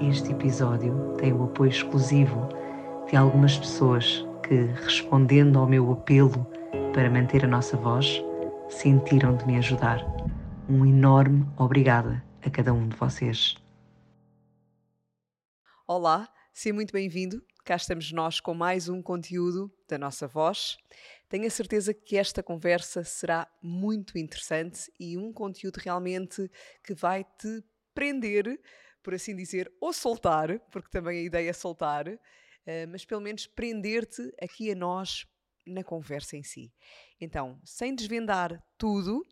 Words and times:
Este 0.00 0.30
episódio 0.30 1.16
tem 1.16 1.32
o 1.32 1.44
apoio 1.44 1.70
exclusivo 1.70 2.48
de 3.08 3.16
algumas 3.16 3.56
pessoas 3.56 4.22
que, 4.46 4.54
respondendo 4.84 5.58
ao 5.58 5.66
meu 5.66 5.90
apelo 5.90 6.46
para 6.92 7.10
manter 7.10 7.46
a 7.46 7.48
nossa 7.48 7.78
voz, 7.78 8.22
sentiram 8.68 9.34
de 9.38 9.46
me 9.46 9.56
ajudar. 9.56 10.04
Um 10.68 10.84
enorme 10.84 11.46
obrigada 11.56 12.22
a 12.44 12.50
cada 12.50 12.74
um 12.74 12.86
de 12.88 12.94
vocês. 12.94 13.54
Olá, 15.88 16.28
seja 16.52 16.74
muito 16.74 16.92
bem-vindo. 16.92 17.42
Cá 17.64 17.76
estamos 17.76 18.12
nós 18.12 18.38
com 18.38 18.52
mais 18.52 18.90
um 18.90 19.00
conteúdo 19.00 19.72
da 19.88 19.96
nossa 19.96 20.28
voz. 20.28 20.76
Tenho 21.26 21.46
a 21.46 21.50
certeza 21.50 21.94
que 21.94 22.18
esta 22.18 22.42
conversa 22.42 23.02
será 23.02 23.48
muito 23.62 24.18
interessante 24.18 24.92
e 25.00 25.16
um 25.16 25.32
conteúdo 25.32 25.78
realmente 25.78 26.50
que 26.84 26.94
vai 26.94 27.24
te 27.24 27.64
prender, 27.94 28.60
por 29.06 29.14
assim 29.14 29.36
dizer, 29.36 29.72
ou 29.80 29.92
soltar, 29.92 30.58
porque 30.68 30.90
também 30.90 31.20
a 31.20 31.22
ideia 31.22 31.50
é 31.50 31.52
soltar, 31.52 32.08
eh, 32.66 32.86
mas 32.86 33.04
pelo 33.04 33.20
menos 33.20 33.46
prender-te 33.46 34.34
aqui 34.42 34.72
a 34.72 34.74
nós 34.74 35.24
na 35.64 35.84
conversa 35.84 36.36
em 36.36 36.42
si. 36.42 36.74
Então, 37.20 37.60
sem 37.64 37.94
desvendar 37.94 38.60
tudo, 38.76 39.24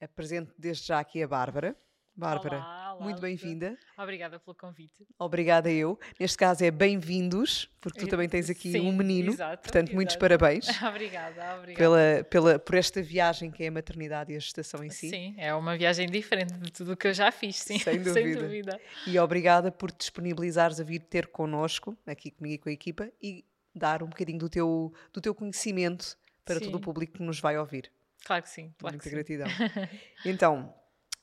apresento 0.00 0.54
desde 0.56 0.86
já 0.86 0.98
aqui 0.98 1.22
a 1.22 1.28
Bárbara. 1.28 1.76
Bárbara, 2.22 2.58
Olá, 2.58 2.94
olá, 2.94 3.04
muito 3.04 3.20
bem-vinda. 3.20 3.76
Obrigada 3.98 4.38
pelo 4.38 4.54
convite. 4.54 5.04
Obrigada 5.18 5.68
eu. 5.68 5.98
Neste 6.20 6.38
caso 6.38 6.64
é 6.64 6.70
bem-vindos, 6.70 7.68
porque 7.80 7.98
tu 7.98 8.06
também 8.06 8.28
tens 8.28 8.48
aqui 8.48 8.70
Sim, 8.70 8.88
um 8.88 8.92
menino. 8.92 9.32
exato, 9.32 9.60
portanto, 9.60 9.92
muitos 9.92 10.14
exato. 10.14 10.20
parabéns 10.20 10.68
obrigada, 10.86 11.56
obrigada. 11.58 11.74
pela, 11.76 12.24
pela, 12.30 12.58
por 12.60 12.76
esta 12.76 13.02
viagem 13.02 13.50
que 13.50 13.64
é 13.64 13.66
a 13.66 13.72
maternidade 13.72 14.32
e 14.32 14.36
a 14.36 14.38
gestação 14.38 14.84
em 14.84 14.90
si. 14.90 15.10
Sim, 15.10 15.34
é 15.36 15.52
uma 15.52 15.76
viagem 15.76 16.08
diferente 16.08 16.52
de 16.52 16.70
tudo 16.70 16.92
o 16.92 16.96
que 16.96 17.08
eu 17.08 17.12
já 17.12 17.32
fiz, 17.32 17.56
sim. 17.56 17.80
Sem 17.80 17.98
dúvida. 18.04 18.80
E 19.04 19.18
obrigada 19.18 19.72
por 19.72 19.90
disponibilizares 19.90 20.78
a 20.78 20.84
vir 20.84 21.00
ter 21.00 21.26
connosco, 21.26 21.98
aqui 22.06 22.30
comigo 22.30 22.54
e 22.54 22.58
com 22.58 22.68
a 22.68 22.72
equipa, 22.72 23.10
e 23.20 23.44
dar 23.74 24.00
um 24.00 24.06
bocadinho 24.06 24.38
do 24.38 24.48
teu, 24.48 24.94
do 25.12 25.20
teu 25.20 25.34
conhecimento 25.34 26.16
para 26.44 26.60
todo 26.60 26.74
o 26.74 26.78
Sim. 26.78 26.82
público 26.82 27.14
que 27.14 27.22
nos 27.24 27.40
vai 27.40 27.58
ouvir. 27.58 27.90
Claro 28.24 28.44
que 28.44 28.48
sim, 28.48 28.72
claro 28.78 28.94
Muita 28.94 29.02
que 29.02 29.10
sim. 29.10 29.16
gratidão. 29.16 29.48
Então, 30.24 30.72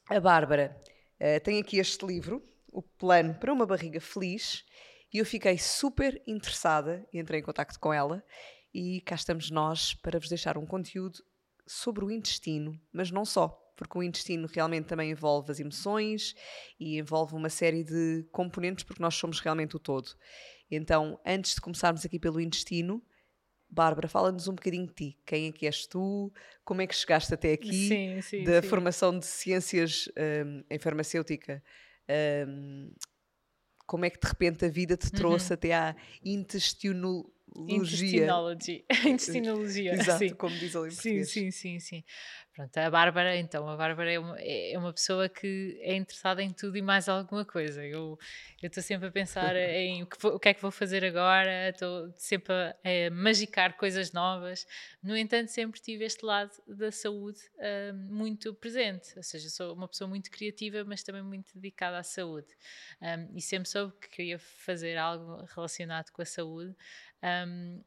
a 0.09 0.19
Bárbara 0.19 0.75
eh, 1.19 1.39
tem 1.39 1.59
aqui 1.59 1.77
este 1.77 2.03
livro, 2.03 2.43
O 2.71 2.81
Plano 2.81 3.35
para 3.35 3.53
uma 3.53 3.63
Barriga 3.63 4.01
Feliz, 4.01 4.65
e 5.13 5.19
eu 5.19 5.25
fiquei 5.25 5.55
super 5.59 6.19
interessada 6.25 7.07
e 7.13 7.19
entrei 7.19 7.41
em 7.41 7.43
contato 7.43 7.79
com 7.79 7.93
ela. 7.93 8.23
E 8.73 9.01
cá 9.01 9.13
estamos 9.13 9.51
nós 9.51 9.93
para 9.93 10.17
vos 10.19 10.27
deixar 10.27 10.57
um 10.57 10.65
conteúdo 10.65 11.23
sobre 11.67 12.03
o 12.03 12.09
intestino, 12.09 12.79
mas 12.91 13.11
não 13.11 13.23
só, 13.23 13.49
porque 13.77 13.99
o 13.99 14.01
intestino 14.01 14.47
realmente 14.51 14.87
também 14.87 15.11
envolve 15.11 15.51
as 15.51 15.59
emoções 15.59 16.35
e 16.79 16.97
envolve 16.97 17.35
uma 17.35 17.49
série 17.49 17.83
de 17.83 18.27
componentes, 18.31 18.83
porque 18.83 19.03
nós 19.03 19.13
somos 19.13 19.39
realmente 19.39 19.75
o 19.75 19.79
todo. 19.79 20.09
Então, 20.71 21.19
antes 21.23 21.53
de 21.53 21.61
começarmos 21.61 22.03
aqui 22.03 22.17
pelo 22.17 22.41
intestino, 22.41 22.99
Bárbara, 23.69 24.07
fala-nos 24.07 24.47
um 24.47 24.55
bocadinho 24.55 24.87
de 24.87 24.93
ti. 24.93 25.17
Quem 25.25 25.47
é 25.47 25.51
que 25.51 25.65
és 25.65 25.85
tu? 25.85 26.31
Como 26.65 26.81
é 26.81 26.87
que 26.87 26.95
chegaste 26.95 27.33
até 27.33 27.53
aqui? 27.53 27.89
Sim, 27.89 28.21
sim, 28.21 28.45
da 28.45 28.61
sim. 28.61 28.67
formação 28.67 29.17
de 29.17 29.25
ciências 29.25 30.09
hum, 30.45 30.63
em 30.69 30.79
farmacêutica. 30.79 31.63
hum, 32.47 32.91
como 33.85 34.05
é 34.05 34.09
que 34.11 34.19
de 34.19 34.27
repente 34.27 34.65
a 34.65 34.69
vida 34.69 34.95
te 34.95 35.11
trouxe 35.11 35.51
até 35.51 35.73
à 35.73 35.95
intestinologia? 36.23 37.31
Intestinology. 37.67 38.85
Intestinologia, 39.05 39.93
Exato, 39.93 40.19
sim. 40.19 40.29
como 40.35 40.55
diz 40.55 40.75
ali 40.75 40.89
em 40.89 40.91
Sim, 40.91 40.95
português. 40.95 41.29
sim, 41.31 41.51
sim, 41.51 41.79
sim. 41.79 42.03
Pronto, 42.59 42.77
a 42.77 42.89
Bárbara, 42.89 43.37
então, 43.37 43.69
a 43.69 43.77
Bárbara 43.77 44.11
é 44.11 44.19
uma, 44.19 44.35
é 44.37 44.77
uma 44.77 44.91
pessoa 44.91 45.29
que 45.29 45.79
é 45.81 45.95
interessada 45.95 46.43
em 46.43 46.51
tudo 46.51 46.75
e 46.77 46.81
mais 46.81 47.07
alguma 47.07 47.45
coisa. 47.45 47.85
Eu 47.85 48.19
estou 48.61 48.83
sempre 48.83 49.07
a 49.07 49.11
pensar 49.11 49.55
em 49.55 50.03
o 50.03 50.05
que, 50.05 50.17
vou- 50.21 50.35
o 50.35 50.39
que 50.39 50.49
é 50.49 50.53
que 50.53 50.61
vou 50.61 50.69
fazer 50.69 51.05
agora, 51.05 51.69
estou 51.69 52.11
sempre 52.17 52.53
a, 52.53 52.75
a 53.07 53.11
magicar 53.11 53.77
coisas 53.77 54.11
novas. 54.11 54.67
No 55.01 55.15
entanto, 55.15 55.47
sempre 55.47 55.79
tive 55.79 56.03
este 56.03 56.25
lado 56.25 56.51
da 56.67 56.91
saúde 56.91 57.39
ah, 57.59 57.93
muito 57.93 58.53
presente. 58.53 59.13
Ou 59.15 59.23
seja, 59.23 59.49
sou 59.49 59.73
uma 59.73 59.87
pessoa 59.87 60.09
muito 60.09 60.29
criativa, 60.29 60.83
mas 60.83 61.01
também 61.01 61.23
muito 61.23 61.53
dedicada 61.55 61.97
à 61.97 62.03
saúde. 62.03 62.49
Ah, 62.99 63.25
e 63.33 63.41
sempre 63.41 63.69
soube 63.69 63.93
que 64.01 64.09
queria 64.09 64.37
fazer 64.37 64.97
algo 64.97 65.45
relacionado 65.55 66.11
com 66.11 66.21
a 66.21 66.25
saúde. 66.25 66.75
Um, 67.23 67.81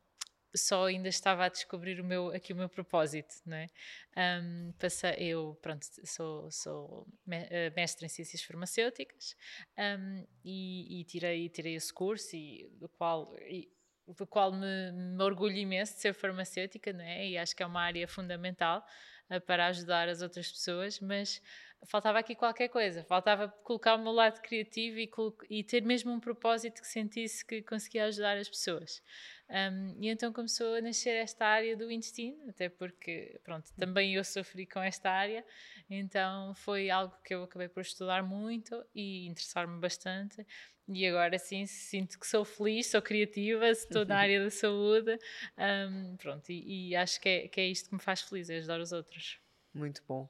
só 0.54 0.86
ainda 0.86 1.08
estava 1.08 1.44
a 1.44 1.48
descobrir 1.48 2.00
o 2.00 2.04
meu, 2.04 2.28
aqui 2.30 2.52
o 2.52 2.56
meu 2.56 2.68
propósito, 2.68 3.34
não 3.46 3.56
é? 3.56 3.68
Um, 4.16 4.72
passei, 4.78 5.14
eu, 5.18 5.58
pronto, 5.62 5.86
sou, 6.04 6.50
sou 6.50 7.06
eh, 7.30 7.70
mestre 7.74 8.06
em 8.06 8.08
ciências 8.08 8.42
farmacêuticas 8.42 9.34
um, 9.78 10.26
e, 10.44 11.00
e 11.00 11.04
tirei, 11.04 11.48
tirei 11.48 11.74
esse 11.74 11.92
curso 11.92 12.36
e, 12.36 12.68
do 12.78 12.88
qual... 12.88 13.34
e- 13.40 13.68
do 14.16 14.26
qual 14.26 14.52
me, 14.52 14.92
me 14.92 15.22
orgulho 15.22 15.56
imenso 15.56 15.94
de 15.94 16.00
ser 16.00 16.14
farmacêutica, 16.14 16.92
não 16.92 17.04
é? 17.04 17.28
E 17.28 17.38
acho 17.38 17.54
que 17.54 17.62
é 17.62 17.66
uma 17.66 17.82
área 17.82 18.06
fundamental 18.06 18.84
eh, 19.30 19.40
para 19.40 19.66
ajudar 19.66 20.08
as 20.08 20.22
outras 20.22 20.50
pessoas, 20.50 21.00
mas 21.00 21.40
faltava 21.86 22.18
aqui 22.18 22.34
qualquer 22.34 22.68
coisa, 22.68 23.02
faltava 23.04 23.48
colocar 23.48 23.94
o 23.96 23.98
meu 24.02 24.12
lado 24.12 24.40
criativo 24.40 24.98
e, 24.98 25.10
e 25.50 25.64
ter 25.64 25.82
mesmo 25.82 26.12
um 26.12 26.20
propósito 26.20 26.80
que 26.80 26.86
sentisse 26.86 27.44
que 27.44 27.62
conseguia 27.62 28.04
ajudar 28.04 28.36
as 28.36 28.48
pessoas. 28.48 29.02
Um, 29.48 29.96
e 30.00 30.08
então 30.08 30.32
começou 30.32 30.74
a 30.74 30.80
nascer 30.80 31.14
esta 31.16 31.44
área 31.44 31.76
do 31.76 31.90
intestino, 31.90 32.48
até 32.48 32.68
porque, 32.68 33.40
pronto, 33.44 33.70
também 33.76 34.14
eu 34.14 34.24
sofri 34.24 34.66
com 34.66 34.80
esta 34.80 35.10
área, 35.10 35.44
então 35.90 36.54
foi 36.54 36.88
algo 36.88 37.14
que 37.24 37.34
eu 37.34 37.42
acabei 37.42 37.68
por 37.68 37.80
estudar 37.80 38.22
muito 38.22 38.82
e 38.94 39.26
interessar-me 39.26 39.78
bastante. 39.80 40.46
E 40.88 41.06
agora 41.06 41.38
sim 41.38 41.64
sinto 41.66 42.18
que 42.18 42.26
sou 42.26 42.44
feliz, 42.44 42.88
sou 42.88 43.00
criativa, 43.00 43.68
estou 43.68 44.04
na 44.04 44.18
área 44.18 44.42
da 44.42 44.50
saúde, 44.50 45.16
um, 45.56 46.16
pronto, 46.16 46.50
e, 46.50 46.90
e 46.90 46.96
acho 46.96 47.20
que 47.20 47.28
é, 47.28 47.48
que 47.48 47.60
é 47.60 47.66
isto 47.66 47.88
que 47.88 47.94
me 47.94 48.00
faz 48.02 48.22
feliz, 48.22 48.50
é 48.50 48.56
ajudar 48.56 48.80
os 48.80 48.92
outros. 48.92 49.38
Muito 49.72 50.02
bom. 50.06 50.28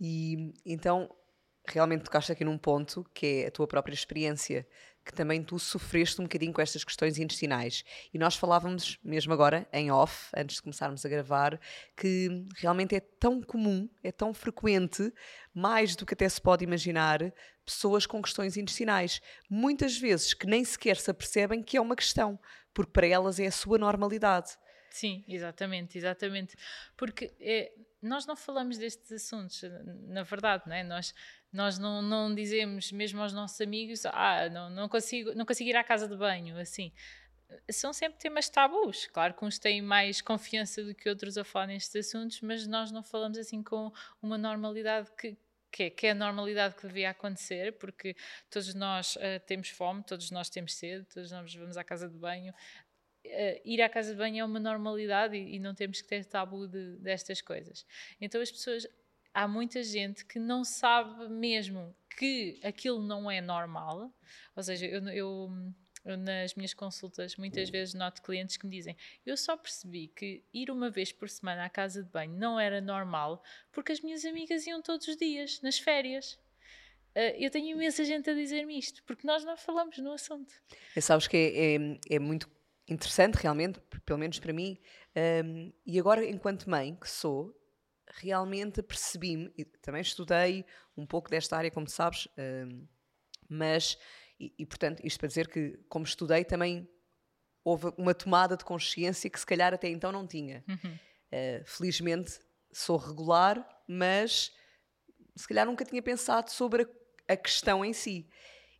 E 0.00 0.52
então, 0.64 1.08
realmente 1.66 2.04
tocaste 2.04 2.32
aqui 2.32 2.44
num 2.44 2.58
ponto 2.58 3.04
que 3.14 3.42
é 3.42 3.46
a 3.46 3.50
tua 3.50 3.66
própria 3.66 3.94
experiência, 3.94 4.66
que 5.04 5.12
também 5.12 5.42
tu 5.42 5.58
sofreste 5.58 6.20
um 6.20 6.24
bocadinho 6.24 6.52
com 6.52 6.62
estas 6.62 6.82
questões 6.82 7.18
intestinais. 7.18 7.84
E 8.12 8.18
nós 8.18 8.36
falávamos, 8.36 8.98
mesmo 9.04 9.32
agora, 9.32 9.68
em 9.72 9.90
off, 9.90 10.30
antes 10.34 10.56
de 10.56 10.62
começarmos 10.62 11.04
a 11.04 11.08
gravar, 11.08 11.60
que 11.96 12.46
realmente 12.56 12.94
é 12.94 13.00
tão 13.00 13.42
comum, 13.42 13.88
é 14.02 14.10
tão 14.10 14.32
frequente, 14.32 15.12
mais 15.52 15.94
do 15.94 16.06
que 16.06 16.14
até 16.14 16.28
se 16.28 16.40
pode 16.40 16.64
imaginar, 16.64 17.20
pessoas 17.64 18.06
com 18.06 18.22
questões 18.22 18.56
intestinais. 18.56 19.20
Muitas 19.48 19.98
vezes 19.98 20.32
que 20.32 20.46
nem 20.46 20.64
sequer 20.64 20.96
se 20.96 21.10
apercebem 21.10 21.62
que 21.62 21.76
é 21.76 21.80
uma 21.80 21.96
questão, 21.96 22.38
porque 22.72 22.92
para 22.92 23.06
elas 23.06 23.38
é 23.38 23.46
a 23.46 23.52
sua 23.52 23.76
normalidade. 23.76 24.56
Sim, 24.90 25.24
exatamente, 25.26 25.98
exatamente. 25.98 26.56
Porque 26.96 27.34
é, 27.40 27.72
nós 28.00 28.26
não 28.26 28.36
falamos 28.36 28.78
destes 28.78 29.10
assuntos, 29.10 29.60
na 30.06 30.22
verdade, 30.22 30.62
não 30.66 30.74
é? 30.76 30.84
Nós, 30.84 31.12
nós 31.54 31.78
não, 31.78 32.02
não 32.02 32.34
dizemos, 32.34 32.90
mesmo 32.92 33.22
aos 33.22 33.32
nossos 33.32 33.60
amigos, 33.60 34.04
ah, 34.06 34.48
não, 34.50 34.68
não, 34.68 34.88
consigo, 34.88 35.32
não 35.34 35.46
consigo 35.46 35.70
ir 35.70 35.76
à 35.76 35.84
casa 35.84 36.08
de 36.08 36.16
banho, 36.16 36.58
assim. 36.58 36.92
São 37.70 37.92
sempre 37.92 38.18
temas 38.18 38.48
tabus. 38.48 39.06
Claro 39.06 39.34
que 39.34 39.44
uns 39.44 39.58
têm 39.58 39.80
mais 39.80 40.20
confiança 40.20 40.82
do 40.82 40.94
que 40.94 41.08
outros 41.08 41.38
a 41.38 41.44
falar 41.44 41.68
nestes 41.68 41.94
assuntos, 41.94 42.40
mas 42.40 42.66
nós 42.66 42.90
não 42.90 43.02
falamos 43.02 43.38
assim 43.38 43.62
com 43.62 43.92
uma 44.20 44.36
normalidade 44.36 45.10
que, 45.16 45.36
que 45.70 45.84
é, 45.84 45.90
que 45.90 46.06
é 46.08 46.10
a 46.10 46.14
normalidade 46.14 46.74
que 46.74 46.86
devia 46.86 47.10
acontecer, 47.10 47.78
porque 47.78 48.16
todos 48.50 48.74
nós 48.74 49.16
ah, 49.18 49.38
temos 49.46 49.68
fome, 49.68 50.02
todos 50.02 50.30
nós 50.32 50.50
temos 50.50 50.74
sede, 50.74 51.04
todos 51.06 51.30
nós 51.30 51.54
vamos 51.54 51.76
à 51.76 51.84
casa 51.84 52.08
de 52.08 52.18
banho, 52.18 52.52
eh, 53.24 53.62
ir 53.64 53.80
à 53.80 53.88
casa 53.88 54.12
de 54.12 54.18
banho 54.18 54.40
é 54.40 54.44
uma 54.44 54.60
normalidade 54.60 55.36
e, 55.36 55.56
e 55.56 55.58
não 55.58 55.74
temos 55.74 56.02
que 56.02 56.08
ter 56.08 56.24
tabu 56.24 56.66
de- 56.68 56.96
destas 56.98 57.40
coisas. 57.40 57.86
Então 58.20 58.40
as 58.40 58.50
pessoas, 58.50 58.86
há 59.34 59.48
muita 59.48 59.82
gente 59.82 60.24
que 60.24 60.38
não 60.38 60.64
sabe 60.64 61.28
mesmo 61.28 61.94
que 62.16 62.60
aquilo 62.62 63.02
não 63.02 63.28
é 63.28 63.40
normal, 63.40 64.14
ou 64.54 64.62
seja, 64.62 64.86
eu, 64.86 65.06
eu, 65.08 65.50
eu 66.04 66.16
nas 66.16 66.54
minhas 66.54 66.72
consultas 66.72 67.36
muitas 67.36 67.68
vezes 67.68 67.94
noto 67.94 68.22
clientes 68.22 68.56
que 68.56 68.66
me 68.66 68.76
dizem 68.76 68.94
eu 69.24 69.36
só 69.36 69.56
percebi 69.56 70.08
que 70.08 70.44
ir 70.52 70.70
uma 70.70 70.90
vez 70.90 71.10
por 71.10 71.30
semana 71.30 71.64
à 71.64 71.70
casa 71.70 72.02
de 72.02 72.10
banho 72.10 72.32
não 72.34 72.60
era 72.60 72.80
normal 72.80 73.42
porque 73.72 73.90
as 73.90 74.00
minhas 74.00 74.24
amigas 74.24 74.66
iam 74.66 74.80
todos 74.80 75.08
os 75.08 75.16
dias, 75.16 75.60
nas 75.60 75.78
férias. 75.78 76.38
Uh, 77.16 77.30
eu 77.38 77.48
tenho 77.48 77.76
imensa 77.76 78.04
gente 78.04 78.28
a 78.28 78.34
dizer-me 78.34 78.76
isto, 78.76 79.00
porque 79.04 79.24
nós 79.24 79.44
não 79.44 79.56
falamos 79.56 79.96
no 79.98 80.12
assunto. 80.12 80.52
É, 80.96 81.00
sabes 81.00 81.28
que 81.28 81.36
é, 81.36 81.76
é, 81.76 82.16
é, 82.16 82.18
muito 82.18 82.50
interessante, 82.88 83.36
realmente, 83.36 83.80
pelo 84.04 84.18
menos 84.18 84.40
para 84.40 84.52
mim, 84.52 84.76
um, 85.44 85.72
e 85.86 85.98
agora, 86.00 86.28
enquanto 86.28 86.68
mãe 86.68 86.92
que 86.96 87.08
sou, 87.08 87.54
realmente 88.16 88.82
percebi-me, 88.82 89.52
e 89.56 89.64
também 89.64 90.00
estudei 90.00 90.64
um 90.96 91.06
pouco 91.06 91.30
desta 91.30 91.56
área, 91.56 91.70
como 91.70 91.88
sabes, 91.88 92.28
um, 92.38 92.86
mas, 93.48 93.98
e, 94.38 94.54
e, 94.58 94.66
portanto, 94.66 95.00
isto 95.04 95.18
para 95.18 95.28
dizer 95.28 95.48
que, 95.48 95.78
como 95.88 96.04
estudei, 96.04 96.44
também 96.44 96.88
houve 97.64 97.92
uma 97.96 98.14
tomada 98.14 98.56
de 98.56 98.64
consciência 98.64 99.30
que 99.30 99.38
se 99.40 99.46
calhar 99.46 99.72
até 99.72 99.88
então 99.88 100.12
não 100.12 100.26
tinha. 100.26 100.64
Uhum. 100.68 100.94
Uh, 100.94 101.64
felizmente 101.64 102.38
sou 102.72 102.96
regular, 102.96 103.66
mas 103.88 104.52
se 105.36 105.48
calhar 105.48 105.66
nunca 105.66 105.84
tinha 105.84 106.02
pensado 106.02 106.50
sobre 106.50 106.82
a 106.82 106.86
a 107.28 107.36
questão 107.36 107.84
em 107.84 107.92
si. 107.92 108.28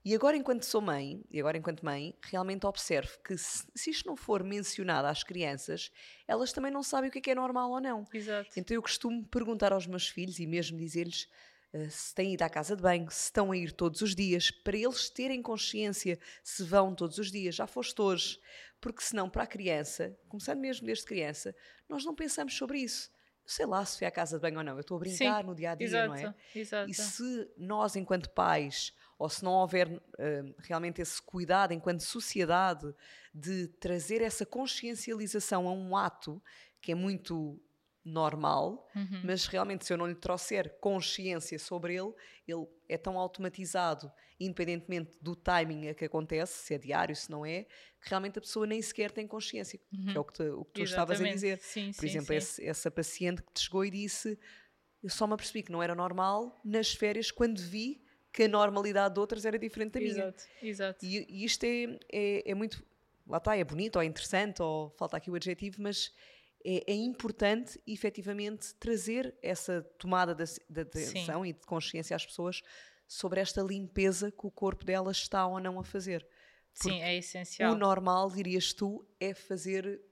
E 0.04 0.14
agora, 0.14 0.36
enquanto 0.36 0.64
sou 0.64 0.82
mãe, 0.82 1.24
e 1.30 1.40
agora 1.40 1.56
enquanto 1.56 1.82
mãe, 1.82 2.14
realmente 2.22 2.66
observo 2.66 3.18
que 3.24 3.38
se, 3.38 3.66
se, 3.74 3.88
isto 3.88 4.06
não 4.06 4.14
for 4.14 4.44
mencionado 4.44 5.08
às 5.08 5.24
crianças, 5.24 5.90
elas 6.28 6.52
também 6.52 6.70
não 6.70 6.82
sabem 6.82 7.08
o 7.08 7.12
que 7.12 7.20
é, 7.20 7.22
que 7.22 7.30
é 7.30 7.34
normal 7.34 7.70
ou 7.70 7.80
não. 7.80 8.04
Exato. 8.12 8.50
Então 8.54 8.74
eu 8.74 8.82
costumo 8.82 9.26
perguntar 9.26 9.72
aos 9.72 9.86
meus 9.86 10.06
filhos 10.06 10.38
e 10.38 10.46
mesmo 10.46 10.76
dizer-lhes 10.76 11.26
uh, 11.72 11.88
se 11.88 12.14
têm 12.14 12.34
ido 12.34 12.42
à 12.42 12.50
casa 12.50 12.76
de 12.76 12.82
banho, 12.82 13.10
se 13.10 13.24
estão 13.24 13.50
a 13.50 13.56
ir 13.56 13.72
todos 13.72 14.02
os 14.02 14.14
dias, 14.14 14.50
para 14.50 14.76
eles 14.76 15.08
terem 15.08 15.40
consciência 15.40 16.18
se 16.42 16.62
vão 16.64 16.94
todos 16.94 17.16
os 17.16 17.32
dias, 17.32 17.54
já 17.54 17.66
foste 17.66 17.98
hoje. 18.02 18.38
Porque 18.82 19.02
senão, 19.02 19.30
para 19.30 19.44
a 19.44 19.46
criança, 19.46 20.14
começando 20.28 20.60
mesmo 20.60 20.84
desde 20.84 21.06
criança, 21.06 21.56
nós 21.88 22.04
não 22.04 22.14
pensamos 22.14 22.54
sobre 22.54 22.80
isso 22.80 23.10
sei 23.46 23.66
lá 23.66 23.84
se 23.84 23.98
foi 23.98 24.06
à 24.06 24.10
casa 24.10 24.36
de 24.36 24.42
banho 24.42 24.58
ou 24.58 24.64
não, 24.64 24.74
eu 24.74 24.80
estou 24.80 24.96
a 24.96 25.00
brincar 25.00 25.42
Sim, 25.42 25.46
no 25.46 25.54
dia 25.54 25.72
a 25.72 25.74
dia, 25.74 25.86
exato, 25.86 26.08
não 26.08 26.16
é? 26.16 26.34
Exato. 26.54 26.90
E 26.90 26.94
se 26.94 27.50
nós, 27.56 27.94
enquanto 27.94 28.30
pais, 28.30 28.92
ou 29.18 29.28
se 29.28 29.44
não 29.44 29.52
houver 29.52 29.88
uh, 29.88 30.54
realmente 30.58 31.00
esse 31.00 31.20
cuidado 31.20 31.72
enquanto 31.72 32.00
sociedade 32.00 32.94
de 33.32 33.68
trazer 33.80 34.22
essa 34.22 34.44
consciencialização 34.44 35.68
a 35.68 35.72
um 35.72 35.96
ato 35.96 36.42
que 36.80 36.92
é 36.92 36.94
muito 36.94 37.60
normal, 38.04 38.90
uhum. 38.94 39.22
mas 39.24 39.46
realmente 39.46 39.86
se 39.86 39.92
eu 39.92 39.96
não 39.96 40.06
lhe 40.06 40.14
trouxer 40.14 40.78
consciência 40.78 41.58
sobre 41.58 41.94
ele, 41.94 42.12
ele 42.46 42.66
é 42.86 42.98
tão 42.98 43.18
automatizado, 43.18 44.12
independentemente 44.38 45.16
do 45.22 45.34
timing 45.34 45.88
a 45.88 45.94
que 45.94 46.04
acontece, 46.04 46.66
se 46.66 46.74
é 46.74 46.78
diário, 46.78 47.16
se 47.16 47.30
não 47.30 47.46
é, 47.46 47.64
que 48.02 48.10
realmente 48.10 48.38
a 48.38 48.42
pessoa 48.42 48.66
nem 48.66 48.82
sequer 48.82 49.10
tem 49.10 49.26
consciência, 49.26 49.80
uhum. 49.90 50.06
que 50.12 50.16
é 50.16 50.20
o 50.20 50.24
que, 50.24 50.32
te, 50.34 50.42
o 50.42 50.64
que 50.66 50.72
tu 50.72 50.82
estavas 50.82 51.18
a 51.18 51.24
dizer. 51.24 51.58
Sim, 51.60 51.92
Por 51.92 52.00
sim, 52.00 52.06
exemplo, 52.06 52.26
sim. 52.26 52.34
Esse, 52.34 52.66
essa 52.66 52.90
paciente 52.90 53.42
que 53.42 53.52
te 53.54 53.62
chegou 53.62 53.84
e 53.84 53.90
disse 53.90 54.38
eu 55.02 55.10
só 55.10 55.26
me 55.26 55.34
apercebi 55.34 55.62
que 55.62 55.70
não 55.70 55.82
era 55.82 55.94
normal 55.94 56.58
nas 56.64 56.94
férias 56.94 57.30
quando 57.30 57.60
vi 57.60 58.02
que 58.34 58.42
a 58.42 58.48
normalidade 58.48 59.14
de 59.14 59.20
outras 59.20 59.44
era 59.44 59.56
diferente 59.56 59.92
da 59.92 60.00
minha. 60.00 60.10
Exato, 60.10 60.44
exato. 60.60 61.06
E, 61.06 61.24
e 61.28 61.44
isto 61.44 61.62
é, 61.62 61.96
é, 62.12 62.50
é 62.50 62.54
muito, 62.54 62.84
lá 63.24 63.38
está, 63.38 63.56
é 63.56 63.62
bonito 63.62 63.94
ou 63.94 64.02
é 64.02 64.04
interessante, 64.04 64.60
ou 64.60 64.90
falta 64.90 65.16
aqui 65.16 65.30
o 65.30 65.36
adjetivo, 65.36 65.76
mas 65.80 66.12
é, 66.66 66.82
é 66.92 66.94
importante 66.94 67.80
efetivamente 67.86 68.74
trazer 68.74 69.32
essa 69.40 69.82
tomada 69.98 70.34
de, 70.34 70.44
de 70.68 70.80
atenção 70.80 71.44
Sim. 71.44 71.48
e 71.48 71.52
de 71.52 71.60
consciência 71.60 72.16
às 72.16 72.26
pessoas 72.26 72.60
sobre 73.06 73.40
esta 73.40 73.62
limpeza 73.62 74.32
que 74.32 74.46
o 74.46 74.50
corpo 74.50 74.84
delas 74.84 75.18
está 75.18 75.46
ou 75.46 75.60
não 75.60 75.78
a 75.78 75.84
fazer. 75.84 76.26
Porque 76.72 76.90
Sim, 76.90 77.02
é 77.02 77.16
essencial. 77.16 77.72
O 77.72 77.76
normal, 77.76 78.32
dirias 78.32 78.72
tu, 78.72 79.06
é 79.20 79.32
fazer 79.32 80.02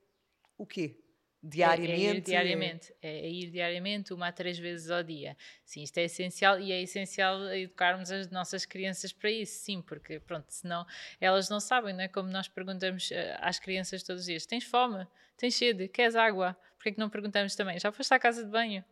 o 0.57 0.65
quê? 0.65 1.02
Diariamente? 1.43 1.91
É, 1.91 2.07
é, 2.07 2.17
ir 2.17 2.21
diariamente, 2.21 2.95
é... 3.03 3.19
é, 3.19 3.29
ir 3.29 3.51
diariamente, 3.51 4.15
uma 4.15 4.29
a 4.29 4.33
três 4.33 4.59
vezes 4.59 4.91
ao 4.91 5.03
dia. 5.03 5.37
Sim, 5.65 5.83
isto 5.83 5.99
é 5.99 6.05
essencial 6.05 6.61
e 6.61 6.71
é 6.71 6.81
essencial 6.81 7.53
educarmos 7.53 8.13
as 8.13 8.31
nossas 8.31 8.65
crianças 8.65 9.13
para 9.13 9.31
isso, 9.31 9.65
sim, 9.65 9.83
porque 9.83 10.21
pronto, 10.21 10.47
senão 10.49 10.87
elas 11.21 11.49
não 11.49 11.59
sabem, 11.59 11.93
não 11.93 12.03
é? 12.03 12.09
Como 12.09 12.29
nós 12.29 12.47
perguntamos 12.47 13.11
eh, 13.11 13.37
às 13.41 13.59
crianças 13.59 14.05
todos 14.05 14.23
os 14.23 14.27
dias: 14.27 14.47
tens 14.47 14.65
fome? 14.65 15.05
Tens 15.37 15.57
sede? 15.57 15.89
Queres 15.89 16.15
água? 16.15 16.57
Porquê 16.77 16.91
é 16.91 16.93
que 16.93 17.01
não 17.01 17.11
perguntamos 17.11 17.57
também? 17.57 17.79
Já 17.79 17.91
foste 17.91 18.13
à 18.15 18.19
casa 18.19 18.45
de 18.45 18.51
banho? 18.51 18.85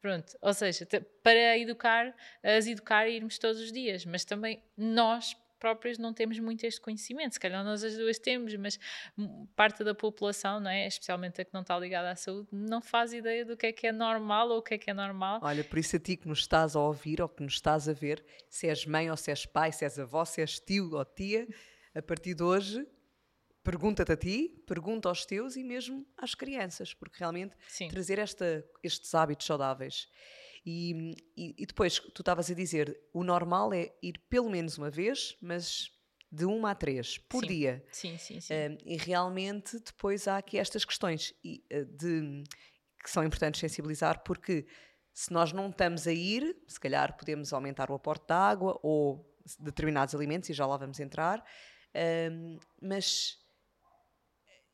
Pronto, 0.00 0.36
ou 0.40 0.54
seja, 0.54 0.86
para 1.22 1.58
educar, 1.58 2.14
as 2.42 2.68
educar 2.68 3.08
e 3.08 3.16
irmos 3.16 3.38
todos 3.38 3.60
os 3.60 3.72
dias, 3.72 4.04
mas 4.04 4.24
também 4.24 4.62
nós 4.76 5.36
próprias 5.66 5.98
não 5.98 6.14
temos 6.14 6.38
muito 6.38 6.64
este 6.64 6.80
conhecimento. 6.80 7.32
Se 7.32 7.40
calhar 7.40 7.64
nós 7.64 7.82
as 7.82 7.96
duas 7.96 8.20
temos, 8.20 8.54
mas 8.54 8.78
parte 9.56 9.82
da 9.82 9.94
população, 9.94 10.60
não 10.60 10.70
é? 10.70 10.86
especialmente 10.86 11.40
a 11.40 11.44
que 11.44 11.52
não 11.52 11.62
está 11.62 11.76
ligada 11.76 12.08
à 12.08 12.14
saúde, 12.14 12.48
não 12.52 12.80
faz 12.80 13.12
ideia 13.12 13.44
do 13.44 13.56
que 13.56 13.66
é 13.66 13.72
que 13.72 13.88
é 13.88 13.92
normal 13.92 14.48
ou 14.50 14.58
o 14.58 14.62
que 14.62 14.74
é 14.74 14.78
que 14.78 14.88
é 14.88 14.94
normal. 14.94 15.40
Olha, 15.42 15.64
por 15.64 15.76
isso 15.76 15.96
a 15.96 15.98
ti 15.98 16.16
que 16.16 16.28
nos 16.28 16.38
estás 16.38 16.76
a 16.76 16.80
ouvir 16.80 17.20
ou 17.20 17.28
que 17.28 17.42
nos 17.42 17.54
estás 17.54 17.88
a 17.88 17.92
ver, 17.92 18.24
se 18.48 18.68
és 18.68 18.86
mãe 18.86 19.10
ou 19.10 19.16
se 19.16 19.32
és 19.32 19.44
pai, 19.44 19.72
se 19.72 19.84
és 19.84 19.98
avó, 19.98 20.24
se 20.24 20.40
és 20.40 20.60
tio 20.60 20.94
ou 20.94 21.04
tia, 21.04 21.48
a 21.92 22.00
partir 22.00 22.34
de 22.34 22.44
hoje 22.44 22.86
pergunta-te 23.64 24.12
a 24.12 24.16
ti, 24.16 24.62
pergunta 24.64 25.08
aos 25.08 25.26
teus 25.26 25.56
e 25.56 25.64
mesmo 25.64 26.06
às 26.16 26.36
crianças, 26.36 26.94
porque 26.94 27.18
realmente 27.18 27.56
Sim. 27.66 27.88
trazer 27.88 28.20
esta, 28.20 28.64
estes 28.80 29.12
hábitos 29.12 29.44
saudáveis. 29.44 30.08
E, 30.66 31.14
e, 31.36 31.54
e 31.56 31.66
depois, 31.66 32.00
tu 32.00 32.22
estavas 32.22 32.50
a 32.50 32.54
dizer, 32.54 32.98
o 33.12 33.22
normal 33.22 33.72
é 33.72 33.92
ir 34.02 34.20
pelo 34.28 34.50
menos 34.50 34.76
uma 34.76 34.90
vez, 34.90 35.36
mas 35.40 35.92
de 36.30 36.44
uma 36.44 36.72
a 36.72 36.74
três 36.74 37.18
por 37.18 37.44
sim. 37.44 37.48
dia. 37.48 37.84
Sim, 37.92 38.18
sim, 38.18 38.40
sim. 38.40 38.52
Um, 38.52 38.78
e 38.84 38.96
realmente 38.96 39.78
depois 39.78 40.26
há 40.26 40.36
aqui 40.36 40.58
estas 40.58 40.84
questões 40.84 41.32
e, 41.44 41.64
uh, 41.72 41.84
de, 41.84 42.42
que 43.00 43.08
são 43.08 43.22
importantes 43.22 43.60
sensibilizar, 43.60 44.24
porque 44.24 44.66
se 45.14 45.32
nós 45.32 45.52
não 45.52 45.70
estamos 45.70 46.08
a 46.08 46.12
ir, 46.12 46.56
se 46.66 46.80
calhar 46.80 47.16
podemos 47.16 47.52
aumentar 47.52 47.88
o 47.88 47.94
aporte 47.94 48.26
de 48.26 48.34
água 48.34 48.78
ou 48.82 49.24
determinados 49.60 50.16
alimentos, 50.16 50.50
e 50.50 50.52
já 50.52 50.66
lá 50.66 50.76
vamos 50.76 50.98
entrar, 50.98 51.44
um, 52.32 52.58
mas 52.82 53.38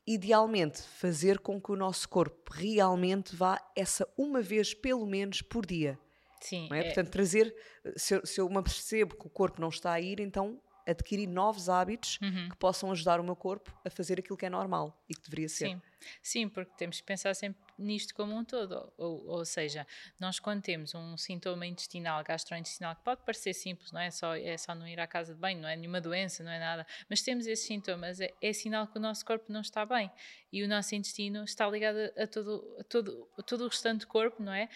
idealmente 0.06 0.82
fazer 0.82 1.38
com 1.38 1.60
que 1.60 1.70
o 1.70 1.76
nosso 1.76 2.08
corpo 2.08 2.52
realmente 2.52 3.34
vá 3.34 3.58
essa 3.76 4.08
uma 4.16 4.42
vez 4.42 4.74
pelo 4.74 5.06
menos 5.06 5.42
por 5.42 5.64
dia. 5.64 5.98
Sim. 6.40 6.68
É? 6.72 6.78
É... 6.78 6.84
Portanto, 6.84 7.10
trazer, 7.10 7.54
se 7.96 8.14
eu, 8.14 8.26
se 8.26 8.40
eu 8.40 8.48
me 8.48 8.62
percebo 8.62 9.16
que 9.16 9.26
o 9.26 9.30
corpo 9.30 9.60
não 9.60 9.68
está 9.68 9.92
a 9.92 10.00
ir, 10.00 10.20
então 10.20 10.60
adquirir 10.86 11.28
novos 11.28 11.68
hábitos 11.68 12.18
uhum. 12.20 12.48
que 12.48 12.56
possam 12.56 12.90
ajudar 12.90 13.20
o 13.20 13.24
meu 13.24 13.36
corpo 13.36 13.72
a 13.84 13.90
fazer 13.90 14.18
aquilo 14.18 14.36
que 14.36 14.46
é 14.46 14.50
normal 14.50 15.00
e 15.08 15.14
que 15.14 15.22
deveria 15.22 15.48
ser. 15.48 15.68
Sim, 15.68 15.80
Sim 16.20 16.48
porque 16.48 16.72
temos 16.76 17.00
que 17.00 17.06
pensar 17.06 17.34
sempre 17.34 17.62
nisto 17.82 18.14
como 18.14 18.34
um 18.34 18.44
todo. 18.44 18.92
Ou, 18.96 19.26
ou 19.26 19.44
seja, 19.44 19.86
nós 20.18 20.38
quando 20.38 20.62
temos 20.62 20.94
um 20.94 21.16
sintoma 21.16 21.66
intestinal, 21.66 22.22
gastrointestinal, 22.24 22.96
que 22.96 23.02
pode 23.02 23.22
parecer 23.22 23.52
simples, 23.54 23.92
não 23.92 24.00
é? 24.00 24.10
Só, 24.10 24.34
é 24.34 24.56
só 24.56 24.74
não 24.74 24.86
ir 24.86 25.00
à 25.00 25.06
casa 25.06 25.34
de 25.34 25.40
banho, 25.40 25.60
não 25.60 25.68
é 25.68 25.76
nenhuma 25.76 26.00
doença, 26.00 26.42
não 26.42 26.50
é 26.50 26.58
nada, 26.58 26.86
mas 27.08 27.22
temos 27.22 27.46
esses 27.46 27.66
sintomas, 27.66 28.20
é, 28.20 28.32
é 28.40 28.52
sinal 28.52 28.86
que 28.86 28.98
o 28.98 29.00
nosso 29.00 29.24
corpo 29.24 29.52
não 29.52 29.60
está 29.60 29.84
bem 29.84 30.10
e 30.52 30.62
o 30.62 30.68
nosso 30.68 30.94
intestino 30.94 31.44
está 31.44 31.68
ligado 31.68 31.98
a 32.16 32.26
todo, 32.26 32.76
a 32.78 32.84
todo, 32.84 33.28
a 33.38 33.42
todo 33.42 33.64
o 33.64 33.68
restante 33.68 34.00
do 34.00 34.06
corpo, 34.06 34.42
não 34.42 34.52
é? 34.52 34.68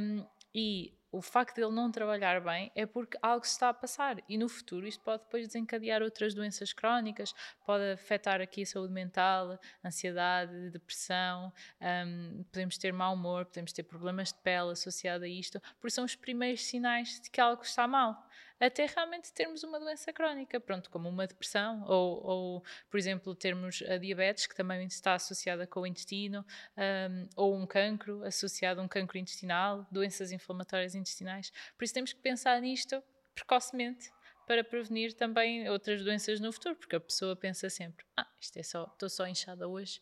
Um, 0.00 0.24
e 0.54 0.95
o 1.10 1.22
facto 1.22 1.56
de 1.56 1.62
ele 1.62 1.74
não 1.74 1.90
trabalhar 1.90 2.40
bem 2.40 2.70
é 2.74 2.84
porque 2.84 3.18
algo 3.22 3.44
se 3.44 3.52
está 3.52 3.68
a 3.68 3.74
passar. 3.74 4.22
E 4.28 4.36
no 4.36 4.48
futuro 4.48 4.86
isto 4.86 5.02
pode 5.02 5.22
depois 5.22 5.46
desencadear 5.46 6.02
outras 6.02 6.34
doenças 6.34 6.72
crónicas, 6.72 7.34
pode 7.64 7.84
afetar 7.92 8.40
aqui 8.40 8.62
a 8.62 8.66
saúde 8.66 8.92
mental, 8.92 9.58
ansiedade, 9.84 10.70
depressão, 10.70 11.52
um, 11.80 12.44
podemos 12.50 12.76
ter 12.78 12.92
mau 12.92 13.14
humor, 13.14 13.46
podemos 13.46 13.72
ter 13.72 13.82
problemas 13.82 14.32
de 14.32 14.38
pele 14.40 14.72
associado 14.72 15.24
a 15.24 15.28
isto, 15.28 15.60
porque 15.80 15.90
são 15.90 16.04
os 16.04 16.14
primeiros 16.14 16.64
sinais 16.66 17.20
de 17.20 17.30
que 17.30 17.40
algo 17.40 17.62
está 17.62 17.86
mal 17.86 18.26
até 18.60 18.86
realmente 18.86 19.32
termos 19.32 19.62
uma 19.62 19.78
doença 19.78 20.12
crónica, 20.12 20.58
pronto, 20.58 20.90
como 20.90 21.08
uma 21.08 21.26
depressão 21.26 21.84
ou, 21.86 22.24
ou 22.24 22.64
por 22.90 22.98
exemplo, 22.98 23.34
termos 23.34 23.82
a 23.82 23.98
diabetes, 23.98 24.46
que 24.46 24.54
também 24.54 24.86
está 24.86 25.14
associada 25.14 25.66
com 25.66 25.80
o 25.80 25.86
intestino, 25.86 26.44
um, 26.76 27.28
ou 27.36 27.54
um 27.54 27.66
cancro 27.66 28.24
associado 28.24 28.80
a 28.80 28.84
um 28.84 28.88
cancro 28.88 29.18
intestinal, 29.18 29.86
doenças 29.90 30.32
inflamatórias 30.32 30.94
intestinais. 30.94 31.52
Por 31.76 31.84
isso 31.84 31.94
temos 31.94 32.12
que 32.12 32.20
pensar 32.20 32.60
nisto 32.60 33.02
precocemente 33.34 34.10
para 34.46 34.62
prevenir 34.62 35.12
também 35.12 35.68
outras 35.68 36.02
doenças 36.02 36.40
no 36.40 36.52
futuro, 36.52 36.76
porque 36.76 36.96
a 36.96 37.00
pessoa 37.00 37.34
pensa 37.34 37.68
sempre, 37.68 38.06
ah, 38.16 38.26
isto 38.40 38.56
é 38.56 38.62
só, 38.62 38.84
estou 38.92 39.08
só 39.08 39.26
inchada 39.26 39.66
hoje, 39.66 40.00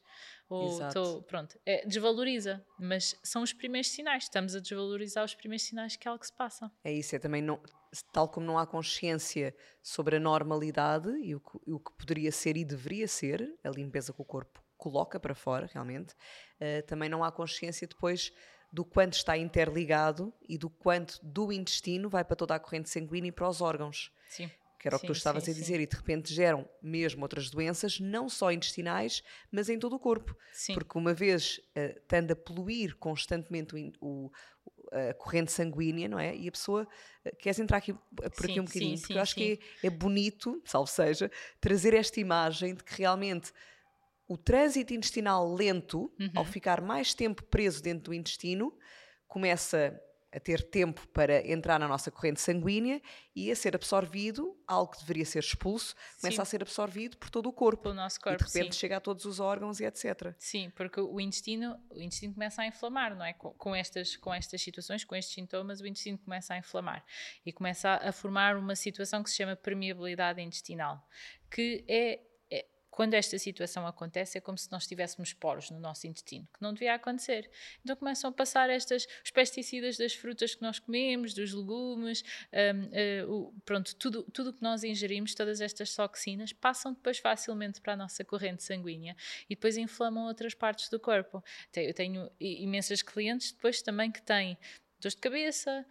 ou 0.49 0.87
estou, 0.87 1.23
pronto, 1.23 1.59
é, 1.65 1.87
desvaloriza, 1.87 2.65
mas 2.79 3.19
são 3.25 3.43
os 3.43 3.53
primeiros 3.53 3.91
sinais, 3.91 4.25
estamos 4.25 4.55
a 4.55 4.61
desvalorizar 4.61 5.25
os 5.25 5.35
primeiros 5.35 5.65
sinais 5.65 5.97
que 5.97 6.07
algo 6.07 6.25
se 6.25 6.33
passa. 6.33 6.71
É 6.85 6.93
isso, 6.93 7.17
é 7.17 7.19
também 7.19 7.41
não, 7.41 7.61
tal 8.13 8.29
como 8.29 8.45
não 8.47 8.59
há 8.59 8.67
consciência 8.67 9.57
sobre 9.83 10.17
a 10.17 10.21
normalidade 10.21 11.09
e 11.23 11.35
o 11.35 11.41
que, 11.41 11.59
o 11.71 11.81
que 11.81 11.93
poderia 11.97 12.31
ser 12.31 12.57
e 12.57 12.65
deveria 12.65 13.09
ser, 13.09 13.59
a 13.65 13.71
limpeza 13.71 14.13
que 14.13 14.21
o 14.21 14.25
corpo 14.25 14.63
coloca 14.77 15.19
para 15.19 15.35
fora, 15.35 15.71
realmente, 15.73 16.13
uh, 16.61 16.87
também 16.87 17.09
não 17.09 17.25
há 17.25 17.33
consciência 17.33 17.87
depois 17.89 18.31
do 18.75 18.85
quanto 18.85 19.13
está 19.13 19.39
interligado 19.39 20.35
e 20.49 20.59
do 20.59 20.69
quanto 20.69 21.21
do 21.23 21.53
intestino 21.53 22.11
vai 22.11 22.25
para 22.25 22.35
toda 22.35 22.57
a 22.57 22.59
corrente 22.59 22.91
sanguínea 22.91 23.29
e 23.29 23.33
para 23.33 23.49
os 23.49 23.61
órgãos. 23.61 24.11
Sim. 24.29 24.51
Que 24.81 24.89
era 24.89 24.97
o 24.97 25.01
que 25.01 25.07
tu 25.07 25.13
estavas 25.13 25.45
sim, 25.45 25.53
a 25.53 25.55
dizer, 25.55 25.77
sim. 25.77 25.83
e 25.83 25.87
de 25.87 25.97
repente 25.97 26.35
geram 26.35 26.69
mesmo 26.83 27.23
outras 27.23 27.49
doenças, 27.49 28.01
não 28.01 28.29
só 28.29 28.51
intestinais, 28.51 29.23
mas 29.49 29.69
em 29.69 29.79
todo 29.79 29.95
o 29.95 29.99
corpo. 29.99 30.37
Sim. 30.53 30.75
Porque 30.75 30.99
uma 30.99 31.15
vez 31.15 31.61
uh, 31.77 32.01
tendo 32.09 32.33
a 32.33 32.37
poluir 32.37 32.97
constantemente 32.97 33.77
o, 33.77 33.93
o, 34.01 34.33
a 34.91 35.15
corrente 35.15 35.53
sanguínea, 35.53 36.09
não 36.09 36.19
é? 36.19 36.35
E 36.35 36.49
a 36.49 36.51
pessoa. 36.51 36.87
Queres 37.39 37.61
entrar 37.61 37.79
aqui, 37.79 37.93
por 37.93 38.27
aqui 38.27 38.55
sim, 38.55 38.61
um 38.61 38.65
bocadinho? 38.65 38.97
Sim, 38.97 39.03
porque 39.03 39.13
sim, 39.13 39.19
eu 39.19 39.23
acho 39.23 39.35
que 39.37 39.61
é, 39.85 39.87
é 39.87 39.91
bonito, 39.91 40.61
salvo 40.65 40.91
seja, 40.91 41.31
trazer 41.61 41.95
esta 41.95 42.19
imagem 42.19 42.75
de 42.75 42.83
que 42.83 42.99
realmente 42.99 43.53
o 44.35 44.37
trânsito 44.37 44.93
intestinal 44.93 45.55
lento, 45.55 46.13
uhum. 46.19 46.31
ao 46.35 46.45
ficar 46.45 46.81
mais 46.81 47.15
tempo 47.15 47.43
preso 47.45 47.81
dentro 47.81 48.07
do 48.07 48.15
intestino, 48.15 48.77
começa 49.29 49.97
a 50.33 50.41
ter 50.41 50.61
tempo 50.61 51.07
para 51.09 51.49
entrar 51.49 51.79
na 51.79 51.87
nossa 51.87 52.11
corrente 52.11 52.41
sanguínea 52.41 53.01
e 53.37 53.53
a 53.53 53.55
ser 53.55 53.77
absorvido, 53.77 54.59
algo 54.67 54.91
que 54.91 54.99
deveria 54.99 55.25
ser 55.25 55.39
expulso, 55.39 55.95
começa 56.21 56.37
sim. 56.37 56.43
a 56.43 56.45
ser 56.45 56.63
absorvido 56.63 57.17
por 57.17 57.31
todo 57.31 57.49
o 57.49 57.53
corpo. 57.53 57.85
Pelo 57.85 57.95
nosso 57.95 58.21
corpo, 58.21 58.43
e 58.43 58.45
de 58.45 58.53
repente 58.53 58.75
sim. 58.75 58.81
chega 58.81 58.97
a 58.97 59.01
todos 59.01 59.25
os 59.25 59.39
órgãos 59.39 59.79
e 59.79 59.85
etc. 59.85 60.35
Sim, 60.37 60.71
porque 60.71 61.01
o 61.01 61.21
intestino, 61.21 61.79
o 61.89 62.03
intestino 62.03 62.35
começa 62.35 62.63
a 62.63 62.67
inflamar, 62.67 63.15
não 63.17 63.25
é? 63.25 63.33
Com, 63.35 63.51
com, 63.51 63.73
estas, 63.73 64.17
com 64.17 64.35
estas 64.35 64.61
situações, 64.61 65.05
com 65.05 65.15
estes 65.15 65.33
sintomas, 65.33 65.81
o 65.81 65.87
intestino 65.87 66.19
começa 66.19 66.55
a 66.55 66.59
inflamar 66.59 67.05
e 67.47 67.53
começa 67.53 67.91
a, 67.91 68.09
a 68.09 68.13
formar 68.13 68.57
uma 68.57 68.75
situação 68.75 69.23
que 69.23 69.31
se 69.31 69.37
chama 69.37 69.55
permeabilidade 69.55 70.43
intestinal, 70.43 71.07
que 71.49 71.85
é 71.87 72.21
quando 72.95 73.15
esta 73.15 73.37
situação 73.41 73.89
acontece, 73.89 74.39
é 74.39 74.41
como 74.41 74.57
se 74.57 74.71
nós 74.71 74.87
tivéssemos 74.87 75.33
poros 75.33 75.69
no 75.69 75.81
nosso 75.81 76.07
intestino, 76.07 76.47
que 76.55 76.63
não 76.63 76.73
devia 76.73 76.95
acontecer. 76.95 77.51
Então 77.83 77.97
começam 77.97 78.31
a 78.31 78.33
passar 78.33 78.71
estas, 78.71 79.05
os 79.25 79.33
pesticidas 79.33 79.97
das 79.97 80.15
frutas 80.15 80.55
que 80.55 80.63
nós 80.63 80.79
comemos, 80.79 81.35
dos 81.35 81.53
legumes, 81.53 82.23
um, 82.53 83.25
uh, 83.25 83.33
o, 83.33 83.55
pronto, 83.65 83.97
tudo 83.97 84.21
o 84.21 84.31
tudo 84.31 84.53
que 84.53 84.63
nós 84.63 84.85
ingerimos, 84.85 85.35
todas 85.35 85.61
estas 85.61 85.93
toxinas, 85.93 86.53
passam 86.53 86.93
depois 86.93 87.19
facilmente 87.19 87.81
para 87.81 87.95
a 87.95 87.97
nossa 87.97 88.25
corrente 88.25 88.63
sanguínea 88.63 89.17
e 89.51 89.57
depois 89.57 89.77
inflamam 89.77 90.27
outras 90.27 90.55
partes 90.55 90.89
do 90.89 91.01
corpo. 91.01 91.43
Eu 91.75 91.95
tenho 91.95 92.31
imensas 92.39 93.03
clientes 93.03 93.51
depois 93.51 93.83
também 93.83 94.13
que 94.13 94.23
têm 94.23 94.57
dores 95.05 95.15
de 95.15 95.21
cabeça, 95.21 95.87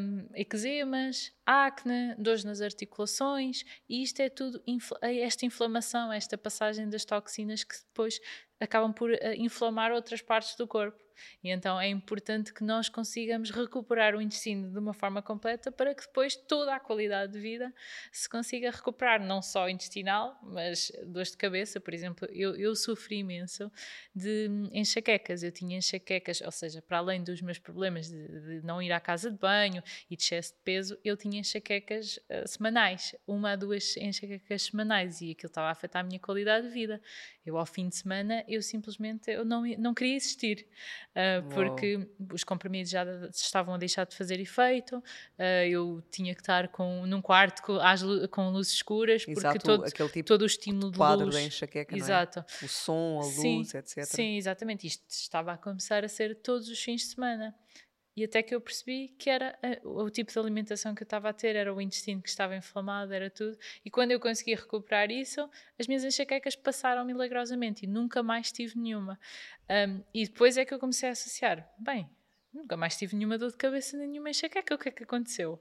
um, 0.00 0.26
eczemas, 0.34 1.32
acne, 1.44 2.14
dores 2.16 2.44
nas 2.44 2.60
articulações, 2.60 3.64
e 3.88 4.02
isto 4.02 4.20
é 4.20 4.28
tudo, 4.28 4.62
é 5.02 5.20
esta 5.20 5.44
inflamação, 5.44 6.12
esta 6.12 6.38
passagem 6.38 6.88
das 6.88 7.04
toxinas 7.04 7.62
que 7.62 7.76
depois 7.76 8.18
acabam 8.58 8.92
por 8.92 9.10
uh, 9.10 9.16
inflamar 9.36 9.92
outras 9.92 10.22
partes 10.22 10.56
do 10.56 10.66
corpo. 10.66 11.03
E 11.42 11.50
então 11.50 11.80
é 11.80 11.88
importante 11.88 12.52
que 12.52 12.64
nós 12.64 12.88
consigamos 12.88 13.50
recuperar 13.50 14.14
o 14.14 14.20
intestino 14.20 14.70
de 14.70 14.78
uma 14.78 14.94
forma 14.94 15.22
completa 15.22 15.70
para 15.70 15.94
que 15.94 16.02
depois 16.02 16.36
toda 16.36 16.74
a 16.74 16.80
qualidade 16.80 17.32
de 17.32 17.40
vida 17.40 17.72
se 18.12 18.28
consiga 18.28 18.70
recuperar, 18.70 19.24
não 19.24 19.42
só 19.42 19.68
intestinal, 19.68 20.38
mas 20.42 20.92
dores 21.06 21.30
de 21.30 21.36
cabeça, 21.36 21.80
por 21.80 21.94
exemplo. 21.94 22.28
Eu, 22.32 22.56
eu 22.56 22.74
sofri 22.74 23.18
imenso 23.18 23.70
de 24.14 24.48
enxaquecas. 24.72 25.42
Eu 25.42 25.52
tinha 25.52 25.78
enxaquecas, 25.78 26.40
ou 26.40 26.50
seja, 26.50 26.82
para 26.82 26.98
além 26.98 27.22
dos 27.22 27.40
meus 27.40 27.58
problemas 27.58 28.08
de, 28.08 28.26
de 28.26 28.66
não 28.66 28.80
ir 28.80 28.92
à 28.92 29.00
casa 29.00 29.30
de 29.30 29.38
banho 29.38 29.82
e 30.10 30.16
de 30.16 30.22
excesso 30.22 30.54
de 30.54 30.60
peso, 30.60 30.98
eu 31.04 31.16
tinha 31.16 31.40
enxaquecas 31.40 32.16
uh, 32.16 32.46
semanais, 32.46 33.14
uma 33.26 33.52
a 33.52 33.56
duas 33.56 33.96
enxaquecas 33.96 34.62
semanais, 34.62 35.20
e 35.20 35.32
aquilo 35.32 35.48
estava 35.48 35.68
a 35.68 35.70
afetar 35.70 36.02
a 36.02 36.06
minha 36.06 36.20
qualidade 36.20 36.68
de 36.68 36.72
vida. 36.72 37.00
Eu, 37.44 37.58
ao 37.58 37.66
fim 37.66 37.88
de 37.88 37.96
semana, 37.96 38.44
eu 38.48 38.62
simplesmente 38.62 39.30
eu 39.30 39.44
não, 39.44 39.62
não 39.78 39.94
queria 39.94 40.16
existir 40.16 40.66
uh, 41.14 41.48
porque 41.54 42.08
os 42.32 42.44
comprimidos 42.44 42.90
já 42.90 43.04
estavam 43.30 43.74
a 43.74 43.78
deixar 43.78 44.04
de 44.06 44.16
fazer 44.16 44.40
efeito, 44.40 44.98
uh, 44.98 45.42
eu 45.68 46.02
tinha 46.10 46.34
que 46.34 46.40
estar 46.40 46.68
com, 46.68 47.06
num 47.06 47.22
quarto 47.22 47.62
com, 47.62 47.78
com 48.30 48.50
luzes 48.50 48.74
escuras, 48.74 49.24
porque 49.24 49.38
Exato, 49.38 49.58
todo, 49.58 49.84
tipo 50.10 50.26
todo 50.26 50.42
o 50.42 50.46
estímulo 50.46 50.90
de 50.90 50.96
quadro 50.98 51.26
luz... 51.26 51.34
da 51.34 51.42
enxaqueca, 51.42 51.96
Exato. 51.96 52.40
É? 52.40 52.64
O 52.64 52.68
som, 52.68 53.20
a 53.20 53.24
sim, 53.24 53.58
luz, 53.58 53.74
etc. 53.74 54.04
Sim, 54.04 54.36
exatamente. 54.36 54.86
Isto 54.86 55.04
estava 55.08 55.52
a 55.52 55.56
começar 55.56 56.04
a 56.04 56.08
ser 56.08 56.36
todos 56.36 56.68
os 56.68 56.82
fins 56.82 57.02
de 57.02 57.08
semana. 57.08 57.54
E 58.16 58.22
até 58.22 58.42
que 58.42 58.54
eu 58.54 58.60
percebi 58.60 59.08
que 59.18 59.28
era 59.28 59.58
o 59.82 60.08
tipo 60.08 60.32
de 60.32 60.38
alimentação 60.38 60.94
que 60.94 61.02
eu 61.02 61.06
estava 61.06 61.30
a 61.30 61.32
ter, 61.32 61.56
era 61.56 61.74
o 61.74 61.80
intestino 61.80 62.22
que 62.22 62.28
estava 62.28 62.54
inflamado, 62.54 63.12
era 63.12 63.28
tudo. 63.28 63.58
E 63.84 63.90
quando 63.90 64.12
eu 64.12 64.20
consegui 64.20 64.54
recuperar 64.54 65.10
isso, 65.10 65.48
as 65.78 65.88
minhas 65.88 66.04
enxaquecas 66.04 66.54
passaram 66.54 67.04
milagrosamente 67.04 67.84
e 67.84 67.88
nunca 67.88 68.22
mais 68.22 68.52
tive 68.52 68.78
nenhuma. 68.78 69.18
Um, 69.68 70.00
e 70.14 70.26
depois 70.26 70.56
é 70.56 70.64
que 70.64 70.72
eu 70.72 70.78
comecei 70.78 71.08
a 71.08 71.12
associar: 71.12 71.68
bem, 71.76 72.08
nunca 72.52 72.76
mais 72.76 72.96
tive 72.96 73.16
nenhuma 73.16 73.36
dor 73.36 73.50
de 73.50 73.56
cabeça, 73.56 73.96
nenhuma 73.96 74.30
enxaqueca, 74.30 74.74
o 74.74 74.78
que 74.78 74.88
é 74.88 74.92
que 74.92 75.02
aconteceu? 75.02 75.60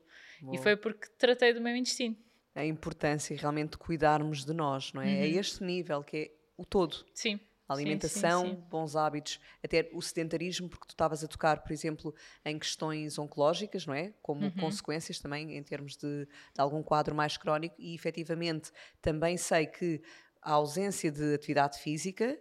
E 0.52 0.58
foi 0.58 0.76
porque 0.76 1.08
tratei 1.18 1.54
do 1.54 1.62
meu 1.62 1.76
intestino. 1.76 2.18
A 2.54 2.66
importância 2.66 3.36
realmente 3.36 3.72
de 3.72 3.78
cuidarmos 3.78 4.46
de 4.46 4.54
nós, 4.54 4.92
não 4.94 5.02
é? 5.02 5.10
É 5.10 5.16
uhum. 5.16 5.22
É 5.22 5.28
este 5.28 5.64
nível 5.64 6.04
que 6.04 6.18
é 6.18 6.32
o 6.58 6.66
todo. 6.66 7.04
Sim 7.16 7.40
alimentação, 7.68 8.42
sim, 8.42 8.50
sim, 8.50 8.56
sim. 8.56 8.68
bons 8.70 8.96
hábitos, 8.96 9.40
até 9.64 9.90
o 9.94 10.02
sedentarismo, 10.02 10.70
porque 10.70 10.88
tu 10.88 10.92
estavas 10.92 11.24
a 11.24 11.28
tocar, 11.28 11.64
por 11.64 11.72
exemplo, 11.72 12.14
em 12.44 12.60
questões 12.60 13.18
oncológicas, 13.18 13.86
não 13.86 13.94
é? 13.94 14.14
Como 14.22 14.46
uhum. 14.46 14.52
consequências 14.52 15.20
também 15.20 15.56
em 15.56 15.64
termos 15.64 15.96
de, 15.96 16.26
de, 16.26 16.60
algum 16.60 16.84
quadro 16.84 17.16
mais 17.16 17.38
crónico, 17.38 17.76
e 17.80 17.96
efetivamente 17.96 18.72
também 19.02 19.38
sei 19.38 19.66
que 19.66 20.02
a 20.42 20.54
ausência 20.54 21.12
de 21.12 21.34
atividade 21.34 21.80
física 21.80 22.38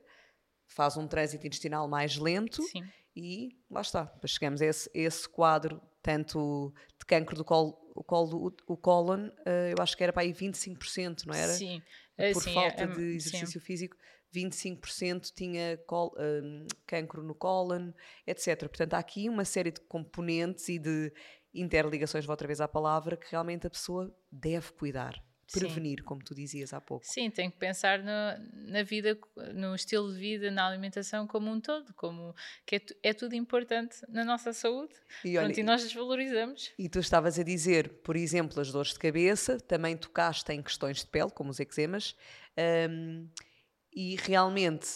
faz 0.67 0.97
um 0.97 1.07
trânsito 1.07 1.47
intestinal 1.47 1.87
mais 1.87 2.17
lento 2.17 2.62
e 3.14 3.57
lá 3.71 3.83
está, 3.83 4.12
chegamos 4.26 4.62
a 4.62 4.67
esse, 4.67 4.91
esse 4.95 5.29
quadro, 5.29 5.81
tanto 6.02 6.73
de 6.99 7.07
cancro 7.07 7.37
do 7.37 7.45
colo, 7.45 7.79
o, 7.95 8.02
colo, 8.02 8.55
o 8.67 8.76
cólon, 8.76 9.29
uh, 9.29 9.71
eu 9.76 9.83
acho 9.83 9.97
que 9.97 10.02
era 10.02 10.12
para 10.12 10.23
aí 10.23 10.33
25%, 10.33 11.26
não 11.26 11.35
era? 11.35 11.52
Sim. 11.52 11.83
Por 12.33 12.43
sim, 12.43 12.55
falta 12.55 12.85
é, 12.85 12.87
de 12.87 13.02
exercício 13.17 13.61
sim. 13.61 13.67
físico. 13.67 13.97
25% 14.32 15.32
tinha 15.34 15.76
col, 15.86 16.14
um, 16.18 16.66
cancro 16.86 17.22
no 17.22 17.34
cólon, 17.34 17.92
etc. 18.26 18.60
Portanto, 18.60 18.94
há 18.94 18.98
aqui 18.98 19.28
uma 19.28 19.44
série 19.44 19.70
de 19.70 19.80
componentes 19.80 20.68
e 20.68 20.78
de 20.78 21.12
interligações, 21.54 22.24
vou 22.24 22.32
outra 22.32 22.46
vez 22.46 22.60
à 22.60 22.68
palavra, 22.68 23.16
que 23.16 23.30
realmente 23.30 23.66
a 23.66 23.70
pessoa 23.70 24.14
deve 24.30 24.72
cuidar. 24.72 25.22
Prevenir, 25.52 25.98
Sim. 25.98 26.04
como 26.04 26.24
tu 26.24 26.34
dizias 26.34 26.72
há 26.72 26.80
pouco. 26.80 27.04
Sim, 27.04 27.28
tem 27.28 27.50
que 27.50 27.58
pensar 27.58 27.98
no, 27.98 28.70
na 28.70 28.82
vida, 28.82 29.18
no 29.54 29.74
estilo 29.74 30.10
de 30.10 30.18
vida, 30.18 30.50
na 30.50 30.66
alimentação 30.66 31.26
como 31.26 31.50
um 31.50 31.60
todo, 31.60 31.92
como 31.92 32.34
que 32.64 32.76
é, 32.76 32.80
é 33.02 33.12
tudo 33.12 33.34
importante 33.34 33.96
na 34.08 34.24
nossa 34.24 34.54
saúde. 34.54 34.94
E, 35.22 35.36
olha, 35.36 35.48
Pronto, 35.48 35.60
e 35.60 35.62
nós 35.62 35.82
desvalorizamos. 35.82 36.72
E 36.78 36.88
tu 36.88 37.00
estavas 37.00 37.38
a 37.38 37.42
dizer, 37.42 38.00
por 38.02 38.16
exemplo, 38.16 38.58
as 38.62 38.72
dores 38.72 38.94
de 38.94 38.98
cabeça, 38.98 39.60
também 39.60 39.94
tocaste 39.94 40.50
em 40.52 40.62
questões 40.62 41.00
de 41.00 41.08
pele, 41.08 41.30
como 41.30 41.50
os 41.50 41.60
eczemas. 41.60 42.16
Um, 42.88 43.28
e 43.92 44.16
realmente, 44.16 44.88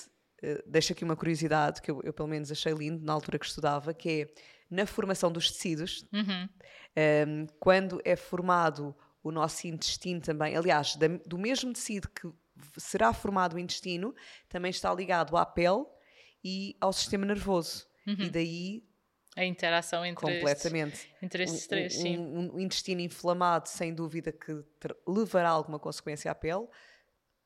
uh, 0.42 0.62
deixo 0.66 0.92
aqui 0.92 1.04
uma 1.04 1.16
curiosidade 1.16 1.80
que 1.82 1.90
eu, 1.90 2.00
eu, 2.02 2.12
pelo 2.12 2.28
menos 2.28 2.50
achei 2.50 2.72
lindo 2.72 3.04
na 3.04 3.12
altura 3.12 3.38
que 3.38 3.46
estudava, 3.46 3.92
que 3.92 4.22
é 4.22 4.34
na 4.70 4.86
formação 4.86 5.30
dos 5.30 5.50
tecidos, 5.50 6.04
uhum. 6.12 6.22
um, 6.22 6.48
ehm, 6.96 7.46
quando 7.60 8.00
é 8.04 8.16
formado 8.16 8.96
o 9.22 9.30
nosso 9.30 9.66
intestino 9.66 10.20
também, 10.20 10.56
aliás, 10.56 10.96
da, 10.96 11.06
do 11.24 11.38
mesmo 11.38 11.72
tecido 11.72 12.08
que 12.08 12.28
será 12.78 13.12
formado 13.12 13.54
o 13.54 13.58
intestino, 13.58 14.14
também 14.48 14.70
está 14.70 14.92
ligado 14.92 15.36
à 15.36 15.44
pele 15.44 15.84
e 16.42 16.76
ao 16.80 16.92
sistema 16.92 17.24
nervoso. 17.26 17.86
Uhum. 18.06 18.16
E 18.24 18.30
daí 18.30 18.84
a 19.36 19.44
interação 19.44 20.04
entre 20.04 20.24
completamente 20.24 20.94
estes, 20.94 21.22
entre 21.22 21.42
estes 21.42 21.66
três, 21.66 21.96
um, 21.96 22.00
sim. 22.00 22.18
Um, 22.18 22.54
um, 22.54 22.60
intestino 22.60 23.02
inflamado, 23.02 23.68
sem 23.68 23.94
dúvida, 23.94 24.32
que 24.32 24.64
levará 25.06 25.50
alguma 25.50 25.78
consequência 25.78 26.30
à 26.30 26.34
pele, 26.34 26.66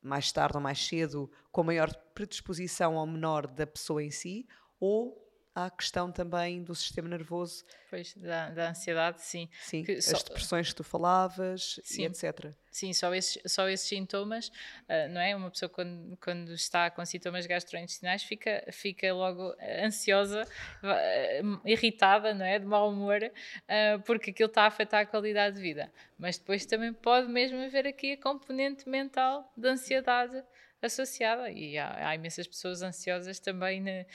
mais 0.01 0.31
tarde 0.31 0.57
ou 0.57 0.63
mais 0.63 0.85
cedo, 0.85 1.29
com 1.51 1.63
maior 1.63 1.93
predisposição 2.13 2.97
ao 2.97 3.07
menor 3.07 3.47
da 3.47 3.67
pessoa 3.67 4.03
em 4.03 4.11
si, 4.11 4.47
ou 4.79 5.30
à 5.53 5.69
questão 5.69 6.11
também 6.11 6.63
do 6.63 6.73
sistema 6.73 7.09
nervoso. 7.09 7.63
Pois, 7.89 8.13
da, 8.15 8.49
da 8.49 8.69
ansiedade, 8.69 9.21
sim. 9.21 9.49
Sim, 9.59 9.83
que 9.83 9.93
as 9.93 10.05
só, 10.05 10.17
depressões 10.17 10.69
que 10.69 10.75
tu 10.75 10.83
falavas 10.83 11.79
sim, 11.83 12.03
e 12.03 12.05
etc. 12.05 12.53
Sim, 12.69 12.93
só 12.93 13.13
esses, 13.13 13.41
só 13.45 13.67
esses 13.67 13.85
sintomas, 13.87 14.47
uh, 14.47 15.09
não 15.09 15.19
é? 15.19 15.35
Uma 15.35 15.51
pessoa 15.51 15.67
quando, 15.67 16.17
quando 16.17 16.53
está 16.53 16.89
com 16.89 17.05
sintomas 17.05 17.45
gastrointestinais 17.45 18.23
fica, 18.23 18.65
fica 18.71 19.13
logo 19.13 19.53
ansiosa, 19.83 20.43
uh, 20.43 21.61
irritada, 21.67 22.33
não 22.33 22.45
é? 22.45 22.57
De 22.57 22.65
mau 22.65 22.89
humor, 22.89 23.21
uh, 23.21 24.01
porque 24.03 24.31
aquilo 24.31 24.47
está 24.47 24.63
a 24.63 24.67
afetar 24.67 25.01
a 25.01 25.05
qualidade 25.05 25.57
de 25.57 25.61
vida. 25.61 25.91
Mas 26.17 26.37
depois 26.37 26.65
também 26.65 26.93
pode 26.93 27.27
mesmo 27.27 27.61
haver 27.61 27.85
aqui 27.85 28.13
a 28.13 28.17
componente 28.17 28.87
mental 28.87 29.51
de 29.57 29.67
ansiedade 29.67 30.41
associada 30.81 31.51
e 31.51 31.77
há, 31.77 32.09
há 32.09 32.15
imensas 32.15 32.47
pessoas 32.47 32.81
ansiosas 32.81 33.39
também 33.39 33.81
na, 33.81 34.05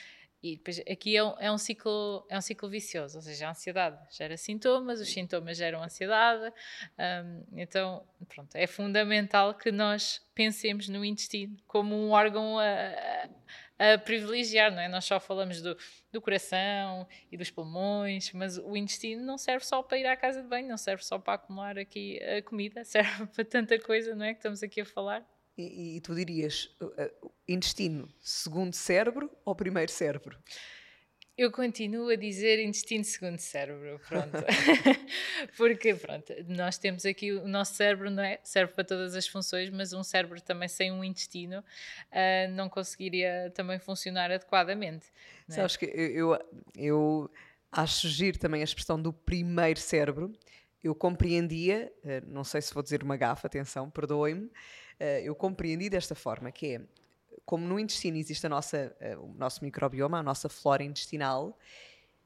e 0.43 0.57
depois 0.57 0.79
aqui 0.81 1.17
é 1.17 1.25
um, 1.25 1.35
é 1.39 1.51
um, 1.51 1.59
ciclo, 1.59 2.27
é 2.29 2.37
um 2.37 2.41
ciclo 2.41 2.69
vicioso, 2.69 3.17
ou 3.19 3.23
seja, 3.23 3.49
a 3.49 3.51
ansiedade 3.51 3.99
gera 4.15 4.37
sintomas, 4.37 5.01
os 5.01 5.11
sintomas 5.11 5.57
geram 5.57 5.83
ansiedade, 5.83 6.53
um, 6.99 7.45
então 7.57 8.07
pronto, 8.29 8.55
é 8.55 8.67
fundamental 8.67 9.55
que 9.55 9.73
nós 9.73 10.23
pensemos 10.35 10.89
no 10.89 11.05
intestino 11.05 11.57
como 11.67 11.95
um 11.95 12.11
órgão 12.11 12.59
a, 12.59 13.95
a, 13.95 13.99
privilegiar, 13.99 14.71
não 14.71 14.81
é? 14.81 14.89
Nós 14.89 15.05
só 15.05 15.19
falamos 15.19 15.63
do, 15.63 15.77
do 16.13 16.21
coração 16.21 17.09
e 17.33 17.37
dos 17.37 17.51
pulmões, 17.51 18.33
mas 18.33 18.59
o 18.59 18.77
intestino 18.77 19.25
não 19.25 19.39
serve 19.39 19.65
só 19.65 19.83
para 19.83 19.99
ir 19.99 20.07
à 20.07 20.17
casa 20.17 20.43
de 20.43 20.49
banho, 20.49 20.69
não 20.69 20.77
serve 20.77 21.03
só 21.03 21.19
para 21.19 21.35
acumular 21.35 21.79
aqui 21.79 22.23
a 22.23 22.43
comida, 22.43 22.85
serve 22.87 23.27
para 23.27 23.45
tanta 23.45 23.79
coisa, 23.79 24.15
não 24.15 24.25
é? 24.25 24.33
Que 24.33 24.39
estamos 24.39 24.63
aqui 24.63 24.83
a 24.83 24.85
falar. 24.85 25.27
E, 25.57 25.97
e, 25.97 26.01
tu 26.01 26.15
dirias 26.15 26.77
uh, 26.81 26.87
uh, 26.87 27.33
intestino, 27.49 28.09
segundo 28.21 28.75
cérebro 28.75 29.31
ou 29.45 29.55
primeiro 29.55 29.91
cérebro? 29.91 30.39
Eu 31.39 31.51
continuo 31.51 32.09
a 32.09 32.17
dizer 32.17 32.59
intestino 32.65 33.05
segundo 33.05 33.39
cérebro, 33.39 34.01
pronto. 34.09 34.33
Porque, 35.55 35.95
pronto, 35.95 36.33
nós 36.49 36.79
temos 36.79 37.05
aqui 37.05 37.31
o 37.31 37.47
nosso 37.47 37.75
cérebro, 37.75 38.11
não 38.11 38.23
é? 38.23 38.41
Serve 38.43 38.73
para 38.73 38.85
todas 38.85 39.15
as 39.15 39.29
funções, 39.29 39.69
mas 39.69 39.93
um 39.93 40.03
cérebro 40.03 40.41
também 40.41 40.67
sem 40.67 40.91
um 40.91 41.05
intestino 41.05 41.59
uh, 41.61 42.51
não 42.53 42.71
conseguiria 42.71 43.53
também 43.55 43.79
funcionar 43.79 44.31
adequadamente. 44.31 45.09
É? 45.47 45.53
Sabes 45.53 45.77
que 45.77 45.85
eu, 45.85 46.35
eu, 46.35 46.39
eu 46.75 47.31
acho 47.71 48.09
giro 48.09 48.39
também 48.39 48.63
a 48.63 48.65
expressão 48.65 49.01
do 49.01 49.13
primeiro 49.13 49.79
cérebro. 49.79 50.33
Eu 50.83 50.95
compreendia, 50.95 51.93
uh, 52.03 52.27
não 52.27 52.45
sei 52.45 52.63
se 52.63 52.73
vou 52.73 52.83
dizer 52.83 53.03
uma 53.03 53.19
gafa, 53.19 53.47
atenção, 53.47 53.91
perdoem-me, 53.91 54.51
eu 55.25 55.35
compreendi 55.35 55.91
desta 55.91 56.15
forma, 56.15 56.51
que 56.51 56.75
é 56.75 56.81
como 57.47 57.65
no 57.65 57.79
intestino 57.79 58.17
existe 58.17 58.45
a 58.45 58.49
nossa, 58.49 58.95
uh, 59.01 59.25
o 59.25 59.35
nosso 59.35 59.63
microbioma, 59.63 60.19
a 60.19 60.23
nossa 60.23 60.49
flora 60.49 60.83
intestinal, 60.83 61.57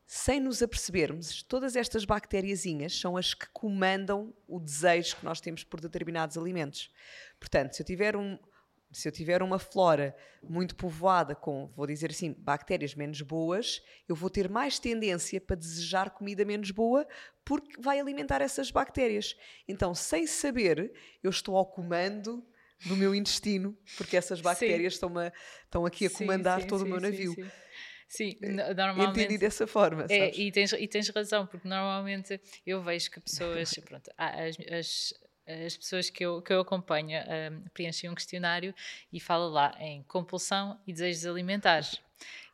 sem 0.07 0.41
nos 0.41 0.61
apercebermos, 0.61 1.43
todas 1.43 1.77
estas 1.77 2.05
bactériazinhas 2.05 2.99
são 2.99 3.17
as 3.17 3.33
que 3.33 3.47
comandam 3.51 4.35
o 4.49 4.59
desejo 4.59 5.17
que 5.17 5.25
nós 5.25 5.41
temos 5.41 5.63
por 5.63 5.81
determinados 5.81 6.37
alimentos. 6.37 6.91
Portanto, 7.39 7.75
se 7.77 7.83
eu 7.83 7.87
tiver 7.87 8.17
um, 8.17 8.37
se 8.91 9.07
eu 9.07 9.13
tiver 9.13 9.41
uma 9.41 9.59
flora 9.59 10.17
muito 10.43 10.75
povoada 10.75 11.37
com, 11.37 11.71
vou 11.77 11.87
dizer 11.87 12.11
assim, 12.11 12.33
bactérias 12.33 12.93
menos 12.95 13.21
boas, 13.21 13.81
eu 14.09 14.17
vou 14.17 14.29
ter 14.29 14.49
mais 14.49 14.81
tendência 14.81 15.41
para 15.41 15.55
desejar 15.55 16.11
comida 16.11 16.45
menos 16.45 16.73
boa 16.73 17.07
porque 17.45 17.81
vai 17.81 18.01
alimentar 18.01 18.41
essas 18.41 18.71
bactérias. 18.71 19.37
Então, 19.69 19.95
sem 19.95 20.27
saber, 20.27 20.93
eu 21.23 21.31
estou 21.31 21.57
ao 21.57 21.67
comando 21.67 22.45
do 22.87 22.97
meu 22.97 23.15
intestino, 23.15 23.77
porque 23.97 24.17
essas 24.17 24.41
bactérias 24.41 24.95
estão, 24.95 25.13
estão 25.65 25.87
aqui 25.87 26.07
a 26.07 26.11
comandar 26.11 26.63
sim, 26.63 26.67
todo 26.67 26.81
sim, 26.81 26.87
o 26.87 26.89
meu 26.89 27.01
navio. 27.01 27.35
Sim, 28.09 28.37
é, 28.43 28.75
normalmente. 28.75 29.21
Entendi 29.21 29.39
dessa 29.39 29.67
forma. 29.67 30.07
É, 30.11 30.35
e, 30.35 30.51
tens, 30.51 30.73
e 30.73 30.89
tens 30.89 31.09
razão, 31.11 31.47
porque 31.47 31.69
normalmente 31.69 32.41
eu 32.67 32.83
vejo 32.83 33.11
que 33.11 33.21
pessoas, 33.21 33.71
pronto, 33.87 34.11
as, 34.19 34.57
as, 34.69 35.15
as 35.47 35.77
pessoas 35.77 36.11
que 36.11 36.25
eu, 36.25 36.43
que 36.43 36.53
eu 36.53 36.61
acompanho 36.61 37.21
um, 37.21 37.69
preenchem 37.73 38.11
um 38.11 38.15
questionário 38.15 38.75
e 39.13 39.21
fala 39.21 39.47
lá 39.47 39.77
em 39.79 40.03
compulsão 40.03 40.81
e 40.87 40.93
desejos 40.93 41.25
alimentares. 41.25 42.01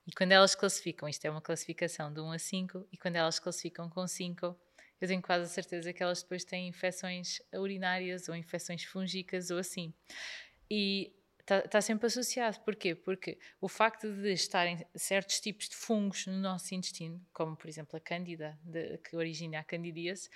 E 0.07 0.13
quando 0.13 0.33
elas 0.33 0.55
classificam, 0.55 1.09
isto 1.09 1.25
é 1.25 1.31
uma 1.31 1.41
classificação 1.41 2.13
de 2.13 2.21
1 2.21 2.33
a 2.33 2.39
5, 2.39 2.89
e 2.93 2.97
quando 2.97 3.17
elas 3.17 3.39
classificam 3.39 3.89
com 3.89 4.07
5, 4.07 4.55
eu 5.01 5.09
tenho 5.09 5.23
quase 5.23 5.45
a 5.45 5.49
certeza 5.49 5.93
que 5.93 6.03
elas 6.03 6.23
depois 6.23 6.45
têm 6.45 6.69
infecções 6.69 7.41
urinárias 7.55 8.29
ou 8.29 8.35
infecções 8.35 8.85
fúngicas 8.85 9.51
ou 9.51 9.59
assim. 9.59 9.93
E 10.71 11.13
está 11.47 11.63
tá 11.63 11.81
sempre 11.81 12.07
associado. 12.07 12.59
Porquê? 12.61 12.95
Porque 12.95 13.39
o 13.61 13.69
facto 13.69 14.11
de 14.13 14.33
estarem 14.33 14.85
certos 14.95 15.41
tipos 15.41 15.69
de 15.69 15.77
fungos 15.77 16.27
no 16.27 16.37
nosso 16.39 16.75
intestino, 16.75 17.25
como 17.33 17.57
por 17.57 17.69
exemplo 17.69 17.97
a 17.97 18.01
cândida, 18.01 18.59
de, 18.63 18.99
que 18.99 19.17
origina 19.17 19.61
a 19.61 19.65
candidíase, 19.65 20.29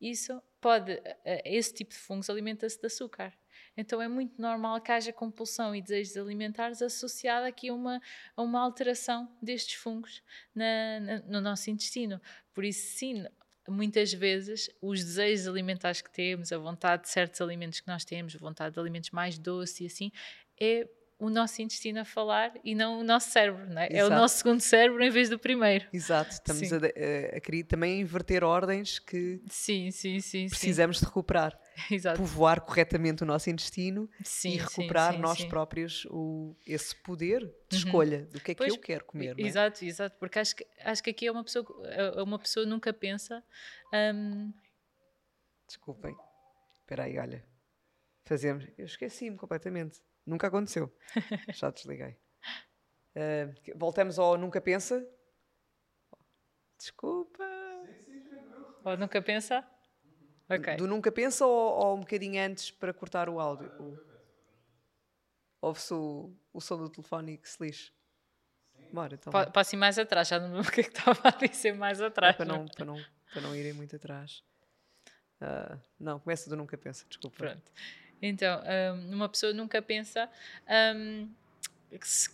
isso 0.00 0.40
pode, 0.60 1.00
esse 1.44 1.72
tipo 1.72 1.92
de 1.92 1.98
fungos 1.98 2.28
alimenta-se 2.28 2.78
de 2.78 2.86
açúcar. 2.86 3.32
Então 3.76 4.02
é 4.02 4.08
muito 4.08 4.40
normal 4.40 4.80
que 4.80 4.92
haja 4.92 5.12
compulsão 5.12 5.74
e 5.74 5.80
desejos 5.80 6.16
alimentares 6.16 6.82
associada 6.82 7.46
aqui 7.46 7.68
a 7.68 7.74
uma, 7.74 8.00
a 8.36 8.42
uma 8.42 8.60
alteração 8.60 9.32
destes 9.40 9.74
fungos 9.74 10.22
na, 10.54 11.00
na, 11.00 11.18
no 11.20 11.40
nosso 11.40 11.70
intestino. 11.70 12.20
Por 12.52 12.64
isso, 12.64 12.98
sim, 12.98 13.24
muitas 13.68 14.12
vezes 14.12 14.70
os 14.80 15.02
desejos 15.02 15.46
alimentares 15.46 16.00
que 16.00 16.10
temos, 16.10 16.52
a 16.52 16.58
vontade 16.58 17.02
de 17.02 17.08
certos 17.08 17.40
alimentos 17.40 17.80
que 17.80 17.88
nós 17.88 18.04
temos, 18.04 18.34
a 18.34 18.38
vontade 18.38 18.74
de 18.74 18.80
alimentos 18.80 19.10
mais 19.10 19.38
doces 19.38 19.80
e 19.80 19.86
assim, 19.86 20.12
é 20.60 20.88
o 21.18 21.28
nosso 21.28 21.60
intestino 21.60 22.00
a 22.00 22.04
falar 22.04 22.52
e 22.62 22.74
não 22.74 23.00
o 23.00 23.04
nosso 23.04 23.30
cérebro, 23.30 23.66
não 23.68 23.82
é? 23.82 23.88
É 23.90 24.04
o 24.04 24.08
nosso 24.08 24.38
segundo 24.38 24.60
cérebro 24.60 25.02
em 25.02 25.10
vez 25.10 25.28
do 25.28 25.38
primeiro. 25.38 25.86
Exato, 25.92 26.30
estamos 26.30 26.72
a, 26.72 26.76
a, 26.76 27.36
a, 27.36 27.40
querer 27.40 27.64
também 27.64 28.00
inverter 28.00 28.44
ordens 28.44 29.00
que 29.00 29.42
sim, 29.48 29.90
sim, 29.90 30.20
sim, 30.20 30.48
precisamos 30.48 30.98
de 30.98 31.04
recuperar. 31.04 31.58
Exato. 31.90 32.18
Povoar 32.18 32.60
corretamente 32.60 33.24
o 33.24 33.26
nosso 33.26 33.50
intestino 33.50 34.08
e 34.44 34.56
recuperar 34.56 35.18
nós 35.18 35.44
próprios 35.44 36.06
o, 36.10 36.56
esse 36.64 36.94
poder 36.94 37.40
de 37.40 37.76
uhum. 37.76 37.84
escolha 37.84 38.26
do 38.26 38.40
que 38.40 38.52
é 38.52 38.54
pois, 38.54 38.72
que 38.72 38.78
eu 38.78 38.80
quero 38.80 39.04
comer. 39.04 39.38
É? 39.38 39.42
Exato, 39.42 39.84
exato, 39.84 40.16
porque 40.18 40.38
acho 40.38 40.54
que, 40.54 40.66
acho 40.84 41.02
que 41.02 41.10
aqui 41.10 41.26
é 41.26 41.32
uma 41.32 41.42
pessoa, 41.42 41.66
é, 41.86 42.22
uma 42.22 42.38
pessoa 42.38 42.64
nunca 42.64 42.92
pensa. 42.92 43.42
Um... 43.92 44.52
Desculpem, 45.66 46.16
espera 46.80 47.04
aí, 47.04 47.18
olha, 47.18 47.44
fazemos, 48.24 48.64
eu 48.78 48.86
esqueci-me 48.86 49.36
completamente 49.36 50.00
Nunca 50.28 50.46
aconteceu. 50.48 50.92
Já 51.54 51.70
desliguei. 51.70 52.16
Uh, 53.16 53.54
voltamos 53.74 54.18
ao 54.18 54.36
Nunca 54.36 54.60
Pensa. 54.60 55.04
Desculpa. 56.78 57.44
Ou 58.84 58.96
Nunca 58.96 59.20
Pensa? 59.22 59.66
Ok. 60.48 60.76
Do 60.76 60.86
Nunca 60.86 61.10
Pensa 61.10 61.46
ou, 61.46 61.78
ou 61.78 61.96
um 61.96 62.00
bocadinho 62.00 62.40
antes 62.42 62.70
para 62.70 62.92
cortar 62.92 63.28
o 63.28 63.40
áudio? 63.40 63.72
Ouve-se 65.60 65.94
o, 65.94 66.36
o 66.52 66.60
som 66.60 66.76
do 66.76 66.88
telefone 66.88 67.38
que 67.38 67.48
se 67.48 67.62
lixe. 67.62 67.92
Bora, 68.92 69.14
então. 69.14 69.32
Posso 69.52 69.74
ir 69.74 69.78
mais 69.78 69.98
atrás, 69.98 70.28
já 70.28 70.38
não 70.38 70.48
lembro 70.52 70.68
o 70.68 70.72
que 70.72 70.80
é 70.80 70.84
que 70.84 70.90
estava 70.90 71.20
a 71.24 71.30
dizer 71.30 71.74
mais 71.74 72.00
atrás. 72.00 72.34
É 72.34 72.36
para, 72.36 72.46
não, 72.46 72.66
para, 72.66 72.84
não, 72.84 73.04
para 73.32 73.42
não 73.42 73.56
irem 73.56 73.72
muito 73.72 73.96
atrás. 73.96 74.42
Uh, 75.40 75.78
não, 75.98 76.20
começa 76.20 76.48
do 76.48 76.56
Nunca 76.56 76.76
Pensa, 76.78 77.06
desculpa. 77.08 77.36
Pronto. 77.36 77.72
Então, 78.20 78.60
um, 78.94 79.14
uma 79.14 79.28
pessoa 79.28 79.52
nunca 79.52 79.80
pensa 79.80 80.28
um, 80.96 81.28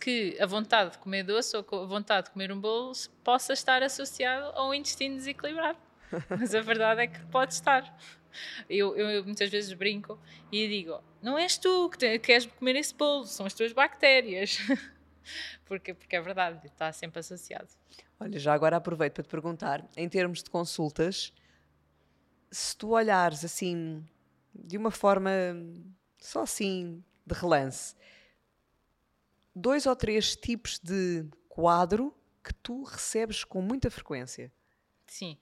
que 0.01 0.37
a 0.39 0.45
vontade 0.45 0.91
de 0.91 0.97
comer 0.97 1.23
doce 1.23 1.55
ou 1.55 1.83
a 1.83 1.85
vontade 1.85 2.27
de 2.27 2.33
comer 2.33 2.51
um 2.51 2.59
bolo 2.59 2.91
possa 3.23 3.53
estar 3.53 3.81
associado 3.83 4.51
a 4.57 4.67
um 4.67 4.73
intestino 4.73 5.15
desequilibrado. 5.15 5.77
Mas 6.29 6.53
a 6.53 6.61
verdade 6.61 7.01
é 7.01 7.07
que 7.07 7.19
pode 7.27 7.53
estar. 7.53 7.97
Eu, 8.69 8.97
eu, 8.97 9.23
muitas 9.23 9.49
vezes 9.49 9.73
brinco 9.73 10.19
e 10.51 10.67
digo: 10.67 11.01
não 11.21 11.37
és 11.37 11.57
tu 11.57 11.89
que, 11.89 11.97
te, 11.97 12.19
queres 12.19 12.45
comer 12.45 12.75
esse 12.75 12.93
bolo, 12.93 13.25
são 13.25 13.45
as 13.45 13.53
tuas 13.53 13.71
bactérias. 13.71 14.57
porque, 15.65 15.93
porque 15.93 16.15
é 16.15 16.21
verdade, 16.21 16.65
está 16.67 16.91
sempre 16.91 17.19
associado. 17.19 17.67
Olha, 18.19 18.37
já 18.37 18.53
agora 18.53 18.77
aproveito 18.77 19.13
para 19.13 19.23
te 19.23 19.29
perguntar: 19.29 19.85
em 19.95 20.09
termos 20.09 20.43
de 20.43 20.49
consultas, 20.49 21.31
se 22.51 22.75
tu 22.75 22.89
olhares 22.89 23.43
assim 23.45 24.05
de 24.55 24.77
uma 24.77 24.91
forma 24.91 25.31
só 26.19 26.43
assim 26.43 27.03
de 27.25 27.35
relance, 27.35 27.95
dois 29.53 29.85
ou 29.85 29.95
três 29.95 30.35
tipos 30.35 30.79
de 30.79 31.25
quadro 31.49 32.15
que 32.43 32.53
tu 32.53 32.83
recebes 32.83 33.43
com 33.43 33.61
muita 33.61 33.89
frequência? 33.89 34.51
Sim, 35.07 35.37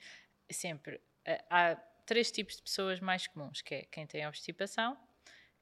sempre. 0.49 1.01
Eh, 1.25 1.43
há 1.49 1.75
três 2.05 2.31
tipos 2.31 2.57
de 2.57 2.63
pessoas 2.63 2.99
mais 2.99 3.27
comuns, 3.27 3.61
que 3.61 3.75
é 3.75 3.81
quem 3.83 4.05
tem 4.05 4.25
obstipação, 4.27 4.97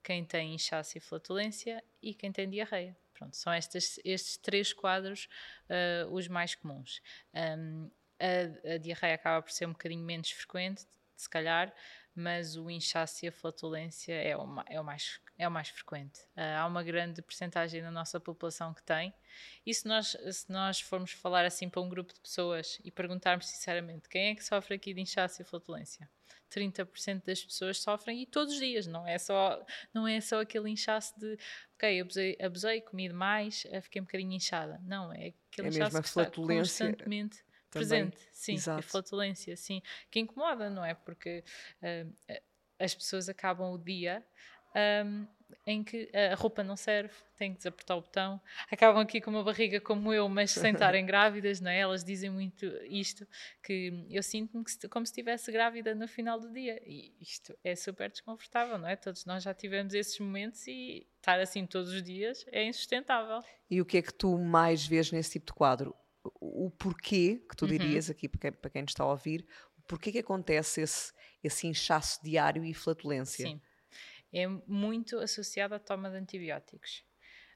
quem 0.03 0.25
tem 0.25 0.55
inchaço 0.55 0.97
e 0.97 1.01
flatulência 1.01 1.83
e 2.01 2.13
quem 2.13 2.31
tem 2.31 2.49
diarreia. 2.49 2.97
Pronto, 3.13 3.35
são 3.35 3.53
estes, 3.53 3.99
estes 4.03 4.37
três 4.37 4.73
quadros 4.73 5.27
uh, 5.69 6.11
os 6.11 6.27
mais 6.27 6.55
comuns. 6.55 7.01
Um, 7.33 7.89
a, 8.19 8.73
a, 8.73 8.77
diarreia 8.77 9.15
acaba 9.15 9.41
por 9.41 9.51
ser 9.51 9.67
um 9.67 9.71
bocadinho 9.71 10.03
menos 10.03 10.31
frequente, 10.31 10.87
se 11.15 11.29
calhar, 11.29 11.73
mas 12.15 12.55
o 12.57 12.69
inchaço 12.69 13.25
e 13.25 13.27
a 13.27 13.31
flatulência 13.31 14.13
é 14.13 14.35
o, 14.35 14.45
é 14.67 14.79
o, 14.79 14.83
mais, 14.83 15.19
é 15.37 15.47
o 15.47 15.51
mais 15.51 15.69
frequente. 15.69 16.19
Uh, 16.35 16.59
há 16.59 16.65
uma 16.65 16.83
grande 16.83 17.21
percentagem 17.21 17.81
da 17.81 17.91
nossa 17.91 18.19
população 18.19 18.73
que 18.73 18.83
tem, 18.83 19.13
e 19.65 19.73
se 19.73 19.87
nós, 19.87 20.17
se 20.31 20.51
nós 20.51 20.81
formos 20.81 21.11
falar 21.11 21.45
assim 21.45 21.69
para 21.69 21.81
um 21.81 21.89
grupo 21.89 22.13
de 22.13 22.19
pessoas 22.19 22.79
e 22.83 22.91
perguntarmos 22.91 23.47
sinceramente 23.47 24.09
quem 24.09 24.31
é 24.31 24.35
que 24.35 24.43
sofre 24.43 24.75
aqui 24.75 24.93
de 24.93 25.01
inchaço 25.01 25.41
e 25.41 25.45
flatulência, 25.45 26.09
30% 26.51 27.23
das 27.25 27.43
pessoas 27.43 27.81
sofrem 27.81 28.23
e 28.23 28.25
todos 28.25 28.53
os 28.53 28.59
dias, 28.59 28.85
não 28.85 29.07
é 29.07 29.17
só, 29.17 29.65
não 29.93 30.05
é 30.07 30.19
só 30.19 30.41
aquele 30.41 30.69
inchaço 30.69 31.17
de 31.17 31.37
ok, 31.75 32.01
abusei, 32.01 32.37
abusei 32.41 32.81
comi 32.81 33.07
demais, 33.07 33.65
fiquei 33.83 34.01
um 34.01 34.05
bocadinho 34.05 34.33
inchada. 34.33 34.79
Não, 34.83 35.13
é 35.13 35.33
aquele 35.51 35.67
é 35.67 35.69
inchaço 35.69 36.01
que 36.01 36.07
está 36.07 36.25
constantemente 36.29 37.43
presente, 37.71 38.17
sim, 38.31 38.53
Exato. 38.53 38.79
a 38.79 38.81
flatulência, 38.81 39.55
sim, 39.55 39.81
que 40.09 40.19
incomoda, 40.19 40.69
não 40.69 40.83
é? 40.83 40.93
Porque 40.93 41.43
uh, 41.81 42.33
as 42.79 42.93
pessoas 42.93 43.29
acabam 43.29 43.71
o 43.71 43.77
dia 43.77 44.23
um, 45.05 45.27
em 45.65 45.83
que 45.83 46.09
a 46.13 46.33
roupa 46.35 46.63
não 46.63 46.75
serve, 46.75 47.13
têm 47.37 47.51
que 47.51 47.57
desapertar 47.57 47.97
o 47.97 48.01
botão, 48.01 48.41
acabam 48.71 49.01
aqui 49.01 49.19
com 49.19 49.29
uma 49.29 49.43
barriga 49.43 49.81
como 49.81 50.13
eu, 50.13 50.29
mas 50.29 50.51
sem 50.51 50.71
estarem 50.71 51.05
grávidas, 51.05 51.59
não 51.59 51.69
é? 51.69 51.79
Elas 51.79 52.03
dizem 52.03 52.29
muito 52.29 52.65
isto, 52.85 53.27
que 53.61 54.07
eu 54.09 54.23
sinto-me 54.23 54.63
como 54.89 55.05
se 55.05 55.11
estivesse 55.11 55.51
grávida 55.51 55.93
no 55.93 56.07
final 56.07 56.39
do 56.39 56.51
dia, 56.51 56.81
e 56.85 57.13
isto 57.19 57.55
é 57.63 57.75
super 57.75 58.09
desconfortável, 58.09 58.77
não 58.77 58.87
é? 58.87 58.95
Todos 58.95 59.25
nós 59.25 59.43
já 59.43 59.53
tivemos 59.53 59.93
esses 59.93 60.17
momentos 60.19 60.65
e 60.67 61.05
estar 61.17 61.39
assim 61.39 61.65
todos 61.65 61.91
os 61.91 62.01
dias 62.01 62.45
é 62.51 62.63
insustentável. 62.63 63.39
E 63.69 63.81
o 63.81 63.85
que 63.85 63.97
é 63.97 64.01
que 64.01 64.13
tu 64.13 64.37
mais 64.37 64.85
vês 64.85 65.11
nesse 65.11 65.31
tipo 65.31 65.47
de 65.47 65.53
quadro? 65.53 65.95
O 66.23 66.69
porquê, 66.71 67.43
que 67.49 67.55
tu 67.55 67.65
uhum. 67.65 67.71
dirias 67.71 68.09
aqui 68.09 68.27
para 68.27 68.39
quem, 68.39 68.51
para 68.51 68.69
quem 68.69 68.81
nos 68.83 68.91
está 68.91 69.03
a 69.03 69.07
ouvir, 69.07 69.45
o 69.77 69.81
porquê 69.83 70.11
que 70.11 70.19
acontece 70.19 70.81
esse, 70.81 71.13
esse 71.43 71.67
inchaço 71.67 72.23
diário 72.23 72.63
e 72.63 72.73
flatulência? 72.73 73.47
Sim, 73.47 73.61
é 74.31 74.47
muito 74.47 75.17
associado 75.17 75.73
à 75.73 75.79
toma 75.79 76.09
de 76.09 76.17
antibióticos. 76.17 77.03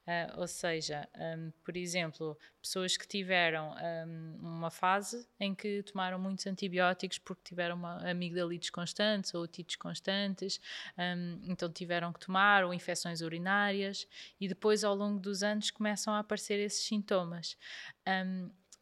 Uh, 0.07 0.39
ou 0.41 0.47
seja, 0.47 1.09
um, 1.17 1.51
por 1.63 1.75
exemplo, 1.75 2.37
pessoas 2.61 2.95
que 2.95 3.07
tiveram 3.07 3.75
um, 4.07 4.37
uma 4.39 4.69
fase 4.69 5.27
em 5.39 5.55
que 5.55 5.81
tomaram 5.81 6.19
muitos 6.19 6.45
antibióticos 6.45 7.17
porque 7.17 7.41
tiveram 7.43 7.75
uma 7.75 7.97
amigdalites 8.07 8.69
constantes 8.69 9.33
ou 9.33 9.41
otites 9.41 9.75
constantes, 9.75 10.61
um, 10.95 11.39
então 11.43 11.71
tiveram 11.71 12.13
que 12.13 12.19
tomar, 12.19 12.63
ou 12.63 12.73
infecções 12.73 13.21
urinárias, 13.21 14.07
e 14.39 14.47
depois 14.47 14.83
ao 14.83 14.93
longo 14.93 15.19
dos 15.19 15.41
anos 15.41 15.71
começam 15.71 16.13
a 16.13 16.19
aparecer 16.19 16.59
esses 16.59 16.85
sintomas. 16.85 17.57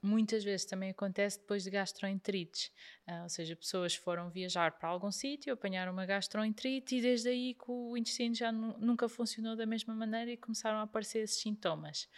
Muitas 0.05 0.43
vezes 0.43 0.65
também 0.65 0.89
acontece 0.89 1.39
depois 1.39 1.63
de 1.63 1.69
gastroenterites, 1.69 2.69
uh, 3.07 3.23
ou 3.23 3.29
seja, 3.29 3.55
pessoas 3.55 3.95
foram 3.95 4.29
viajar 4.29 4.73
para 4.73 4.89
algum 4.89 5.09
sítio, 5.09 5.53
apanharam 5.53 5.93
uma 5.93 6.05
gastroenterite 6.05 6.97
e 6.97 7.01
desde 7.01 7.29
aí 7.29 7.53
que 7.53 7.71
o 7.71 7.95
intestino 7.95 8.35
já 8.35 8.51
nunca 8.51 9.07
funcionou 9.07 9.55
da 9.55 9.65
mesma 9.65 9.95
maneira 9.95 10.29
e 10.29 10.35
começaram 10.35 10.79
a 10.79 10.81
aparecer 10.81 11.19
esses 11.19 11.39
sintomas. 11.39 12.09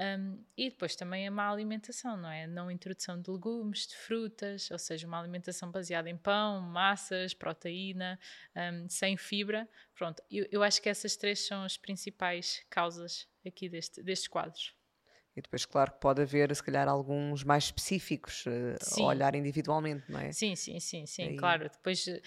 Um, 0.00 0.42
e 0.56 0.70
depois 0.70 0.96
também 0.96 1.28
a 1.28 1.30
má 1.30 1.48
alimentação, 1.50 2.16
não 2.16 2.30
é? 2.30 2.46
Não 2.46 2.70
introdução 2.70 3.20
de 3.20 3.30
legumes, 3.30 3.86
de 3.86 3.94
frutas, 3.94 4.70
ou 4.70 4.78
seja, 4.78 5.06
uma 5.06 5.20
alimentação 5.20 5.70
baseada 5.70 6.08
em 6.10 6.16
pão, 6.16 6.60
massas, 6.62 7.32
proteína, 7.32 8.18
um, 8.56 8.88
sem 8.88 9.16
fibra. 9.16 9.68
Pronto, 9.94 10.20
eu, 10.30 10.48
eu 10.50 10.62
acho 10.64 10.82
que 10.82 10.88
essas 10.88 11.16
três 11.16 11.46
são 11.46 11.62
as 11.62 11.76
principais 11.76 12.64
causas 12.70 13.28
aqui 13.46 13.68
deste, 13.68 14.02
destes 14.02 14.26
quadros. 14.26 14.79
E 15.36 15.40
depois, 15.40 15.64
claro, 15.64 15.92
que 15.92 16.00
pode 16.00 16.20
haver, 16.22 16.54
se 16.54 16.62
calhar, 16.62 16.88
alguns 16.88 17.44
mais 17.44 17.64
específicos, 17.64 18.44
uh, 18.46 19.02
a 19.02 19.06
olhar 19.06 19.34
individualmente, 19.34 20.10
não 20.10 20.18
é? 20.18 20.32
Sim, 20.32 20.56
sim, 20.56 20.80
sim, 20.80 21.06
sim, 21.06 21.22
Aí... 21.22 21.36
claro. 21.36 21.70
Depois, 21.70 22.06
eh, 22.08 22.20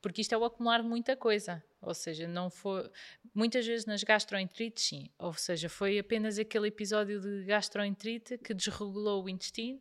porque 0.00 0.20
isto 0.20 0.34
é 0.34 0.38
o 0.38 0.44
acumular 0.44 0.82
de 0.82 0.88
muita 0.88 1.16
coisa. 1.16 1.62
Ou 1.80 1.94
seja, 1.94 2.28
não 2.28 2.50
foi. 2.50 2.90
Muitas 3.34 3.66
vezes 3.66 3.86
nas 3.86 4.04
gastroenterites, 4.04 4.84
sim. 4.84 5.08
Ou 5.18 5.32
seja, 5.32 5.68
foi 5.68 5.98
apenas 5.98 6.38
aquele 6.38 6.68
episódio 6.68 7.20
de 7.20 7.44
gastroenterite 7.44 8.36
que 8.36 8.52
desregulou 8.52 9.24
o 9.24 9.28
intestino 9.28 9.80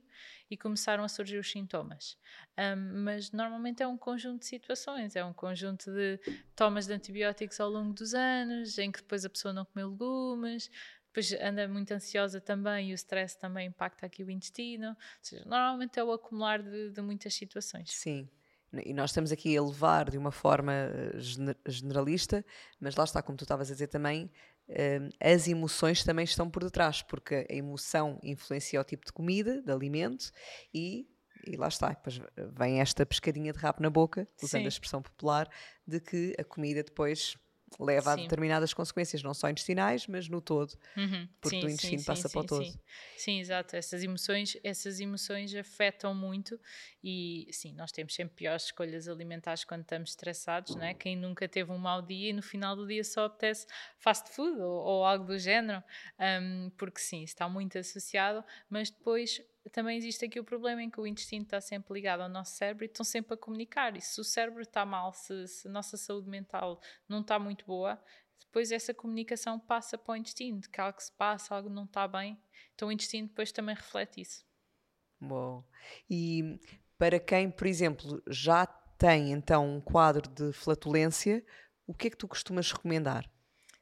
e 0.50 0.58
começaram 0.58 1.04
a 1.04 1.08
surgir 1.10 1.38
os 1.38 1.52
sintomas. 1.52 2.18
Um, 2.58 3.04
mas 3.04 3.32
normalmente 3.32 3.84
é 3.84 3.88
um 3.88 3.98
conjunto 3.98 4.40
de 4.40 4.48
situações, 4.48 5.16
é 5.16 5.24
um 5.24 5.34
conjunto 5.34 5.92
de 5.92 6.20
tomas 6.56 6.88
de 6.88 6.94
antibióticos 6.94 7.60
ao 7.60 7.70
longo 7.70 7.94
dos 7.94 8.14
anos, 8.14 8.78
em 8.78 8.92
que 8.92 9.00
depois 9.00 9.26
a 9.26 9.30
pessoa 9.30 9.54
não 9.54 9.66
comeu 9.66 9.90
legumes, 9.90 10.72
depois 11.12 11.34
anda 11.42 11.68
muito 11.68 11.92
ansiosa 11.92 12.40
também 12.40 12.90
e 12.90 12.94
o 12.94 12.96
stress 12.96 13.38
também 13.38 13.68
impacta 13.68 14.06
aqui 14.06 14.24
o 14.24 14.30
intestino. 14.30 14.90
Ou 14.90 14.96
seja, 15.22 15.44
normalmente 15.46 16.00
é 16.00 16.04
o 16.04 16.12
acumular 16.12 16.62
de, 16.62 16.92
de 16.92 17.02
muitas 17.02 17.34
situações. 17.34 17.92
Sim. 17.92 18.30
E 18.86 18.94
nós 18.94 19.10
estamos 19.10 19.32
aqui 19.32 19.58
a 19.58 19.64
levar 19.64 20.12
de 20.12 20.18
uma 20.18 20.32
forma 20.32 20.72
eh, 20.72 21.18
generalista, 21.66 22.46
mas 22.80 22.96
lá 22.96 23.04
está, 23.04 23.20
como 23.22 23.36
tu 23.36 23.44
estavas 23.44 23.72
a 23.72 23.74
dizer 23.74 23.88
também, 23.88 24.30
eh, 24.68 25.10
as 25.20 25.48
emoções 25.48 26.04
também 26.04 26.24
estão 26.24 26.48
por 26.48 26.64
detrás, 26.64 27.02
porque 27.02 27.48
a 27.50 27.54
emoção 27.56 28.20
influencia 28.22 28.80
o 28.80 28.84
tipo 28.84 29.08
de 29.08 29.12
comida, 29.12 29.60
de 29.64 29.72
alimento, 29.72 30.32
e, 30.72 31.10
e 31.48 31.58
lá 31.58 31.68
está, 31.68 31.90
depois 31.90 32.22
vem 32.56 32.80
esta 32.80 33.04
pescadinha 33.08 33.52
de 33.52 33.58
rabo 33.58 33.82
na 33.82 33.90
boca, 33.90 34.28
usando 34.40 34.62
Sim. 34.62 34.66
a 34.66 34.70
expressão 34.70 35.02
popular, 35.02 35.50
de 35.88 36.00
que 36.00 36.36
a 36.38 36.44
comida 36.44 36.84
depois 36.84 37.36
leva 37.80 38.16
sim. 38.16 38.20
a 38.20 38.24
determinadas 38.24 38.74
consequências, 38.74 39.22
não 39.22 39.34
só 39.34 39.50
intestinais, 39.50 40.08
mas 40.08 40.28
no 40.28 40.42
todo, 40.42 40.74
uhum. 40.96 41.28
porque 41.42 41.60
sim, 41.60 41.66
o 41.66 41.70
intestino 41.70 42.00
sim, 42.00 42.06
passa 42.06 42.30
para 42.30 42.42
o 42.42 42.44
todo. 42.44 42.66
Sim. 43.18 43.40
exato. 43.40 43.76
Essas 43.76 44.04
emoções, 44.04 44.58
essas 44.64 45.00
emoções 45.00 45.54
afetam 45.56 46.14
muito 46.16 46.60
e 47.04 47.48
sim, 47.52 47.74
nós 47.74 47.92
temos 47.92 48.14
sempre 48.14 48.36
piores 48.36 48.66
escolhas 48.66 49.08
alimentares 49.08 49.64
quando 49.64 49.82
estamos 49.82 50.12
estressados, 50.12 50.76
não 50.76 50.84
é? 50.84 50.94
Quem 50.94 51.16
nunca 51.16 51.48
teve 51.48 51.72
um 51.72 51.78
mau 51.78 52.02
dia 52.02 52.30
e 52.30 52.34
no 52.34 52.42
final 52.42 52.76
do 52.76 52.88
dia 52.88 53.04
só 53.04 53.26
apetece 53.26 53.66
fast 53.98 54.30
food 54.32 54.60
ou, 54.60 54.84
ou 54.84 55.06
algo 55.06 55.26
do 55.26 55.38
género, 55.38 55.84
um, 56.42 56.70
porque 56.78 57.00
sim, 57.00 57.24
está 57.24 57.48
muito 57.48 57.78
associado, 57.78 58.44
mas 58.70 58.90
depois 58.90 59.42
também 59.70 59.98
existe 59.98 60.26
aqui 60.26 60.40
o 60.40 60.44
problema 60.44 60.82
em 60.82 60.90
que 60.90 61.00
o 61.00 61.08
intestino 61.08 61.44
está 61.44 61.62
sempre 61.62 61.94
ligado 61.94 62.22
ao 62.22 62.30
nosso 62.30 62.56
cérebro 62.56 62.84
e 62.84 62.88
estão 62.88 63.04
sempre 63.04 63.34
a 63.34 63.38
comunicar. 63.38 63.96
E 63.96 64.02
se 64.02 64.20
o 64.20 64.24
cérebro 64.24 64.62
está 64.62 64.86
mal, 64.86 65.14
se, 65.14 65.48
se 65.48 65.68
a 65.68 65.72
nossa 65.72 65.98
saúde 65.98 66.30
mental 66.30 66.82
não 67.08 67.22
está 67.22 67.38
muito 67.38 67.66
boa, 67.66 68.02
depois 68.40 68.72
essa 68.72 68.94
comunicação 68.94 69.60
passa 69.60 69.98
para 69.98 70.14
o 70.14 70.16
intestino, 70.16 70.60
de 70.60 70.70
que 70.70 70.82
algo 70.82 71.00
se 71.00 71.12
passa, 71.12 71.54
algo 71.54 71.70
não 71.70 71.84
está 71.86 72.08
bem. 72.08 72.42
Então 72.74 72.88
o 72.88 72.92
intestino 72.92 73.28
depois 73.28 73.52
também 73.52 73.76
reflete 73.76 74.22
isso. 74.22 74.44
Bom, 75.20 75.64
e 76.10 76.60
para 76.98 77.20
quem, 77.20 77.52
por 77.52 77.68
exemplo, 77.68 78.22
já 78.28 78.66
tem 78.66 79.32
então 79.32 79.78
um 79.78 79.82
quadro 79.82 80.30
de 80.30 80.52
flatulência, 80.52 81.46
o 81.86 81.94
que 81.94 82.08
é 82.08 82.10
que 82.10 82.18
tu 82.18 82.28
costumas 82.28 82.72
recomendar? 82.72 83.30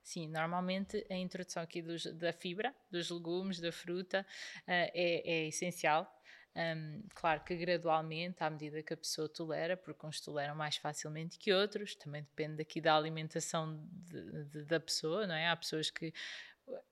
Sim, 0.07 0.29
normalmente 0.29 1.05
a 1.09 1.15
introdução 1.15 1.61
aqui 1.61 1.81
dos, 1.81 2.05
da 2.05 2.31
fibra, 2.31 2.73
dos 2.89 3.09
legumes, 3.09 3.59
da 3.59 3.73
fruta, 3.73 4.25
uh, 4.61 4.63
é, 4.69 4.91
é, 4.93 5.47
essencial. 5.49 6.09
Um, 6.55 7.03
claro 7.13 7.43
que 7.43 7.53
gradualmente, 7.57 8.41
à 8.41 8.49
medida 8.49 8.81
que 8.81 8.93
a 8.93 8.97
pessoa 8.97 9.27
tolera, 9.27 9.75
porque 9.75 10.07
uns 10.07 10.21
toleram 10.21 10.55
mais 10.55 10.77
facilmente 10.77 11.37
que 11.37 11.51
outros, 11.51 11.93
também 11.93 12.21
depende 12.23 12.61
aqui 12.61 12.79
da 12.79 12.95
alimentação 12.95 13.85
de, 13.91 14.45
de, 14.45 14.63
da 14.63 14.79
pessoa, 14.79 15.27
não 15.27 15.35
é? 15.35 15.49
Há 15.49 15.57
pessoas 15.57 15.91
que 15.91 16.13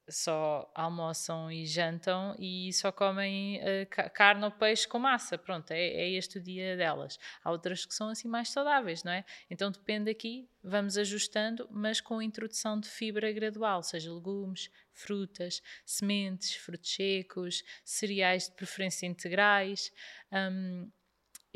só 0.08 0.72
almoçam 0.76 1.52
e 1.52 1.66
jantam 1.66 2.36
e 2.38 2.72
só 2.74 2.92
comem 2.92 3.60
uh, 3.60 4.12
carne 4.14 4.44
ou 4.46 4.52
peixe 4.52 4.88
com 4.88 5.00
massa. 5.00 5.38
Pronto, 5.38 5.72
é, 5.72 5.80
é, 5.80 6.10
este 6.12 6.38
o 6.38 6.42
dia 6.42 6.78
delas. 6.78 7.18
Há 7.44 7.52
outras 7.52 7.86
que 7.86 7.94
são 7.94 8.10
assim 8.10 8.28
mais 8.28 8.50
saudáveis, 8.50 9.04
não 9.04 9.12
é? 9.12 9.26
Então 9.50 9.72
depende 9.72 10.10
aqui, 10.10 10.48
vamos 10.64 10.98
ajustando, 10.98 11.68
mas 11.72 12.00
com 12.00 12.22
introdução 12.22 12.80
de 12.80 12.88
fibra 12.88 13.32
gradual, 13.32 13.82
seja 13.82 14.14
legumes, 14.14 14.70
frutas, 14.94 15.62
sementes, 15.86 16.56
frutos 16.56 16.94
secos, 16.94 17.64
cereais 17.84 18.48
de 18.48 18.56
preferência 18.56 19.06
integrais. 19.08 19.92
Um, 20.32 20.92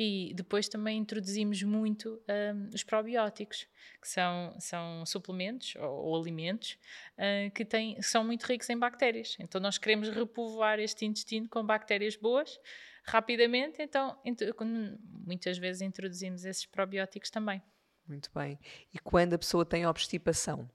e 0.02 0.34
depois 0.34 0.70
também 0.70 0.98
introduzimos 0.98 1.62
muito 1.62 2.24
um, 2.30 2.70
os 2.74 2.84
probióticos, 2.86 3.68
que 4.02 4.08
são, 4.08 4.56
são 4.58 5.06
suplementos 5.06 5.76
ou, 5.76 6.06
ou 6.06 6.22
alimentos 6.22 6.78
uh, 7.18 7.52
que 7.52 7.66
têm, 7.66 8.02
são 8.02 8.24
muito 8.24 8.44
ricos 8.44 8.70
em 8.70 8.80
bactérias. 8.80 9.36
Então 9.42 9.60
nós 9.60 9.78
queremos 9.78 10.08
repovoar 10.08 10.80
este 10.80 11.06
intestino 11.06 11.50
com 11.50 11.66
bactérias 11.66 12.16
boas 12.16 12.58
rapidamente, 13.04 13.82
então 13.82 14.18
muitas 15.26 15.58
vezes 15.58 15.82
introduzimos 15.82 16.46
esses 16.46 16.66
probióticos 16.66 17.30
também. 17.30 17.62
Muito 18.08 18.32
bem. 18.34 18.58
E 18.94 19.00
quando 19.00 19.34
a 19.34 19.38
pessoa 19.38 19.66
tem 19.66 19.86
obstipação? 19.86 20.70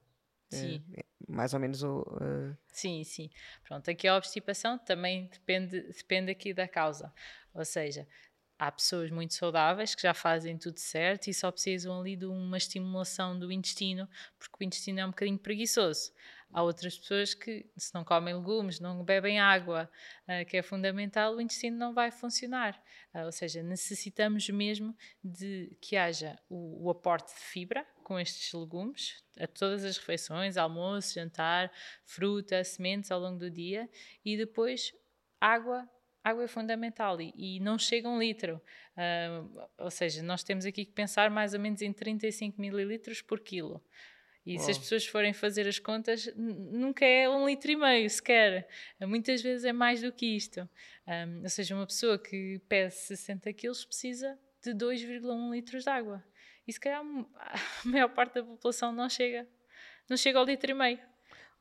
Eh, 0.51 0.55
sim. 0.55 0.83
É, 0.95 1.03
mais 1.27 1.53
ou 1.55 1.59
menos 1.59 1.81
o. 1.81 2.01
Uh... 2.01 2.55
Sim, 2.67 3.03
sim. 3.03 3.29
Pronto, 3.63 3.89
aqui 3.89 4.07
a 4.07 4.15
obstipação 4.15 4.77
também 4.77 5.27
depende, 5.27 5.81
depende 5.81 6.31
aqui 6.31 6.53
da 6.53 6.67
causa. 6.67 7.11
Ou 7.53 7.63
seja, 7.63 8.05
há 8.57 8.71
pessoas 8.71 9.11
muito 9.11 9.33
saudáveis 9.33 9.93
que 9.93 10.01
já 10.01 10.13
fazem 10.13 10.57
tudo 10.57 10.79
certo 10.79 11.27
e 11.27 11.33
só 11.33 11.51
precisam 11.51 11.99
ali 11.99 12.15
de 12.15 12.25
uma 12.25 12.57
estimulação 12.57 13.37
do 13.37 13.51
intestino, 13.51 14.07
porque 14.37 14.55
o 14.59 14.63
intestino 14.63 14.99
é 14.99 15.05
um 15.05 15.09
bocadinho 15.09 15.37
preguiçoso. 15.37 16.11
Há 16.51 16.63
outras 16.63 16.97
pessoas 16.97 17.33
que, 17.33 17.69
se 17.75 17.93
não 17.93 18.05
comem 18.05 18.33
legumes, 18.33 18.79
não 18.79 19.03
bebem 19.03 19.39
água, 19.39 19.89
uh, 20.23 20.45
que 20.45 20.55
é 20.55 20.61
fundamental, 20.61 21.35
o 21.35 21.41
intestino 21.41 21.77
não 21.77 21.93
vai 21.93 22.11
funcionar. 22.11 22.81
Uh, 23.13 23.25
ou 23.25 23.31
seja, 23.31 23.61
necessitamos 23.61 24.47
mesmo 24.49 24.95
de 25.21 25.75
que 25.81 25.97
haja 25.97 26.39
o, 26.47 26.85
o 26.85 26.89
aporte 26.89 27.33
de 27.33 27.41
fibra 27.41 27.85
com 28.03 28.17
estes 28.17 28.53
legumes 28.53 29.21
a 29.37 29.47
todas 29.47 29.83
as 29.83 29.97
refeições, 29.97 30.55
almoço, 30.55 31.15
jantar, 31.15 31.69
fruta, 32.05 32.63
sementes 32.63 33.11
ao 33.11 33.19
longo 33.19 33.37
do 33.37 33.51
dia 33.51 33.89
e 34.23 34.37
depois 34.37 34.93
água 35.41 35.89
água 36.25 36.43
é 36.43 36.47
fundamental 36.47 37.21
e, 37.21 37.31
e 37.35 37.59
não 37.59 37.77
chega 37.77 38.09
um 38.09 38.17
litro. 38.17 38.59
Uh, 38.97 39.61
ou 39.77 39.91
seja, 39.91 40.23
nós 40.23 40.43
temos 40.43 40.65
aqui 40.65 40.83
que 40.83 40.91
pensar 40.91 41.29
mais 41.29 41.53
ou 41.53 41.59
menos 41.59 41.83
em 41.83 41.93
35 41.93 42.59
mililitros 42.59 43.21
por 43.21 43.39
quilo. 43.39 43.79
E 44.43 44.57
oh. 44.57 44.59
se 44.59 44.71
as 44.71 44.77
pessoas 44.77 45.05
forem 45.05 45.33
fazer 45.33 45.67
as 45.67 45.77
contas, 45.77 46.31
nunca 46.35 47.05
é 47.05 47.29
um 47.29 47.47
litro 47.47 47.71
e 47.71 47.75
meio 47.75 48.09
sequer. 48.09 48.67
Muitas 49.01 49.41
vezes 49.43 49.65
é 49.65 49.71
mais 49.71 50.01
do 50.01 50.11
que 50.11 50.35
isto. 50.35 50.67
Um, 51.07 51.43
ou 51.43 51.49
seja, 51.49 51.75
uma 51.75 51.85
pessoa 51.85 52.17
que 52.17 52.59
pesa 52.67 52.95
60 52.95 53.53
quilos 53.53 53.85
precisa 53.85 54.37
de 54.63 54.71
2,1 54.71 55.51
litros 55.51 55.83
de 55.83 55.89
água. 55.91 56.23
E 56.67 56.73
se 56.73 56.79
calhar 56.79 57.01
a 57.05 57.87
maior 57.87 58.09
parte 58.09 58.33
da 58.33 58.43
população 58.43 58.91
não 58.91 59.07
chega, 59.07 59.47
não 60.09 60.17
chega 60.17 60.39
ao 60.39 60.45
litro 60.45 60.71
e 60.71 60.73
meio. 60.73 60.99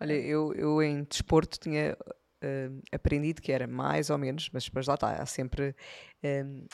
Olha, 0.01 0.15
eu, 0.15 0.55
eu 0.55 0.83
em 0.83 1.05
desporto 1.05 1.59
tinha 1.59 1.97
uh, 2.45 2.83
aprendido 2.93 3.41
que 3.41 3.51
era 3.51 3.67
mais 3.67 4.11
ou 4.11 4.19
menos, 4.19 4.51
mas 4.53 4.65
depois 4.65 4.87
lá 4.87 4.95
está, 4.95 5.13
há 5.15 5.27
sempre. 5.27 5.75
Um, 6.23 6.67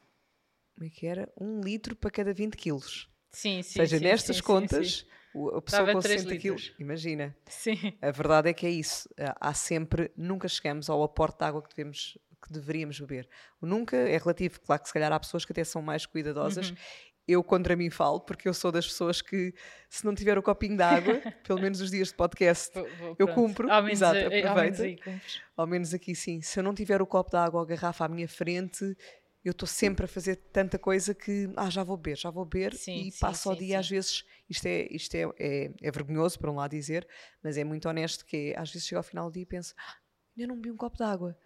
como 0.75 0.87
é 0.87 0.91
que 0.91 1.07
era? 1.07 1.33
Um 1.39 1.61
litro 1.61 1.95
para 1.95 2.11
cada 2.11 2.33
20 2.33 2.57
quilos. 2.57 3.09
Sim, 3.31 3.63
sim. 3.63 3.81
Ou 3.81 3.87
seja, 3.87 3.99
sim, 3.99 4.05
nestas 4.05 4.37
sim, 4.37 4.43
contas, 4.43 5.07
sim, 5.33 5.49
a 5.55 5.63
pessoa 5.63 5.87
Dava 5.87 5.93
com 5.93 6.03
60 6.03 6.37
quilos, 6.39 6.75
imagina. 6.79 7.37
Sim. 7.47 7.97
A 8.01 8.11
verdade 8.11 8.51
é 8.51 8.53
que 8.53 8.67
é 8.67 8.71
isso. 8.71 9.09
Há 9.41 9.55
sempre, 9.55 10.11
nunca 10.17 10.49
chegamos 10.49 10.91
ao 10.91 11.03
aporte 11.03 11.39
de 11.39 11.45
água 11.45 11.63
que 11.63 11.69
devemos 11.75 12.19
que 12.43 12.51
deveríamos 12.51 12.99
beber. 12.99 13.29
O 13.61 13.67
nunca 13.67 13.95
é 13.97 14.17
relativo, 14.17 14.59
claro 14.63 14.81
que 14.81 14.89
se 14.89 14.95
calhar 14.95 15.13
há 15.13 15.21
pessoas 15.21 15.45
que 15.45 15.53
até 15.53 15.63
são 15.63 15.83
mais 15.83 16.07
cuidadosas. 16.07 16.71
Uhum 16.71 16.77
eu 17.31 17.43
contra 17.45 17.77
mim 17.77 17.91
falo, 17.91 18.21
porque 18.21 18.49
eu 18.49 18.55
sou 18.55 18.73
das 18.73 18.87
pessoas 18.87 19.23
que, 19.23 19.55
se 19.89 20.05
não 20.05 20.15
tiver 20.15 20.37
o 20.39 20.43
copinho 20.43 20.77
de 20.77 20.83
água, 20.83 21.21
pelo 21.47 21.61
menos 21.61 21.81
os 21.81 21.91
dias 21.91 22.09
de 22.09 22.15
podcast, 22.15 22.75
vou, 22.75 22.89
vou, 22.99 23.17
eu 23.19 23.29
cumpro. 23.29 23.71
Ao 23.71 23.83
menos, 23.83 23.99
Exato. 23.99 24.19
Ao 24.19 24.57
menos, 24.57 25.43
ao 25.57 25.67
menos 25.67 25.95
aqui 25.95 26.15
sim. 26.15 26.41
Se 26.41 26.59
eu 26.59 26.65
não 26.65 26.75
tiver 26.75 27.01
o 27.01 27.07
copo 27.07 27.31
de 27.31 27.37
água 27.37 27.61
ou 27.61 27.65
a 27.65 27.69
garrafa 27.69 28.05
à 28.05 28.09
minha 28.09 28.29
frente, 28.29 28.97
eu 29.45 29.53
estou 29.53 29.67
sempre 29.67 30.05
a 30.05 30.09
fazer 30.09 30.37
tanta 30.37 30.79
coisa 30.79 31.15
que 31.15 31.51
ah, 31.57 31.71
já 31.71 31.83
vou 31.83 31.97
beber, 31.97 32.17
já 32.17 32.31
vou 32.31 32.45
beber 32.45 32.75
sim, 32.75 33.09
e 33.09 33.11
sim, 33.11 33.19
passo 33.21 33.45
sim, 33.45 33.49
ao 33.49 33.57
dia 33.57 33.79
às 33.79 33.89
vezes, 33.89 34.25
isto, 34.49 34.67
é, 34.67 34.87
isto 34.91 35.15
é, 35.15 35.23
é, 35.39 35.73
é, 35.81 35.91
vergonhoso 35.91 36.39
por 36.39 36.51
um 36.51 36.57
lado 36.57 36.73
dizer, 36.73 37.09
mas 37.43 37.57
é 37.57 37.65
muito 37.65 37.89
honesto 37.89 38.25
que 38.27 38.55
às 38.57 38.71
vezes 38.71 38.87
chego 38.87 38.99
ao 38.99 39.03
final 39.03 39.31
do 39.31 39.33
dia 39.33 39.43
e 39.43 39.47
penso, 39.47 39.75
ah, 39.79 39.97
ainda 40.37 40.49
não 40.49 40.57
bebi 40.57 40.71
um 40.71 40.77
copo 40.77 40.97
de 40.97 41.05
água. 41.05 41.39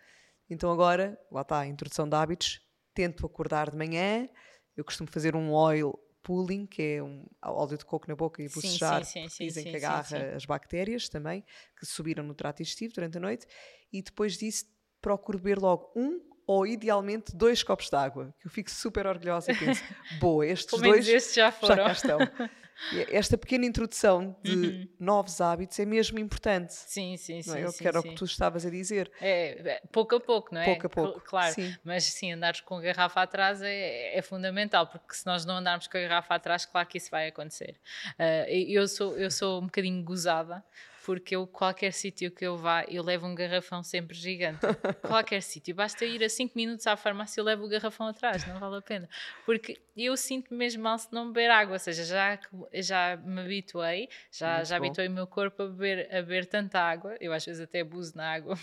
Então 0.51 0.71
agora, 0.73 1.19
lá 1.31 1.43
está 1.43 1.61
a 1.61 1.67
introdução 1.67 2.09
de 2.09 2.17
hábitos, 2.17 2.61
tento 2.93 3.25
acordar 3.25 3.71
de 3.71 3.77
manhã, 3.77 4.29
eu 4.77 4.85
costumo 4.85 5.11
fazer 5.11 5.37
um 5.37 5.53
oil 5.53 5.99
pulling, 6.23 6.67
que 6.67 6.83
é 6.83 7.03
um 7.03 7.27
óleo 7.43 7.77
de 7.77 7.85
coco 7.85 8.09
na 8.09 8.17
boca 8.17 8.43
e 8.43 8.49
bocejar, 8.49 9.03
dizem 9.39 9.65
que 9.65 9.77
agarra 9.77 10.35
as 10.35 10.47
bactérias 10.47 11.09
também, 11.09 11.45
que 11.79 11.85
subiram 11.85 12.25
no 12.25 12.35
trato 12.35 12.59
digestivo 12.59 12.95
durante 12.95 13.19
a 13.19 13.21
noite, 13.21 13.47
e 13.93 14.03
depois 14.03 14.37
disso 14.39 14.65
procuro 15.01 15.39
beber 15.39 15.59
logo 15.59 15.93
um 15.95 16.21
ou 16.47 16.67
idealmente 16.67 17.35
dois 17.37 17.63
copos 17.63 17.89
de 17.89 17.97
água, 17.97 18.35
que 18.41 18.47
eu 18.47 18.51
fico 18.51 18.71
super 18.71 19.07
orgulhosa 19.07 19.53
e 19.53 19.57
penso, 19.57 19.83
boa, 20.21 20.47
estes 20.47 20.81
dois 20.81 21.35
já, 21.35 21.53
foram. 21.53 21.77
já 21.77 21.85
cá 21.85 21.93
estão. 21.93 22.19
Esta 23.11 23.39
pequena 23.39 23.65
introdução 23.65 24.37
de 24.43 24.55
uhum. 24.55 24.89
novos 24.99 25.41
hábitos 25.41 25.79
é 25.79 25.85
mesmo 25.85 26.19
importante. 26.19 26.75
Sim, 26.75 27.17
sim, 27.17 27.43
sim. 27.43 27.57
É? 27.57 27.65
Eu 27.65 27.71
sim, 27.71 27.83
quero 27.83 28.01
sim. 28.01 28.09
o 28.09 28.11
que 28.11 28.17
tu 28.17 28.25
estavas 28.25 28.67
a 28.67 28.71
dizer. 28.71 29.11
É, 29.21 29.73
é, 29.77 29.83
pouco 29.93 30.17
a 30.17 30.21
pouco, 30.21 30.55
não 30.55 30.61
é? 30.61 30.65
Pouco 30.65 30.87
a 30.87 30.91
pouco. 30.91 31.21
Claro, 31.21 31.55
sim. 31.55 31.75
mas 31.85 32.05
sim, 32.05 32.33
andares 32.33 32.61
com 32.61 32.77
a 32.77 32.81
garrafa 32.81 33.23
atrás 33.23 33.63
é, 33.63 34.17
é, 34.17 34.23
fundamental, 34.23 34.87
porque 34.87 35.15
se 35.15 35.25
nós 35.27 35.45
não 35.45 35.57
andarmos 35.57 35.87
com 35.87 35.97
a 35.97 36.01
garrafa 36.01 36.35
atrás, 36.35 36.67
claro 36.67 36.87
que 36.89 36.99
isso 36.99 37.11
vai 37.11 37.29
acontecer. 37.29 37.77
Uh, 38.19 38.51
eu, 38.51 38.87
sou, 38.89 39.17
eu 39.17 39.31
sou 39.31 39.61
um 39.61 39.67
bocadinho 39.67 40.03
gozada, 40.03 40.65
porque 41.05 41.37
eu, 41.37 41.47
qualquer 41.47 41.93
sítio 41.93 42.31
que 42.31 42.45
eu 42.45 42.57
vá, 42.57 42.83
eu 42.89 43.03
levo 43.03 43.27
um 43.27 43.35
garrafão 43.35 43.83
sempre 43.83 44.17
gigante. 44.17 44.61
qualquer 45.07 45.41
sítio. 45.43 45.75
Basta 45.75 46.05
ir 46.05 46.25
a 46.25 46.29
5 46.31 46.55
minutos 46.57 46.87
à 46.87 46.97
farmácia 46.97 47.43
e 47.43 47.45
levo 47.45 47.67
o 47.67 47.69
garrafão 47.69 48.07
atrás, 48.09 48.47
não 48.47 48.59
vale 48.59 48.79
a 48.79 48.83
pena. 48.83 49.09
Porque 49.45 49.79
eu 49.95 50.17
sinto 50.17 50.55
mesmo 50.55 50.83
mal 50.83 50.99
se 50.99 51.13
não 51.13 51.27
beber 51.31 51.51
água, 51.51 51.75
ou 51.75 51.79
seja, 51.79 52.05
já, 52.05 52.39
já 52.73 53.17
me 53.19 53.43
habituei, 53.43 54.09
já, 54.33 54.65
já 54.65 54.77
habituei 54.79 55.09
o 55.09 55.11
meu 55.11 55.27
corpo 55.27 55.63
a 55.63 55.67
beber, 55.67 56.09
a 56.11 56.23
beber 56.23 56.47
tanta 56.47 56.81
água, 56.81 57.15
eu 57.21 57.33
às 57.33 57.45
vezes 57.45 57.61
até 57.61 57.81
abuso 57.81 58.17
na 58.17 58.33
água. 58.33 58.59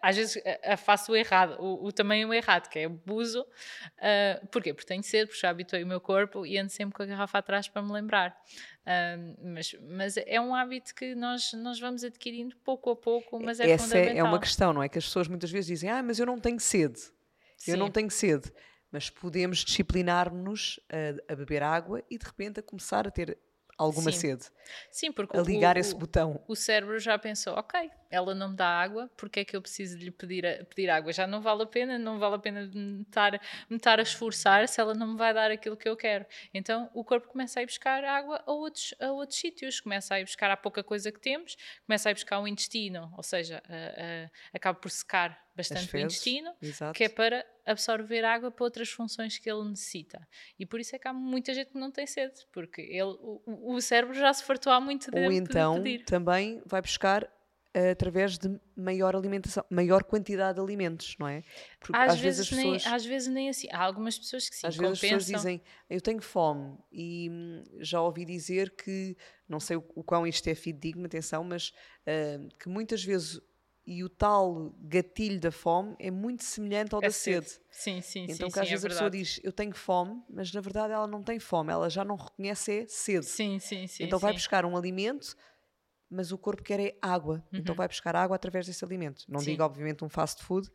Às 0.00 0.16
vezes 0.16 0.42
faço 0.78 1.12
o 1.12 1.16
errado, 1.16 1.56
o, 1.60 1.86
o 1.86 1.92
tamanho 1.92 2.32
errado, 2.32 2.68
que 2.68 2.78
é 2.78 2.84
abuso. 2.84 3.42
Uh, 3.42 4.46
porquê? 4.48 4.72
Porque 4.72 4.86
tenho 4.86 5.02
sede, 5.02 5.26
porque 5.26 5.40
já 5.40 5.50
habituei 5.50 5.82
o 5.84 5.86
meu 5.86 6.00
corpo 6.00 6.46
e 6.46 6.56
ando 6.58 6.70
sempre 6.70 6.94
com 6.94 7.02
a 7.02 7.06
garrafa 7.06 7.38
atrás 7.38 7.68
para 7.68 7.82
me 7.82 7.92
lembrar. 7.92 8.36
Uh, 8.86 9.36
mas, 9.42 9.76
mas 9.82 10.16
é 10.16 10.40
um 10.40 10.54
hábito 10.54 10.94
que 10.94 11.14
nós, 11.14 11.52
nós 11.52 11.78
vamos 11.78 12.02
adquirindo 12.02 12.56
pouco 12.64 12.90
a 12.90 12.96
pouco, 12.96 13.38
mas 13.40 13.60
é 13.60 13.70
Essa 13.70 13.84
fundamental. 13.84 14.16
é 14.16 14.22
uma 14.22 14.40
questão, 14.40 14.72
não 14.72 14.82
é? 14.82 14.88
Que 14.88 14.98
as 14.98 15.04
pessoas 15.04 15.28
muitas 15.28 15.50
vezes 15.50 15.66
dizem, 15.66 15.90
ah, 15.90 16.02
mas 16.02 16.18
eu 16.18 16.26
não 16.26 16.38
tenho 16.38 16.60
sede. 16.60 17.00
Sim. 17.56 17.72
Eu 17.72 17.76
não 17.76 17.90
tenho 17.90 18.10
sede. 18.10 18.50
Mas 18.90 19.10
podemos 19.10 19.58
disciplinar-nos 19.58 20.80
a, 20.88 21.32
a 21.32 21.36
beber 21.36 21.62
água 21.62 22.02
e 22.10 22.16
de 22.16 22.24
repente 22.24 22.60
a 22.60 22.62
começar 22.62 23.08
a 23.08 23.10
ter 23.10 23.36
alguma 23.76 24.12
Sim. 24.12 24.18
sede. 24.18 24.44
Sim, 24.90 25.12
porque 25.12 25.36
a 25.36 25.42
ligar 25.42 25.76
o, 25.76 25.80
esse 25.80 25.94
botão. 25.94 26.42
O 26.46 26.54
cérebro 26.54 26.98
já 26.98 27.18
pensou, 27.18 27.54
ok, 27.54 27.90
ela 28.14 28.34
não 28.34 28.50
me 28.50 28.56
dá 28.56 28.68
água, 28.68 29.10
porque 29.16 29.40
é 29.40 29.44
que 29.44 29.56
eu 29.56 29.60
preciso 29.60 29.98
de 29.98 30.04
lhe 30.04 30.10
pedir, 30.10 30.46
a, 30.46 30.64
pedir 30.64 30.88
água? 30.88 31.12
Já 31.12 31.26
não 31.26 31.40
vale 31.40 31.64
a 31.64 31.66
pena, 31.66 31.98
não 31.98 32.18
vale 32.18 32.36
a 32.36 32.38
pena 32.38 32.70
me 32.72 33.02
estar, 33.02 33.32
me 33.68 33.76
estar 33.76 33.98
a 33.98 34.02
esforçar 34.02 34.68
se 34.68 34.80
ela 34.80 34.94
não 34.94 35.08
me 35.08 35.16
vai 35.16 35.34
dar 35.34 35.50
aquilo 35.50 35.76
que 35.76 35.88
eu 35.88 35.96
quero. 35.96 36.24
Então 36.52 36.88
o 36.94 37.02
corpo 37.02 37.26
começa 37.26 37.58
a 37.58 37.62
ir 37.62 37.66
buscar 37.66 38.04
água 38.04 38.42
a 38.46 38.52
outros, 38.52 38.94
a 39.00 39.10
outros 39.10 39.38
sítios, 39.38 39.80
começa 39.80 40.14
a 40.14 40.20
ir 40.20 40.24
buscar 40.24 40.50
a 40.50 40.56
pouca 40.56 40.84
coisa 40.84 41.10
que 41.10 41.20
temos, 41.20 41.56
começa 41.86 42.08
a 42.08 42.12
ir 42.12 42.14
buscar 42.14 42.38
o 42.40 42.46
intestino, 42.46 43.12
ou 43.16 43.22
seja, 43.22 43.60
a, 43.68 43.74
a, 43.74 44.30
acaba 44.56 44.78
por 44.78 44.90
secar 44.90 45.44
bastante 45.56 45.86
fezes, 45.86 45.94
o 45.94 46.06
intestino, 46.06 46.52
exato. 46.60 46.92
que 46.92 47.04
é 47.04 47.08
para 47.08 47.44
absorver 47.64 48.24
água 48.24 48.50
para 48.50 48.64
outras 48.64 48.90
funções 48.90 49.38
que 49.38 49.50
ele 49.50 49.64
necessita. 49.68 50.26
E 50.58 50.66
por 50.66 50.80
isso 50.80 50.94
é 50.94 50.98
que 50.98 51.08
há 51.08 51.12
muita 51.12 51.54
gente 51.54 51.70
que 51.70 51.78
não 51.78 51.90
tem 51.90 52.06
sede, 52.06 52.46
porque 52.52 52.82
ele, 52.82 53.16
o, 53.20 53.74
o 53.74 53.80
cérebro 53.80 54.14
já 54.14 54.32
se 54.32 54.44
fartou 54.44 54.72
há 54.72 54.80
muito 54.80 55.10
tempo. 55.10 55.24
Ou 55.24 55.32
então 55.32 55.82
pedir. 55.82 56.04
também 56.04 56.62
vai 56.66 56.82
buscar 56.82 57.28
através 57.90 58.38
de 58.38 58.60
maior 58.76 59.16
alimentação, 59.16 59.64
maior 59.68 60.04
quantidade 60.04 60.54
de 60.56 60.60
alimentos, 60.60 61.16
não 61.18 61.26
é? 61.26 61.42
Porque 61.80 61.96
às, 61.96 62.12
às 62.12 62.20
vezes, 62.20 62.48
vezes 62.48 62.52
nem, 62.64 62.72
pessoas, 62.72 62.94
às 62.94 63.04
vezes 63.04 63.28
nem 63.28 63.48
assim. 63.48 63.68
Há 63.72 63.82
algumas 63.82 64.18
pessoas 64.18 64.48
que 64.48 64.56
sim, 64.56 64.66
Às 64.66 64.76
vezes 64.76 65.00
compensam. 65.00 65.16
as 65.16 65.24
pessoas 65.24 65.42
dizem, 65.42 65.62
eu 65.90 66.00
tenho 66.00 66.22
fome 66.22 66.78
e 66.92 67.28
hum, 67.30 67.62
já 67.80 68.00
ouvi 68.00 68.24
dizer 68.24 68.70
que, 68.76 69.16
não 69.48 69.58
sei 69.58 69.76
o, 69.76 69.84
o 69.94 70.04
quão 70.04 70.26
isto 70.26 70.46
é 70.48 70.54
fidedigno, 70.54 71.06
atenção, 71.06 71.42
mas 71.42 71.70
uh, 72.06 72.48
que 72.58 72.68
muitas 72.68 73.02
vezes 73.02 73.40
e 73.86 74.02
o 74.02 74.08
tal 74.08 74.74
gatilho 74.80 75.38
da 75.38 75.50
fome 75.50 75.94
é 75.98 76.10
muito 76.10 76.42
semelhante 76.42 76.94
ao 76.94 77.02
é 77.02 77.06
da 77.06 77.12
sede. 77.12 77.48
sede. 77.48 77.64
Sim, 77.70 78.00
sim, 78.00 78.24
então, 78.28 78.48
sim. 78.48 78.54
que 78.54 78.60
às 78.60 78.66
sim, 78.66 78.70
vezes 78.70 78.84
é 78.84 78.86
a 78.86 78.90
pessoa 78.90 79.10
diz 79.10 79.40
eu 79.42 79.52
tenho 79.52 79.74
fome, 79.74 80.22
mas 80.30 80.52
na 80.52 80.60
verdade 80.60 80.92
ela 80.92 81.06
não 81.06 81.22
tem 81.22 81.38
fome, 81.38 81.70
ela 81.70 81.90
já 81.90 82.04
não 82.04 82.16
reconhece 82.16 82.72
é 82.72 82.86
sede. 82.88 83.26
Sim, 83.26 83.58
sim, 83.58 83.86
sim. 83.86 84.04
Então 84.04 84.18
vai 84.18 84.32
sim. 84.32 84.38
buscar 84.38 84.64
um 84.64 84.76
alimento, 84.76 85.36
mas 86.10 86.32
o 86.32 86.38
corpo 86.38 86.62
quer 86.62 86.80
é 86.80 86.98
água. 87.00 87.36
Então, 87.46 87.52
uhum. 87.52 87.60
Então 87.60 87.74
vai 87.74 87.88
buscar 87.88 88.14
água 88.14 88.36
através 88.36 88.66
desse 88.66 88.84
alimento. 88.84 89.24
Não 89.28 89.40
sim. 89.40 89.52
digo, 89.52 89.62
obviamente, 89.62 90.04
um 90.04 90.08
fast 90.08 90.42
food, 90.42 90.70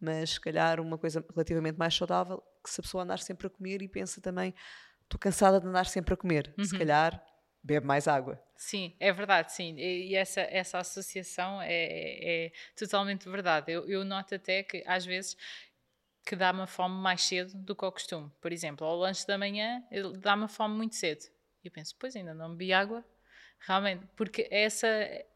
mas 0.00 0.30
se 0.30 0.40
calhar 0.40 0.80
uma 0.80 0.96
coisa 0.96 1.24
relativamente 1.30 1.76
mais 1.76 1.94
saudável, 1.94 2.42
que 2.62 2.70
se 2.70 2.80
a 2.80 2.82
pessoa 2.82 3.04
andar 3.04 3.18
sempre 3.18 3.46
a 3.46 3.50
comer 3.50 3.82
e 3.82 3.88
pensa 3.88 4.20
também, 4.20 4.54
estou 5.02 5.18
cansada 5.18 5.60
de 5.60 5.66
andar 5.66 5.86
sempre 5.86 6.14
a 6.14 6.16
comer, 6.16 6.54
uhum. 6.58 6.64
se 6.64 6.76
calhar 6.76 7.22
bebe 7.62 7.86
mais 7.86 8.06
água. 8.06 8.40
Sim, 8.56 8.96
é 8.98 9.12
verdade, 9.12 9.52
sim. 9.52 9.74
E, 9.76 10.14
essa, 10.14 10.40
essa 10.40 10.78
associação 10.78 11.60
é, 11.62 12.46
é 12.46 12.52
totalmente 12.76 13.28
verdade. 13.28 13.72
Eu, 13.72 13.88
eu 13.88 14.04
noto 14.04 14.34
até 14.34 14.62
que 14.62 14.82
às 14.86 15.04
vezes 15.04 15.36
que 16.24 16.36
dá-me 16.36 16.66
fome 16.66 16.94
mais 16.94 17.22
cedo 17.22 17.54
do 17.54 17.74
que 17.74 17.84
ao 17.84 17.92
costume. 17.92 18.30
Por 18.40 18.52
exemplo, 18.52 18.86
ao 18.86 18.96
lanche 18.96 19.26
da 19.26 19.38
manhã 19.38 19.82
dá-me 20.18 20.46
fome 20.46 20.76
muito 20.76 20.94
cedo. 20.94 21.24
E 21.64 21.68
eu 21.68 21.72
penso, 21.72 21.94
pois 21.98 22.14
ainda 22.14 22.34
não 22.34 22.50
bebi 22.50 22.72
água. 22.72 23.04
Realmente, 23.60 24.06
porque 24.16 24.48
essa, 24.50 24.86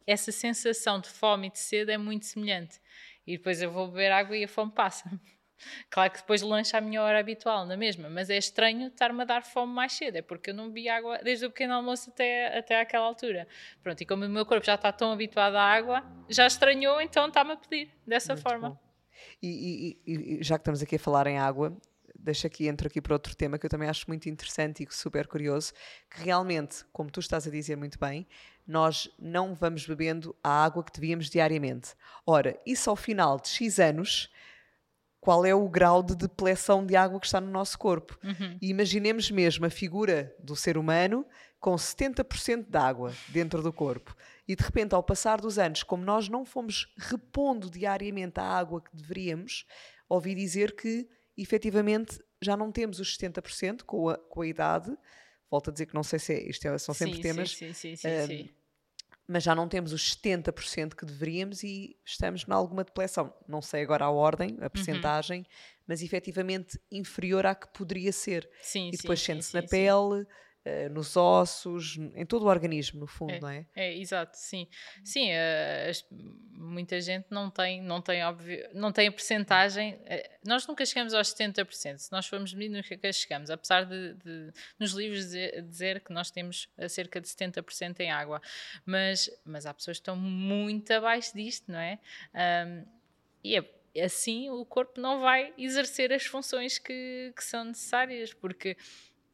essa 0.07 0.33
sensação 0.33 1.01
de 1.01 1.09
fome 1.09 1.49
e 1.49 1.51
de 1.51 1.59
sede 1.59 1.93
é 1.93 1.99
muito 1.99 2.27
semelhante. 2.27 2.81
E 3.27 3.37
depois 3.37 3.61
eu 3.63 3.71
vou 3.71 3.89
beber 3.89 4.11
água 4.13 4.37
e 4.37 4.45
a 4.45 4.49
fome 4.49 4.73
passa. 4.73 5.11
Claro 5.89 6.11
que 6.11 6.19
depois 6.19 6.43
lancha 6.43 6.79
a 6.79 6.81
minha 6.81 7.01
hora 7.01 7.21
habitual, 7.21 7.65
na 7.65 7.77
mesma, 7.77 8.11
mas 8.11 8.29
é 8.29 8.37
estranho 8.37 8.89
estar-me 8.89 9.23
a 9.23 9.25
dar 9.25 9.45
fome 9.45 9.73
mais 9.73 9.93
cedo, 9.93 10.17
é 10.17 10.23
porque 10.23 10.51
eu 10.51 10.55
não 10.55 10.67
bebi 10.67 10.89
água 10.89 11.19
desde 11.23 11.47
o 11.47 11.51
pequeno 11.51 11.75
almoço 11.75 12.11
até, 12.11 12.59
até 12.59 12.81
àquela 12.81 13.07
altura. 13.07 13.47
Pronto, 13.81 14.01
e 14.01 14.05
como 14.05 14.25
o 14.25 14.29
meu 14.29 14.45
corpo 14.45 14.67
já 14.67 14.75
está 14.75 14.91
tão 14.91 15.13
habituado 15.13 15.55
à 15.55 15.63
água, 15.63 16.05
já 16.29 16.49
estranhou, 16.49 17.01
então 17.01 17.29
está-me 17.29 17.53
a 17.53 17.57
pedir 17.57 17.91
dessa 18.05 18.35
Muito 18.35 18.43
forma. 18.43 18.81
E, 19.41 19.99
e, 20.05 20.39
e, 20.39 20.43
já 20.43 20.57
que 20.59 20.63
estamos 20.63 20.83
aqui 20.83 20.97
a 20.97 20.99
falar 20.99 21.27
em 21.29 21.39
água, 21.39 21.77
deixa 22.23 22.47
aqui, 22.47 22.69
entro 22.69 22.87
aqui 22.87 23.01
para 23.01 23.15
outro 23.15 23.35
tema 23.35 23.59
que 23.59 23.67
eu 23.67 23.71
também 23.71 23.89
acho 23.89 24.05
muito 24.07 24.29
interessante 24.29 24.85
e 24.85 24.95
super 24.95 25.27
curioso, 25.27 25.73
que 26.09 26.23
realmente, 26.23 26.85
como 26.93 27.11
tu 27.11 27.21
estás 27.21 27.47
a 27.47 27.51
dizer 27.51 27.77
muito 27.77 27.99
bem, 27.99 28.27
nós 28.67 29.11
não 29.19 29.55
vamos 29.55 29.87
bebendo 29.87 30.35
a 30.43 30.65
água 30.65 30.85
que 30.85 30.93
devíamos 30.93 31.29
diariamente. 31.29 31.95
Ora, 32.25 32.59
isso 32.65 32.89
ao 32.89 32.97
final 32.97 33.41
de 33.41 33.49
X 33.49 33.79
anos 33.81 34.31
qual 35.21 35.47
é 35.47 35.55
o 35.55 35.69
grau 35.69 36.03
de 36.03 36.17
depleção 36.17 36.85
de 36.85 36.97
água 36.97 37.21
que 37.21 37.27
está 37.27 37.41
no 37.41 37.51
nosso 37.51 37.79
corpo. 37.79 38.19
Uhum. 38.25 38.59
E 38.61 38.69
imaginemos 38.69 39.31
mesmo 39.31 39.65
a 39.65 39.71
figura 39.71 40.35
do 40.41 40.57
ser 40.57 40.77
humano 40.77 41.25
com 41.61 41.77
70% 41.77 42.69
de 42.69 42.77
água 42.77 43.13
dentro 43.29 43.63
do 43.63 43.73
corpo. 43.73 44.17
E 44.49 44.57
de 44.57 44.65
repente, 44.65 44.97
ao 44.97 45.03
passar 45.03 45.41
dos 45.41 45.61
anos, 45.61 45.85
como 45.85 46.05
nós 46.05 46.29
não 46.29 46.45
fomos 46.45 46.93
repondo 46.99 47.71
diariamente 47.71 48.41
a 48.41 48.43
água 48.43 48.81
que 48.81 48.97
deveríamos, 48.97 49.65
ouvi 50.09 50.35
dizer 50.35 50.75
que 50.75 51.09
efetivamente 51.37 52.23
já 52.41 52.57
não 52.57 52.73
temos 52.73 53.01
os 53.01 53.17
70% 53.17 53.83
com 53.85 54.09
a, 54.09 54.19
com 54.19 54.43
a 54.43 54.47
idade. 54.47 54.97
Volto 55.51 55.71
a 55.71 55.73
dizer 55.73 55.87
que 55.87 55.95
não 55.95 56.03
sei 56.03 56.19
se 56.19 56.33
é, 56.33 56.49
isto 56.49 56.67
é, 56.67 56.79
são 56.79 56.95
sempre 56.95 57.17
sim, 57.17 57.23
temas. 57.23 57.51
Sim, 57.51 57.73
sim, 57.73 57.97
sim, 57.97 58.09
um, 58.09 58.27
sim 58.27 58.51
mas 59.27 59.45
já 59.45 59.55
não 59.55 59.69
temos 59.69 59.93
os 59.93 60.15
70% 60.17 60.95
que 60.95 61.07
deveríamos 61.07 61.63
e 61.63 61.97
estamos 62.05 62.45
em 62.47 62.53
alguma 62.53 62.85
depleção. 62.85 63.33
Não 63.49 63.63
sei 63.63 63.83
agora 63.83 64.05
a 64.05 64.11
ordem, 64.11 64.59
a 64.61 64.69
percentagem, 64.69 65.41
uhum. 65.41 65.47
mas 65.87 66.03
efetivamente 66.03 66.79
inferior 66.91 67.47
à 67.47 67.55
que 67.55 67.69
poderia 67.73 68.13
ser. 68.13 68.49
Sim, 68.61 68.89
e 68.89 68.97
depois 68.97 69.21
sente-se 69.21 69.55
na 69.55 69.63
pele, 69.63 70.27
nos 70.91 71.17
ossos, 71.17 71.99
em 72.15 72.25
todo 72.25 72.45
o 72.45 72.49
organismo, 72.49 73.01
no 73.01 73.07
fundo, 73.07 73.33
é, 73.33 73.41
não 73.41 73.49
é? 73.49 73.67
É, 73.75 73.97
exato, 73.99 74.37
sim. 74.37 74.69
Sim, 75.03 75.31
uh, 75.31 75.91
as, 75.91 76.05
muita 76.53 77.01
gente 77.01 77.27
não 77.31 77.51
tem, 77.51 77.83
não 77.83 78.01
tem, 78.01 78.25
óbvio, 78.25 78.69
não 78.73 78.93
tem 78.93 79.09
a 79.09 79.13
percentagem. 79.13 79.95
Uh, 79.95 80.49
nós 80.49 80.67
nunca 80.67 80.87
chegamos 80.87 81.15
aos 81.15 81.35
70%. 81.35 81.99
Se 81.99 82.13
nós 82.13 82.27
formos 82.27 82.55
medir, 82.55 82.71
nunca 82.71 83.13
chegamos. 83.13 83.51
Apesar 83.51 83.85
de, 83.85 84.15
de 84.15 84.53
nos 84.79 84.93
livros 84.93 85.25
dizer, 85.25 85.63
dizer, 85.63 86.01
que 86.01 86.13
nós 86.13 86.31
temos 86.31 86.69
cerca 86.89 87.21
de 87.21 87.29
70% 87.29 88.01
em 88.01 88.11
água. 88.11 88.41
Mas, 88.87 89.31
mas 89.45 89.67
há 89.67 89.75
pessoas 89.75 89.97
que 89.97 90.03
estão 90.03 90.17
muito 90.17 90.93
abaixo 90.93 91.35
disto, 91.35 91.71
não 91.71 91.79
é? 91.79 91.99
Um, 92.35 92.85
e 93.45 93.57
é, 93.57 94.05
assim 94.05 94.49
o 94.51 94.65
corpo 94.65 95.01
não 95.01 95.21
vai 95.21 95.53
exercer 95.59 96.13
as 96.13 96.25
funções 96.25 96.79
que, 96.79 97.33
que 97.37 97.45
são 97.45 97.65
necessárias, 97.65 98.33
porque 98.33 98.77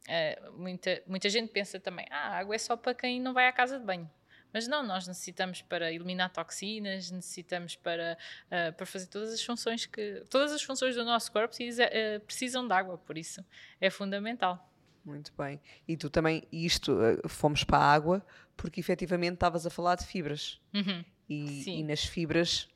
uh, 0.09 0.51
muita, 0.53 1.01
muita 1.07 1.29
gente 1.29 1.51
pensa 1.51 1.79
também, 1.79 2.05
ah, 2.09 2.29
a 2.29 2.37
água 2.39 2.55
é 2.55 2.57
só 2.57 2.75
para 2.75 2.93
quem 2.93 3.21
não 3.21 3.33
vai 3.33 3.47
à 3.47 3.51
casa 3.51 3.79
de 3.79 3.85
banho. 3.85 4.09
Mas 4.51 4.67
não, 4.67 4.81
nós 4.81 5.07
necessitamos 5.07 5.61
para 5.61 5.93
eliminar 5.93 6.31
toxinas, 6.31 7.11
necessitamos 7.11 7.75
para, 7.75 8.17
uh, 8.47 8.73
para 8.73 8.85
fazer 8.85 9.05
todas 9.07 9.31
as 9.31 9.43
funções 9.43 9.85
que. 9.85 10.23
Todas 10.29 10.51
as 10.51 10.63
funções 10.63 10.95
do 10.95 11.05
nosso 11.05 11.31
corpo 11.31 11.49
precisa, 11.49 11.85
uh, 11.85 12.19
precisam 12.21 12.67
de 12.67 12.73
água, 12.73 12.97
por 12.97 13.17
isso 13.17 13.45
é 13.79 13.89
fundamental. 13.91 14.67
Muito 15.05 15.31
bem. 15.37 15.61
E 15.87 15.95
tu 15.95 16.09
também, 16.09 16.43
isto, 16.51 16.97
fomos 17.27 17.63
para 17.63 17.77
a 17.77 17.93
água 17.93 18.25
porque 18.57 18.79
efetivamente 18.79 19.35
estavas 19.35 19.65
a 19.65 19.69
falar 19.69 19.95
de 19.95 20.05
fibras. 20.05 20.59
Uhum. 20.73 21.03
E, 21.29 21.79
e, 21.79 21.83
nas 21.83 22.03
fibras, 22.03 22.67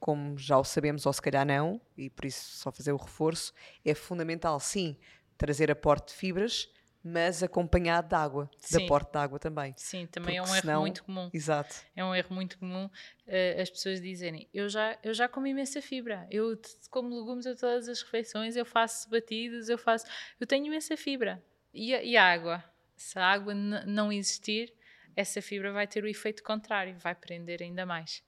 como 0.00 0.36
já 0.36 0.58
o 0.58 0.64
sabemos, 0.64 1.06
ou 1.06 1.12
se 1.12 1.22
calhar 1.22 1.46
não, 1.46 1.80
e 1.96 2.10
por 2.10 2.24
isso 2.24 2.56
só 2.56 2.72
fazer 2.72 2.92
o 2.92 2.96
reforço, 2.96 3.52
é 3.84 3.94
fundamental, 3.94 4.58
sim, 4.58 4.96
trazer 5.36 5.70
aporte 5.70 6.12
de 6.12 6.18
fibras, 6.18 6.68
mas 7.02 7.42
acompanhado 7.42 8.08
de 8.08 8.14
água, 8.14 8.50
Sim. 8.58 8.78
de 8.78 8.84
aporte 8.84 9.12
de 9.12 9.18
água 9.18 9.38
também. 9.38 9.74
Sim, 9.76 10.06
também 10.06 10.36
é 10.36 10.42
um 10.42 10.46
erro 10.46 10.60
senão, 10.60 10.80
muito 10.80 11.04
comum. 11.04 11.30
Exato. 11.32 11.76
É 11.94 12.04
um 12.04 12.14
erro 12.14 12.34
muito 12.34 12.58
comum 12.58 12.86
uh, 12.86 13.60
as 13.60 13.70
pessoas 13.70 14.00
dizerem: 14.00 14.48
eu 14.52 14.68
já, 14.68 14.98
eu 15.02 15.14
já 15.14 15.28
como 15.28 15.46
imensa 15.46 15.80
fibra, 15.80 16.26
eu 16.30 16.60
como 16.90 17.08
legumes 17.08 17.46
a 17.46 17.54
todas 17.54 17.88
as 17.88 18.02
refeições, 18.02 18.56
eu 18.56 18.64
faço 18.64 19.08
batidos, 19.08 19.68
eu 19.68 19.78
faço. 19.78 20.06
Eu 20.40 20.46
tenho 20.46 20.66
imensa 20.66 20.96
fibra. 20.96 21.42
E 21.72 21.94
a, 21.94 22.02
e 22.02 22.16
a 22.16 22.24
água? 22.24 22.64
Se 22.96 23.18
a 23.18 23.24
água 23.24 23.54
não 23.54 24.12
existir, 24.12 24.74
essa 25.14 25.40
fibra 25.40 25.72
vai 25.72 25.86
ter 25.86 26.02
o 26.02 26.08
efeito 26.08 26.42
contrário, 26.42 26.98
vai 26.98 27.14
prender 27.14 27.62
ainda 27.62 27.86
mais. 27.86 28.22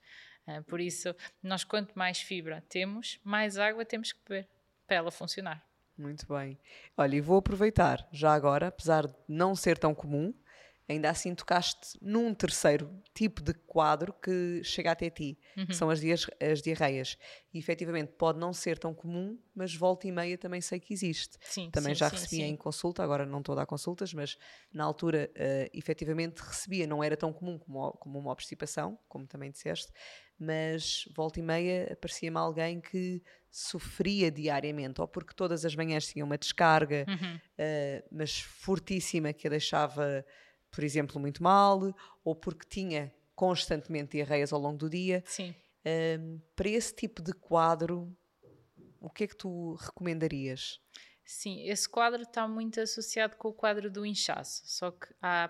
Uh, 0.47 0.63
por 0.65 0.81
isso, 0.81 1.15
nós 1.43 1.65
quanto 1.65 1.99
mais 1.99 2.21
fibra 2.21 2.63
temos, 2.69 3.21
mais 3.25 3.59
água 3.59 3.85
temos 3.85 4.13
que 4.13 4.21
beber 4.27 4.49
para 4.87 4.97
ela 4.97 5.11
funcionar. 5.11 5.70
Muito 6.01 6.27
bem. 6.27 6.59
Olha, 6.97 7.17
e 7.17 7.21
vou 7.21 7.37
aproveitar 7.37 8.09
já 8.11 8.33
agora, 8.33 8.69
apesar 8.69 9.07
de 9.07 9.15
não 9.29 9.55
ser 9.55 9.77
tão 9.77 9.95
comum, 9.95 10.33
ainda 10.89 11.11
assim 11.11 11.35
tocaste 11.35 11.99
num 12.01 12.35
terceiro 12.35 12.91
tipo 13.15 13.43
de 13.43 13.53
quadro 13.53 14.13
que 14.15 14.63
chega 14.65 14.91
até 14.91 15.11
ti, 15.11 15.39
uhum. 15.57 15.67
que 15.67 15.77
são 15.77 15.91
as, 15.91 16.01
dias, 16.01 16.27
as 16.41 16.63
diarreias. 16.63 17.19
E 17.53 17.59
efetivamente 17.59 18.13
pode 18.19 18.39
não 18.39 18.53
ser 18.53 18.79
tão 18.79 18.95
comum, 18.95 19.39
mas 19.55 19.75
volta 19.75 20.09
e 20.09 20.13
meia 20.13 20.39
também 20.39 20.63
sei 20.63 20.81
que 20.81 20.95
existe. 20.95 21.37
Sim, 21.43 21.71
também 21.71 21.95
sim, 21.95 21.99
já 21.99 22.09
sim, 22.09 22.17
recebia 22.17 22.47
em 22.47 22.57
consulta, 22.57 23.05
agora 23.05 23.27
não 23.27 23.41
estou 23.41 23.53
a 23.53 23.57
dar 23.57 23.67
consultas, 23.67 24.15
mas 24.15 24.39
na 24.73 24.85
altura 24.85 25.31
uh, 25.37 25.71
efetivamente 25.73 26.41
recebia, 26.41 26.87
não 26.87 27.05
era 27.05 27.17
tão 27.17 27.31
comum 27.31 27.59
como, 27.59 27.93
como 27.93 28.19
uma 28.19 28.33
obstipação, 28.33 28.99
como 29.07 29.27
também 29.27 29.51
disseste, 29.51 29.93
mas 30.39 31.05
volta 31.15 31.39
e 31.39 31.43
meia 31.43 31.93
aparecia-me 31.93 32.39
alguém 32.39 32.81
que 32.81 33.23
sofria 33.51 34.31
diariamente, 34.31 35.01
ou 35.01 35.09
porque 35.09 35.35
todas 35.35 35.65
as 35.65 35.75
manhãs 35.75 36.07
tinha 36.07 36.25
uma 36.25 36.39
descarga, 36.39 37.05
uhum. 37.09 37.37
uh, 37.37 38.09
mas 38.11 38.41
fortíssima, 38.41 39.33
que 39.33 39.47
a 39.47 39.51
deixava, 39.51 40.25
por 40.71 40.85
exemplo, 40.85 41.21
muito 41.21 41.43
mal, 41.43 41.95
ou 42.25 42.35
porque 42.35 42.67
tinha 42.69 43.13
constantemente 43.35 44.13
diarreias 44.13 44.53
ao 44.53 44.61
longo 44.61 44.79
do 44.79 44.89
dia. 44.89 45.23
Sim. 45.27 45.55
Uh, 45.81 46.41
para 46.55 46.69
esse 46.69 46.95
tipo 46.95 47.23
de 47.23 47.33
quadro, 47.33 48.17
o 49.01 49.11
que 49.11 49.25
é 49.25 49.27
que 49.27 49.37
tu 49.37 49.75
recomendarias? 49.75 50.81
Sim, 51.33 51.63
esse 51.63 51.89
quadro 51.89 52.23
está 52.23 52.49
muito 52.49 52.81
associado 52.81 53.37
com 53.37 53.49
o 53.49 53.55
quadro 53.55 53.89
do 53.89 54.05
inchaço, 54.05 54.63
só 54.65 54.91
que 54.91 55.07
há, 55.23 55.49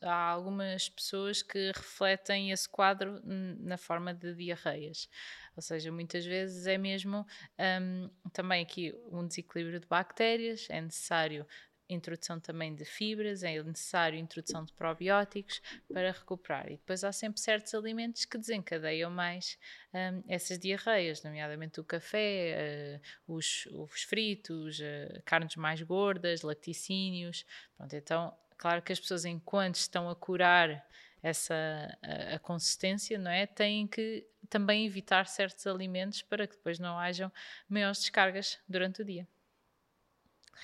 há 0.00 0.30
algumas 0.30 0.88
pessoas 0.88 1.42
que 1.42 1.72
refletem 1.74 2.52
esse 2.52 2.68
quadro 2.68 3.20
na 3.24 3.76
forma 3.76 4.14
de 4.14 4.32
diarreias. 4.36 5.08
Ou 5.56 5.62
seja, 5.62 5.90
muitas 5.90 6.24
vezes 6.24 6.66
é 6.66 6.76
mesmo 6.76 7.26
um, 7.58 8.10
também 8.32 8.62
aqui 8.62 8.94
um 9.10 9.26
desequilíbrio 9.26 9.80
de 9.80 9.86
bactérias, 9.86 10.66
é 10.68 10.80
necessário 10.80 11.46
introdução 11.88 12.40
também 12.40 12.74
de 12.74 12.84
fibras, 12.84 13.42
é 13.42 13.62
necessário 13.62 14.18
introdução 14.18 14.64
de 14.64 14.72
probióticos 14.72 15.62
para 15.92 16.10
recuperar. 16.10 16.66
E 16.66 16.76
depois 16.76 17.04
há 17.04 17.12
sempre 17.12 17.40
certos 17.40 17.74
alimentos 17.74 18.24
que 18.24 18.36
desencadeiam 18.36 19.10
mais 19.10 19.56
um, 19.94 20.22
essas 20.28 20.58
diarreias, 20.58 21.22
nomeadamente 21.22 21.80
o 21.80 21.84
café, 21.84 23.00
uh, 23.28 23.34
os, 23.34 23.66
os, 23.66 24.02
fritos, 24.02 24.80
uh, 24.80 25.22
carnes 25.24 25.56
mais 25.56 25.80
gordas, 25.82 26.42
laticínios. 26.42 27.44
Pronto, 27.76 27.94
então, 27.94 28.36
claro 28.58 28.82
que 28.82 28.92
as 28.92 29.00
pessoas, 29.00 29.24
enquanto 29.24 29.76
estão 29.76 30.10
a 30.10 30.16
curar 30.16 30.84
essa 31.22 31.54
a, 32.02 32.34
a, 32.34 32.38
consistência, 32.38 33.18
não 33.18 33.30
é? 33.30 33.46
Têm 33.46 33.86
que 33.86 34.26
também 34.46 34.86
evitar 34.86 35.26
certos 35.26 35.66
alimentos 35.66 36.22
para 36.22 36.46
que 36.46 36.56
depois 36.56 36.78
não 36.78 36.98
hajam 36.98 37.30
maiores 37.68 38.00
descargas 38.00 38.58
durante 38.68 39.02
o 39.02 39.04
dia. 39.04 39.26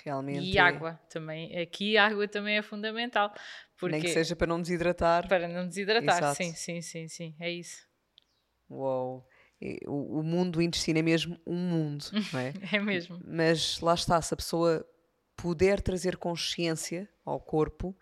Realmente. 0.04 0.50
E 0.50 0.58
água 0.58 0.98
também. 1.08 1.56
Aqui 1.58 1.96
a 1.96 2.06
água 2.06 2.26
também 2.26 2.56
é 2.56 2.62
fundamental. 2.62 3.32
Porque 3.76 3.92
Nem 3.92 4.02
que 4.02 4.08
seja 4.08 4.34
para 4.34 4.46
não 4.46 4.60
desidratar. 4.60 5.28
Para 5.28 5.46
não 5.46 5.66
desidratar, 5.66 6.18
Exato. 6.18 6.36
sim, 6.36 6.54
sim, 6.54 6.80
sim, 6.80 7.08
sim. 7.08 7.36
É 7.38 7.50
isso. 7.50 7.86
Uou. 8.70 9.28
O, 9.86 10.20
o 10.20 10.22
mundo 10.22 10.52
do 10.52 10.62
intestino 10.62 10.98
é 10.98 11.02
mesmo 11.02 11.38
um 11.46 11.56
mundo, 11.56 12.06
não 12.32 12.40
é? 12.40 12.52
é 12.72 12.80
mesmo. 12.80 13.20
Mas 13.24 13.78
lá 13.80 13.94
está, 13.94 14.20
se 14.20 14.34
a 14.34 14.36
pessoa 14.36 14.84
puder 15.36 15.80
trazer 15.80 16.16
consciência 16.16 17.08
ao 17.24 17.38
corpo 17.40 17.96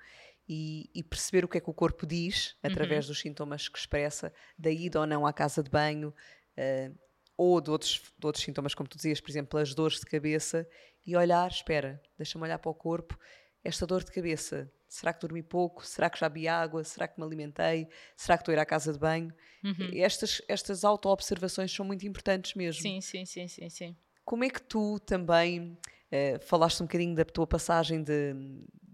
e, 0.53 0.91
e, 0.93 1.01
perceber 1.05 1.45
o 1.45 1.49
que 1.49 1.59
é 1.59 1.61
que 1.61 1.71
o 1.71 1.73
corpo 1.73 2.05
diz 2.05 2.57
através 2.61 3.05
uhum. 3.05 3.13
dos 3.13 3.21
sintomas 3.21 3.69
que 3.69 3.79
expressa, 3.79 4.35
da 4.59 4.69
ida 4.69 4.99
ou 4.99 5.07
não 5.07 5.25
à 5.25 5.33
casa 5.33 5.63
de 5.63 5.71
banho, 5.71 6.13
uh, 6.59 6.99
ou 7.37 7.61
de 7.61 7.71
outros, 7.71 8.03
de 8.19 8.27
outros 8.27 8.45
sintomas, 8.45 8.75
como 8.75 8.89
tu 8.89 8.97
dizias, 8.97 9.21
por 9.21 9.31
exemplo, 9.31 9.61
as 9.61 9.73
dores 9.77 10.01
de 10.01 10.07
cabeça, 10.07 10.69
e 11.07 11.15
olhar, 11.15 11.49
espera, 11.53 12.03
deixa-me 12.19 12.43
olhar 12.43 12.59
para 12.59 12.69
o 12.69 12.75
corpo, 12.75 13.17
esta 13.63 13.87
dor 13.87 14.03
de 14.03 14.11
cabeça, 14.11 14.69
será 14.89 15.13
que 15.13 15.21
dormi 15.21 15.41
pouco? 15.41 15.87
Será 15.87 16.11
que 16.11 16.19
já 16.19 16.29
bebi 16.29 16.49
água? 16.49 16.83
Será 16.83 17.07
que 17.07 17.21
me 17.21 17.25
alimentei? 17.25 17.87
Será 18.17 18.37
que 18.37 18.43
estou 18.43 18.51
a 18.53 18.57
ir 18.57 18.59
à 18.59 18.67
casa 18.67 18.93
de 18.93 18.99
banho? 18.99 19.33
Uhum. 19.63 19.91
Estas, 19.95 20.43
estas 20.49 20.83
auto-observações 20.83 21.73
são 21.73 21.87
muito 21.87 22.05
importantes 22.05 22.55
mesmo. 22.55 22.83
Sim, 22.83 23.01
sim, 23.01 23.25
sim, 23.25 23.47
sim, 23.47 23.71
sim. 23.71 23.97
Como 24.25 24.43
é 24.43 24.51
que 24.51 24.61
tu 24.61 24.99
também 24.99 25.79
uh, 26.11 26.45
falaste 26.45 26.81
um 26.81 26.87
bocadinho 26.87 27.15
da 27.15 27.25
tua 27.25 27.47
passagem 27.47 28.03
de, 28.03 28.35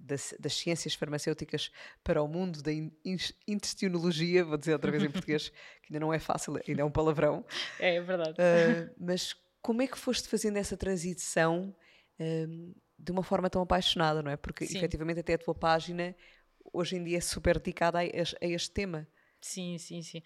das, 0.07 0.35
das, 0.39 0.55
ciências 0.55 0.95
farmacêuticas 0.95 1.71
para 2.03 2.23
o 2.23 2.29
mundo 2.29 2.63
da 2.63 2.73
in, 2.73 2.91
intestinologia, 3.47 4.45
vou 4.45 4.57
dizer 4.57 4.73
outra 4.73 4.91
vez 4.91 5.03
em 5.03 5.11
português, 5.11 5.49
que 5.83 5.93
ainda 5.93 6.01
não 6.01 6.13
é 6.13 6.19
fácil, 6.19 6.59
ainda 6.67 6.83
é 6.83 6.85
um 6.85 6.91
palavrão. 6.91 7.45
É, 7.79 7.97
é 7.97 8.01
verdade. 8.01 8.33
Uh, 8.33 8.95
mas 8.99 9.35
como 9.61 9.83
é 9.83 9.87
que 9.87 9.99
foste 9.99 10.29
fazendo 10.29 10.57
essa 10.57 10.77
transição 10.77 11.75
um, 12.21 12.75
de 12.99 13.13
uma 13.13 13.23
forma 13.23 13.51
tão 13.51 13.61
apaixonada, 13.63 14.23
não 14.23 14.31
é? 14.31 14.37
Porque 14.37 14.67
Sim. 14.67 14.77
efetivamente 14.79 15.21
até 15.21 15.35
a 15.35 15.39
tua 15.39 15.55
página 15.55 16.15
hoje 16.73 16.97
em 16.97 17.05
dia 17.05 17.19
é 17.19 17.21
super 17.21 17.59
dedicada 17.59 17.99
a, 17.99 18.03
a 18.03 18.47
este 18.47 18.71
tema. 18.71 19.07
Sim, 19.47 19.79
sim, 19.79 20.03
sim. 20.03 20.23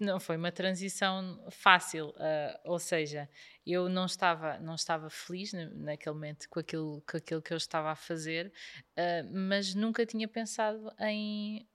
Não 0.00 0.18
foi 0.18 0.36
uma 0.36 0.50
transição 0.50 1.46
fácil, 1.50 2.08
uh, 2.10 2.58
ou 2.64 2.78
seja, 2.78 3.28
eu 3.66 3.88
não 3.88 4.06
estava, 4.06 4.58
não 4.58 4.74
estava 4.74 5.10
feliz 5.10 5.52
naquele 5.52 6.14
momento 6.14 6.48
com 6.48 6.58
aquilo, 6.60 7.02
com 7.08 7.18
aquilo 7.18 7.42
que 7.42 7.52
eu 7.52 7.56
estava 7.58 7.90
a 7.90 7.96
fazer, 7.96 8.52
uh, 8.98 9.30
mas 9.32 9.74
nunca 9.74 10.06
tinha 10.06 10.26
pensado 10.26 10.90
em 11.00 11.68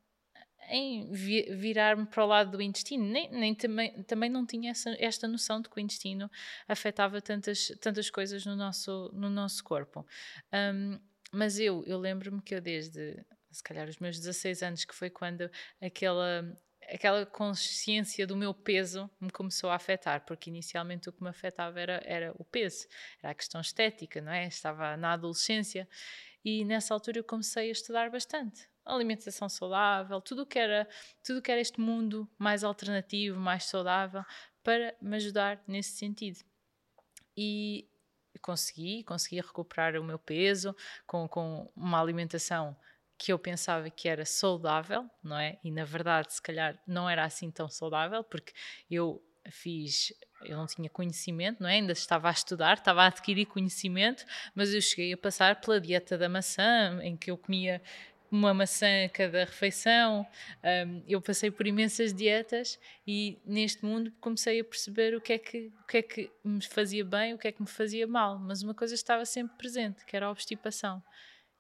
em 0.70 1.12
virar-me 1.12 2.06
para 2.06 2.24
o 2.24 2.28
lado 2.28 2.52
do 2.52 2.62
intestino. 2.62 3.04
Nem, 3.04 3.30
nem 3.32 3.54
também, 3.54 4.04
também 4.04 4.30
não 4.30 4.46
tinha 4.46 4.72
essa, 4.72 4.96
esta 5.00 5.28
noção 5.28 5.60
de 5.60 5.68
que 5.70 5.78
o 5.78 5.80
intestino 5.82 6.30
afetava 6.68 7.20
tantas, 7.22 7.68
tantas 7.82 8.10
coisas 8.10 8.46
no 8.46 8.56
nosso, 8.56 9.12
no 9.14 9.30
nosso 9.30 9.64
corpo. 9.64 10.06
Um, 10.54 11.00
mas 11.32 11.60
eu, 11.60 11.84
eu 11.86 11.98
lembro-me 11.98 12.42
que 12.42 12.56
eu 12.56 12.62
desde, 12.62 13.18
se 13.52 13.64
calhar, 13.64 13.88
os 13.90 13.98
meus 13.98 14.18
16 14.18 14.62
anos, 14.64 14.86
que 14.86 14.96
foi 14.96 15.10
quando 15.10 15.50
aquela 15.82 16.44
aquela 16.92 17.26
consciência 17.26 18.28
do 18.28 18.36
meu 18.36 18.54
peso 18.54 19.10
me 19.20 19.30
começou 19.30 19.70
a 19.70 19.76
afetar, 19.76 20.26
porque 20.26 20.50
inicialmente 20.50 21.10
o 21.10 21.14
que 21.14 21.24
me 21.24 21.30
afetava 21.30 21.80
era, 21.80 22.02
era 22.06 22.34
o 22.38 22.44
peso, 22.44 22.88
era 23.22 23.32
a 23.32 23.36
questão 23.36 23.62
estética, 23.62 24.22
não 24.22 24.32
é? 24.32 24.48
Estava 24.48 24.98
na 24.98 25.14
adolescência 25.14 25.88
e 26.44 26.66
nessa 26.66 26.94
altura 26.94 27.20
eu 27.20 27.24
comecei 27.24 27.70
a 27.70 27.72
estudar 27.72 28.10
bastante 28.10 28.70
alimentação 28.84 29.48
saudável, 29.48 30.20
tudo 30.22 30.46
que 30.46 30.58
era 30.58 30.88
tudo 31.24 31.42
que 31.42 31.52
era 31.52 31.62
este 31.62 31.80
mundo 31.80 32.30
mais 32.38 32.64
alternativo, 32.64 33.40
mais 33.40 33.66
saudável, 33.66 34.24
para 34.64 34.96
me 35.02 35.16
ajudar 35.18 35.64
nesse 35.68 35.98
sentido. 35.98 36.40
E 37.38 37.88
consegui, 38.42 39.04
consegui 39.04 39.38
recuperar 39.38 39.96
o 39.96 40.04
meu 40.04 40.18
peso 40.18 40.76
com, 41.06 41.28
com 41.28 41.72
uma 41.76 42.02
alimentação 42.02 42.76
que 43.22 43.32
eu 43.32 43.38
pensava 43.38 43.88
que 43.88 44.10
era 44.10 44.26
saudável, 44.26 45.08
não 45.24 45.38
é? 45.38 45.60
E 45.64 45.70
na 45.70 45.86
verdade, 45.86 46.34
se 46.34 46.42
calhar, 46.42 46.76
não 46.88 47.08
era 47.08 47.24
assim 47.24 47.52
tão 47.52 47.70
saudável, 47.70 48.24
porque 48.24 48.52
eu 48.90 49.24
fiz, 49.48 50.12
eu 50.44 50.58
não 50.58 50.66
tinha 50.66 50.90
conhecimento, 50.90 51.62
não 51.62 51.70
é? 51.70 51.74
Ainda 51.74 51.92
estava 51.92 52.30
a 52.30 52.32
estudar, 52.32 52.78
estava 52.78 53.04
a 53.04 53.06
adquirir 53.06 53.46
conhecimento, 53.46 54.26
mas 54.56 54.74
eu 54.74 54.82
cheguei 54.82 55.14
a 55.14 55.18
passar 55.18 55.62
pela 55.62 55.80
dieta 55.80 56.18
da 56.18 56.28
maçã, 56.28 57.00
em 57.04 57.16
que 57.16 57.30
eu 57.30 57.38
comia 57.38 57.80
uma 58.32 58.56
maçã 58.56 59.06
a 59.06 59.10
cada 59.10 59.46
refeição. 59.46 60.26
Um, 60.64 61.04
eu 61.08 61.22
passei 61.22 61.52
por 61.52 61.68
imensas 61.68 62.12
dietas 62.12 62.80
e 63.06 63.38
neste 63.46 63.86
mundo 63.86 64.12
comecei 64.20 64.62
a 64.62 64.64
perceber 64.64 65.16
o 65.16 65.22
que, 65.22 65.34
é 65.34 65.38
que, 65.38 65.72
o 65.84 65.86
que 65.86 65.98
é 65.98 66.02
que 66.02 66.32
me 66.44 66.66
fazia 66.66 67.06
bem, 67.06 67.36
o 67.36 67.38
que 67.38 67.48
é 67.48 67.52
que 67.52 67.62
me 67.62 67.68
fazia 67.68 68.08
mal. 68.08 68.40
Mas 68.40 68.64
uma 68.64 68.74
coisa 68.74 68.96
estava 68.96 69.26
sempre 69.26 69.56
presente, 69.60 70.04
que 70.06 70.16
era 70.16 70.26
a 70.26 70.32
obstipação. 70.32 71.04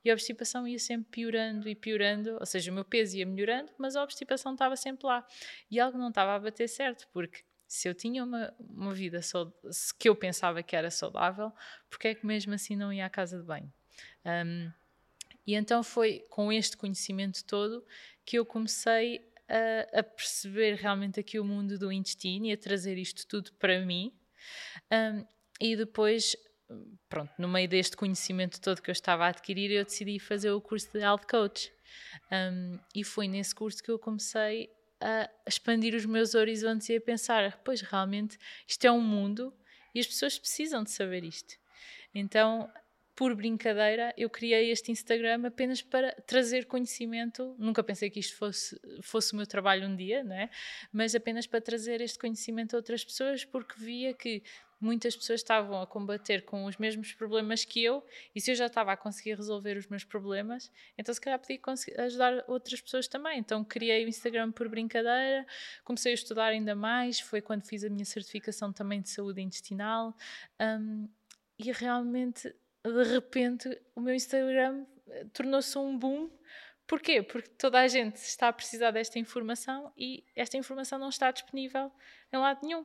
E 0.03 0.09
a 0.09 0.13
obstipação 0.13 0.67
ia 0.67 0.79
sempre 0.79 1.09
piorando 1.11 1.69
e 1.69 1.75
piorando, 1.75 2.37
ou 2.39 2.45
seja, 2.45 2.71
o 2.71 2.73
meu 2.73 2.85
peso 2.85 3.17
ia 3.17 3.25
melhorando, 3.25 3.71
mas 3.77 3.95
a 3.95 4.03
obstipação 4.03 4.53
estava 4.53 4.75
sempre 4.75 5.05
lá. 5.05 5.25
E 5.69 5.79
algo 5.79 5.97
não 5.97 6.09
estava 6.09 6.35
a 6.35 6.39
bater 6.39 6.67
certo, 6.67 7.07
porque 7.13 7.43
se 7.67 7.87
eu 7.87 7.93
tinha 7.93 8.23
uma, 8.23 8.53
uma 8.59 8.93
vida 8.93 9.19
que 9.97 10.09
eu 10.09 10.15
pensava 10.15 10.61
que 10.61 10.75
era 10.75 10.91
saudável, 10.91 11.53
porque 11.89 12.09
é 12.09 12.15
que 12.15 12.25
mesmo 12.25 12.53
assim 12.53 12.75
não 12.75 12.91
ia 12.91 13.05
à 13.05 13.09
casa 13.09 13.37
de 13.39 13.45
banho? 13.45 13.71
Um, 14.25 14.71
e 15.45 15.55
então 15.55 15.81
foi 15.83 16.25
com 16.29 16.51
este 16.51 16.75
conhecimento 16.75 17.43
todo 17.45 17.85
que 18.25 18.37
eu 18.37 18.45
comecei 18.45 19.25
a, 19.47 19.99
a, 19.99 20.03
perceber 20.03 20.75
realmente 20.75 21.19
aqui 21.19 21.39
o 21.39 21.45
mundo 21.45 21.77
do 21.77 21.91
intestino 21.91 22.45
e 22.45 22.51
a 22.51 22.57
trazer 22.57 22.97
isto 22.97 23.25
tudo 23.27 23.51
para 23.53 23.79
mim. 23.85 24.13
Um, 24.91 25.25
e 25.59 25.75
depois 25.75 26.35
pronto, 27.09 27.31
no 27.37 27.47
meio 27.47 27.67
deste 27.67 27.95
conhecimento 27.95 28.59
todo 28.61 28.81
que 28.81 28.89
eu 28.89 28.93
estava 28.93 29.25
a 29.25 29.27
adquirir, 29.29 29.71
eu 29.71 29.83
decidi 29.83 30.19
fazer 30.19 30.51
o 30.51 30.61
curso 30.61 30.91
de 30.91 30.99
Health 30.99 31.25
Coach. 31.29 31.71
Um, 32.31 32.79
e 32.95 33.03
foi 33.03 33.27
nesse 33.27 33.53
curso 33.53 33.83
que 33.83 33.91
eu 33.91 33.99
comecei 33.99 34.69
a 34.99 35.29
expandir 35.47 35.95
os 35.95 36.05
meus 36.05 36.35
horizontes 36.35 36.87
e 36.89 36.95
a 36.95 37.01
pensar: 37.01 37.59
pois 37.63 37.81
realmente 37.81 38.37
isto 38.67 38.85
é 38.85 38.91
um 38.91 39.01
mundo 39.01 39.53
e 39.93 39.99
as 39.99 40.07
pessoas 40.07 40.37
precisam 40.37 40.83
de 40.83 40.91
saber 40.91 41.23
isto. 41.23 41.55
Então, 42.13 42.71
por 43.15 43.35
brincadeira, 43.35 44.13
eu 44.17 44.29
criei 44.29 44.71
este 44.71 44.91
Instagram 44.91 45.45
apenas 45.45 45.81
para 45.81 46.11
trazer 46.25 46.65
conhecimento. 46.65 47.55
Nunca 47.57 47.83
pensei 47.83 48.09
que 48.09 48.19
isto 48.19 48.35
fosse, 48.35 48.79
fosse 49.01 49.33
o 49.33 49.35
meu 49.35 49.45
trabalho 49.45 49.87
um 49.87 49.95
dia, 49.95 50.23
não 50.23 50.35
é? 50.35 50.49
Mas 50.91 51.13
apenas 51.13 51.45
para 51.45 51.61
trazer 51.61 52.01
este 52.01 52.17
conhecimento 52.17 52.73
a 52.73 52.77
outras 52.77 53.03
pessoas, 53.03 53.45
porque 53.45 53.75
via 53.77 54.13
que 54.13 54.41
muitas 54.81 55.15
pessoas 55.15 55.39
estavam 55.39 55.79
a 55.79 55.85
combater 55.85 56.43
com 56.43 56.65
os 56.65 56.77
mesmos 56.77 57.13
problemas 57.13 57.63
que 57.63 57.83
eu, 57.83 58.03
e 58.35 58.41
se 58.41 58.51
eu 58.51 58.55
já 58.55 58.65
estava 58.65 58.91
a 58.91 58.97
conseguir 58.97 59.35
resolver 59.35 59.77
os 59.77 59.87
meus 59.87 60.03
problemas, 60.03 60.71
então 60.97 61.13
se 61.13 61.21
calhar 61.21 61.39
podia 61.39 61.59
ajudar 61.99 62.43
outras 62.47 62.81
pessoas 62.81 63.07
também. 63.07 63.39
Então 63.39 63.63
criei 63.63 64.03
o 64.03 64.09
Instagram 64.09 64.51
por 64.51 64.67
brincadeira, 64.67 65.45
comecei 65.83 66.11
a 66.11 66.15
estudar 66.15 66.47
ainda 66.47 66.75
mais, 66.75 67.19
foi 67.19 67.41
quando 67.41 67.65
fiz 67.65 67.83
a 67.83 67.89
minha 67.89 68.05
certificação 68.05 68.73
também 68.73 69.01
de 69.01 69.09
saúde 69.09 69.41
intestinal, 69.41 70.15
um, 70.59 71.07
e 71.59 71.71
realmente, 71.71 72.53
de 72.83 73.03
repente, 73.03 73.79
o 73.95 74.01
meu 74.01 74.15
Instagram 74.15 74.83
eh, 75.09 75.25
tornou-se 75.31 75.77
um 75.77 75.95
boom. 75.95 76.29
Porquê? 76.87 77.21
Porque 77.21 77.49
toda 77.49 77.79
a 77.79 77.87
gente 77.87 78.15
está 78.15 78.47
a 78.47 78.53
precisar 78.53 78.89
desta 78.89 79.19
informação 79.19 79.93
e 79.95 80.23
esta 80.35 80.57
informação 80.57 80.97
não 80.97 81.09
está 81.09 81.29
disponível 81.29 81.91
em 82.33 82.37
lado 82.37 82.59
nenhum. 82.63 82.83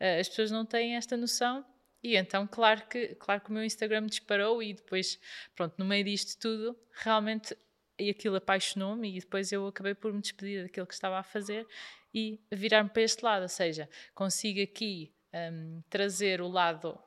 Uh, 0.00 0.20
as 0.20 0.28
pessoas 0.28 0.50
não 0.50 0.66
têm 0.66 0.96
esta 0.96 1.16
noção 1.16 1.64
e 2.02 2.16
então, 2.16 2.46
claro 2.46 2.86
que, 2.86 3.14
claro 3.14 3.40
que 3.40 3.48
o 3.48 3.52
meu 3.52 3.64
Instagram 3.64 4.04
disparou 4.06 4.62
e 4.62 4.74
depois, 4.74 5.18
pronto, 5.56 5.74
no 5.78 5.86
meio 5.86 6.04
disto 6.04 6.38
tudo, 6.38 6.78
realmente 6.92 7.56
e 7.98 8.10
aquilo 8.10 8.36
apaixonou-me 8.36 9.16
e 9.16 9.20
depois 9.20 9.52
eu 9.52 9.66
acabei 9.66 9.94
por 9.94 10.12
me 10.12 10.20
despedir 10.20 10.64
daquilo 10.64 10.86
que 10.86 10.94
estava 10.94 11.18
a 11.18 11.22
fazer 11.22 11.66
e 12.12 12.40
virar-me 12.52 12.90
para 12.90 13.02
este 13.02 13.24
lado, 13.24 13.42
ou 13.42 13.48
seja, 13.48 13.88
consigo 14.14 14.60
aqui 14.62 15.14
um, 15.34 15.82
trazer 15.90 16.40
o 16.40 16.48
lado, 16.48 16.98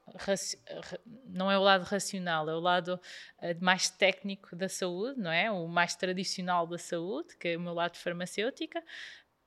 não 1.26 1.50
é 1.50 1.58
o 1.58 1.62
lado 1.62 1.84
racional, 1.84 2.50
é 2.50 2.56
o 2.56 2.60
lado 2.60 3.00
uh, 3.40 3.64
mais 3.64 3.90
técnico 3.90 4.56
da 4.56 4.68
saúde, 4.68 5.20
não 5.20 5.32
é? 5.32 5.50
O 5.50 5.68
mais 5.68 5.96
tradicional 5.96 6.68
da 6.68 6.78
saúde, 6.78 7.38
que 7.38 7.50
é 7.50 7.58
o 7.58 7.62
meu 7.62 7.74
lado 7.74 7.96
farmacêutica, 7.98 8.84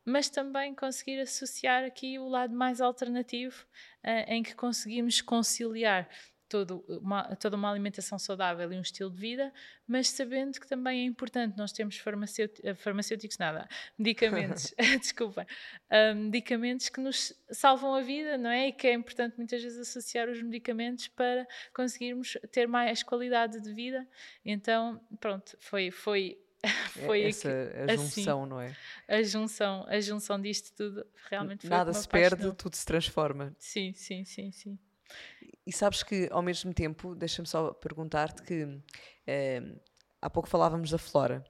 mas 0.05 0.28
também 0.28 0.74
conseguir 0.74 1.20
associar 1.20 1.84
aqui 1.84 2.18
o 2.18 2.28
lado 2.28 2.55
mais 2.55 2.80
alternativo, 2.80 3.64
uh, 4.05 4.24
em 4.26 4.42
que 4.42 4.55
conseguimos 4.55 5.20
conciliar 5.20 6.09
todo 6.51 6.84
uma, 6.88 7.36
toda 7.36 7.57
uma 7.57 7.70
alimentação 7.70 8.18
saudável 8.18 8.70
e 8.72 8.76
um 8.76 8.80
estilo 8.80 9.09
de 9.09 9.20
vida, 9.20 9.53
mas 9.86 10.09
sabendo 10.09 10.59
que 10.59 10.66
também 10.66 11.03
é 11.03 11.05
importante, 11.05 11.57
nós 11.57 11.70
temos 11.70 11.96
farmacêuticos, 11.96 12.68
eh, 12.68 12.74
farmacêuticos 12.74 13.38
nada, 13.38 13.68
medicamentos, 13.96 14.74
desculpa, 15.01 15.46
uh, 15.88 16.14
medicamentos 16.14 16.88
que 16.88 17.01
nos 17.01 17.32
salvam 17.53 17.94
a 17.94 18.01
vida, 18.01 18.36
não 18.36 18.51
é? 18.51 18.66
E 18.66 18.72
que 18.72 18.88
é 18.88 18.92
importante 18.92 19.36
muitas 19.38 19.62
vezes 19.62 19.78
associar 19.78 20.28
os 20.28 20.42
medicamentos 20.42 21.07
para 21.07 21.46
conseguirmos 21.72 22.36
ter 22.51 22.66
mais 22.66 23.05
qualidade 23.05 23.61
de 23.61 23.72
vida. 23.72 24.07
Então, 24.44 25.01
pronto, 25.20 25.57
foi, 25.61 25.92
foi 25.92 26.36
foi 27.06 27.22
essa 27.22 27.48
a 27.88 27.96
junção, 27.96 28.42
assim, 28.42 28.50
não 28.50 28.61
é? 28.61 28.76
A 29.08 29.22
junção, 29.22 29.86
a 29.88 30.00
junção 30.00 30.40
disto 30.40 30.74
tudo 30.74 31.06
realmente 31.28 31.62
foi 31.62 31.70
Nada 31.70 31.92
se 31.92 32.08
perde, 32.08 32.52
tudo 32.52 32.74
se 32.76 32.84
transforma. 32.84 33.54
Sim, 33.58 33.92
sim, 33.94 34.24
sim, 34.24 34.52
sim. 34.52 34.78
E 35.66 35.72
sabes 35.72 36.02
que 36.02 36.28
ao 36.30 36.42
mesmo 36.42 36.72
tempo, 36.72 37.14
deixa-me 37.14 37.46
só 37.46 37.72
perguntar-te 37.72 38.42
que 38.42 38.80
eh, 39.26 39.62
há 40.20 40.28
pouco 40.28 40.48
falávamos 40.48 40.90
da 40.90 40.98
flora 40.98 41.44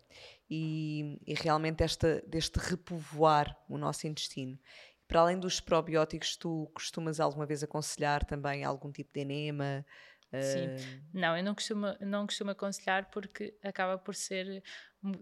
e, 0.49 1.21
e, 1.27 1.35
realmente 1.35 1.83
esta, 1.83 2.23
deste 2.27 2.59
repovoar 2.59 3.57
o 3.69 3.79
nosso 3.79 4.07
intestino. 4.07 4.59
Para 5.07 5.21
além 5.21 5.39
dos 5.39 5.61
probióticos, 5.61 6.37
tu 6.37 6.71
costumas 6.75 7.19
alguma 7.21 7.47
vez 7.47 7.63
aconselhar 7.63 8.25
também 8.25 8.65
algum 8.65 8.93
tipo 8.93 9.13
de 9.13 9.21
enema? 9.21 9.85
Sim, 10.33 10.67
uh... 10.67 11.03
não, 11.13 11.37
eu 11.37 11.43
não 11.43 11.55
costumo, 11.55 11.87
não 12.01 12.27
costumo 12.27 12.53
aconselhar 12.53 13.11
porque 13.11 13.57
acaba 13.65 13.99
por 13.99 14.15
ser 14.15 14.63
um, 15.03 15.13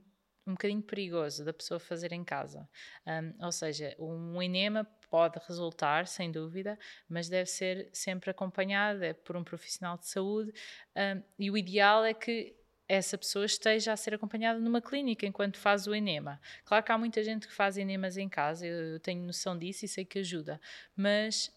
bocadinho 0.52 0.82
perigoso 0.82 1.44
da 1.44 1.52
pessoa 1.52 1.78
fazer 1.78 2.12
em 2.12 2.24
casa. 2.24 2.68
Um, 3.06 3.44
ou 3.44 3.52
seja, 3.52 3.94
um 3.98 4.40
enema 4.42 4.84
pode 5.10 5.38
resultar, 5.46 6.06
sem 6.06 6.30
dúvida, 6.30 6.78
mas 7.08 7.28
deve 7.28 7.50
ser 7.50 7.88
sempre 7.92 8.30
acompanhado 8.30 9.04
é 9.04 9.12
por 9.12 9.36
um 9.36 9.44
profissional 9.44 9.98
de 9.98 10.06
saúde 10.06 10.52
um, 10.96 11.22
e 11.38 11.50
o 11.50 11.56
ideal 11.56 12.04
é 12.04 12.14
que 12.14 12.54
essa 12.88 13.18
pessoa 13.18 13.44
esteja 13.44 13.92
a 13.92 13.96
ser 13.96 14.14
acompanhada 14.14 14.58
numa 14.58 14.80
clínica 14.80 15.26
enquanto 15.26 15.58
faz 15.58 15.86
o 15.86 15.94
enema. 15.94 16.40
Claro 16.64 16.82
que 16.82 16.90
há 16.90 16.96
muita 16.96 17.22
gente 17.22 17.46
que 17.46 17.52
faz 17.52 17.76
enemas 17.76 18.16
em 18.16 18.28
casa, 18.28 18.66
eu 18.66 18.98
tenho 18.98 19.22
noção 19.22 19.58
disso 19.58 19.84
e 19.84 19.88
sei 19.88 20.06
que 20.06 20.20
ajuda, 20.20 20.58
mas 20.96 21.54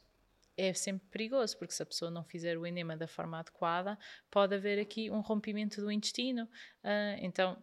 é 0.57 0.74
sempre 0.74 1.07
perigoso, 1.09 1.57
porque 1.57 1.74
se 1.74 1.82
a 1.82 1.86
pessoa 1.86 2.11
não 2.11 2.24
fizer 2.24 2.57
o 2.57 2.65
enema 2.65 2.97
da 2.97 3.07
forma 3.07 3.39
adequada, 3.39 3.97
pode 4.30 4.53
haver 4.53 4.80
aqui 4.80 5.09
um 5.09 5.22
rompimento 5.22 5.82
do 5.82 5.89
intestino. 5.89 6.43
Uh, 6.84 7.17
então, 7.19 7.57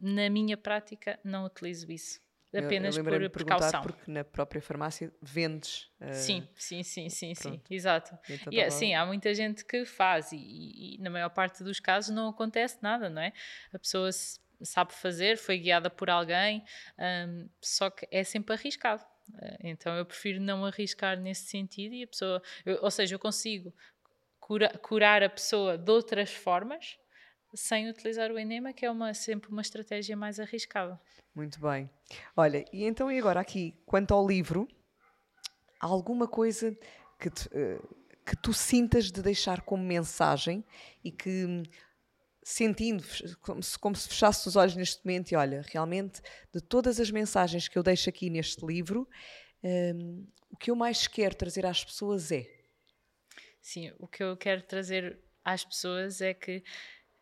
na 0.00 0.28
minha 0.30 0.56
prática, 0.56 1.18
não 1.24 1.44
utilizo 1.44 1.90
isso. 1.90 2.20
Apenas 2.54 2.96
eu, 2.96 3.04
eu 3.04 3.30
por 3.30 3.30
precaução. 3.30 3.82
Porque 3.82 4.10
na 4.10 4.24
própria 4.24 4.62
farmácia 4.62 5.12
vendes. 5.20 5.90
Uh... 6.00 6.12
Sim, 6.12 6.48
sim, 6.54 6.82
sim, 6.82 7.08
sim, 7.08 7.34
sim, 7.34 7.60
exato. 7.68 8.16
Então, 8.28 8.52
e 8.52 8.60
é, 8.60 8.70
sim, 8.70 8.94
há 8.94 9.04
muita 9.04 9.34
gente 9.34 9.64
que 9.64 9.84
faz 9.84 10.32
e, 10.32 10.36
e, 10.36 10.94
e, 10.94 10.98
na 10.98 11.10
maior 11.10 11.28
parte 11.28 11.62
dos 11.62 11.80
casos 11.80 12.14
não 12.14 12.28
acontece 12.28 12.78
nada, 12.82 13.10
não 13.10 13.20
é? 13.20 13.32
A 13.72 13.78
pessoa 13.78 14.10
sabe 14.62 14.94
fazer, 14.94 15.36
foi 15.36 15.58
guiada 15.58 15.90
por 15.90 16.08
alguém, 16.08 16.64
um, 16.98 17.48
só 17.60 17.90
que 17.90 18.06
é 18.10 18.24
sempre 18.24 18.54
arriscado. 18.54 19.04
Uh, 19.28 19.58
então 19.64 19.94
eu 19.96 20.06
prefiro 20.06 20.40
não 20.40 20.64
arriscar 20.64 21.18
nesse 21.18 21.46
sentido 21.46 21.94
e 21.94 22.04
a 22.04 22.06
pessoa, 22.06 22.40
eu, 22.64 22.78
ou 22.80 22.90
seja, 22.90 23.14
eu 23.16 23.18
consigo 23.18 23.74
cura, 24.38 24.68
curar 24.78 25.22
a 25.22 25.28
pessoa 25.28 25.76
de 25.76 25.90
outras 25.90 26.32
formas 26.32 26.96
sem 27.56 27.88
utilizar 27.88 28.30
o 28.30 28.38
enema, 28.38 28.72
que 28.72 28.84
é 28.84 28.90
uma, 28.90 29.14
sempre 29.14 29.50
uma 29.50 29.62
estratégia 29.62 30.16
mais 30.16 30.38
arriscada. 30.38 31.00
Muito 31.34 31.60
bem. 31.60 31.90
Olha, 32.36 32.64
e 32.72 32.84
então 32.84 33.10
e 33.10 33.18
agora 33.18 33.40
aqui, 33.40 33.74
quanto 33.84 34.14
ao 34.14 34.26
livro, 34.26 34.68
alguma 35.80 36.28
coisa 36.28 36.76
que, 37.18 37.30
te, 37.30 37.48
uh, 37.48 37.96
que 38.24 38.36
tu 38.36 38.52
sintas 38.52 39.10
de 39.10 39.22
deixar 39.22 39.62
como 39.62 39.82
mensagem 39.82 40.64
e 41.02 41.10
que 41.10 41.62
sentindo 42.42 43.02
como 43.40 43.62
se, 43.62 43.78
como 43.78 43.96
se 43.96 44.08
fechasse 44.08 44.46
os 44.46 44.54
olhos 44.54 44.76
neste 44.76 45.04
momento 45.04 45.32
e 45.32 45.36
olha, 45.36 45.64
realmente 45.66 46.22
de 46.54 46.60
todas 46.60 47.00
as 47.00 47.10
mensagens 47.10 47.66
que 47.66 47.76
eu 47.76 47.82
deixo 47.82 48.08
aqui 48.08 48.30
neste 48.30 48.64
livro, 48.64 49.08
um, 49.64 49.68
ehm, 49.68 50.26
o 50.48 50.56
que 50.56 50.70
eu 50.70 50.76
mais 50.76 51.08
quero 51.08 51.34
trazer 51.34 51.66
às 51.66 51.84
pessoas 51.84 52.30
é 52.30 52.46
Sim, 53.60 53.92
o 53.98 54.06
que 54.06 54.22
eu 54.22 54.36
quero 54.36 54.62
trazer 54.62 55.18
às 55.44 55.64
pessoas 55.64 56.20
é 56.20 56.32
que 56.32 56.62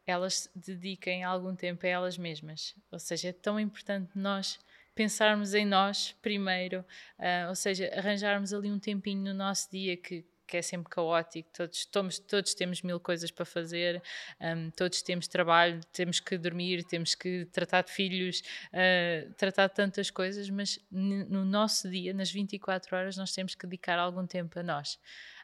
elas 0.06 0.50
dediquem 0.54 1.24
algum 1.24 1.54
tempo 1.54 1.86
a 1.86 1.88
elas 1.88 2.18
mesmas. 2.18 2.74
Ou 2.90 2.98
seja, 2.98 3.28
é 3.28 3.32
tão 3.32 3.58
importante 3.58 4.10
nós 4.14 4.58
pensarmos 4.94 5.54
em 5.54 5.66
nós 5.66 6.14
primeiro, 6.22 6.84
uh, 7.18 7.48
ou 7.48 7.54
seja, 7.54 7.90
arranjarmos 7.94 8.52
ali 8.52 8.70
um 8.70 8.78
tempinho 8.78 9.22
no 9.22 9.34
nosso 9.34 9.70
dia 9.70 9.96
que, 9.96 10.24
que 10.46 10.56
é 10.56 10.62
sempre 10.62 10.88
caótico, 10.88 11.50
todos, 11.52 11.84
todos, 11.86 12.18
todos 12.20 12.54
temos 12.54 12.80
mil 12.82 13.00
coisas 13.00 13.30
para 13.30 13.44
fazer, 13.44 14.00
um, 14.40 14.70
todos 14.70 15.02
temos 15.02 15.26
trabalho, 15.26 15.80
temos 15.92 16.20
que 16.20 16.38
dormir, 16.38 16.84
temos 16.84 17.14
que 17.14 17.44
tratar 17.46 17.82
de 17.82 17.90
filhos, 17.90 18.40
uh, 18.68 19.32
tratar 19.34 19.66
de 19.66 19.74
tantas 19.74 20.10
coisas, 20.10 20.48
mas 20.48 20.78
no 20.90 21.44
nosso 21.44 21.90
dia, 21.90 22.14
nas 22.14 22.30
24 22.30 22.96
horas, 22.96 23.16
nós 23.16 23.32
temos 23.32 23.54
que 23.54 23.66
dedicar 23.66 23.98
algum 23.98 24.26
tempo 24.26 24.58
a 24.60 24.62
nós, 24.62 24.98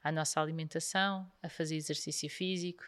à 0.05 0.13
nossa 0.13 0.41
alimentação, 0.41 1.31
a 1.43 1.49
fazer 1.49 1.75
exercício 1.75 2.31
físico, 2.31 2.85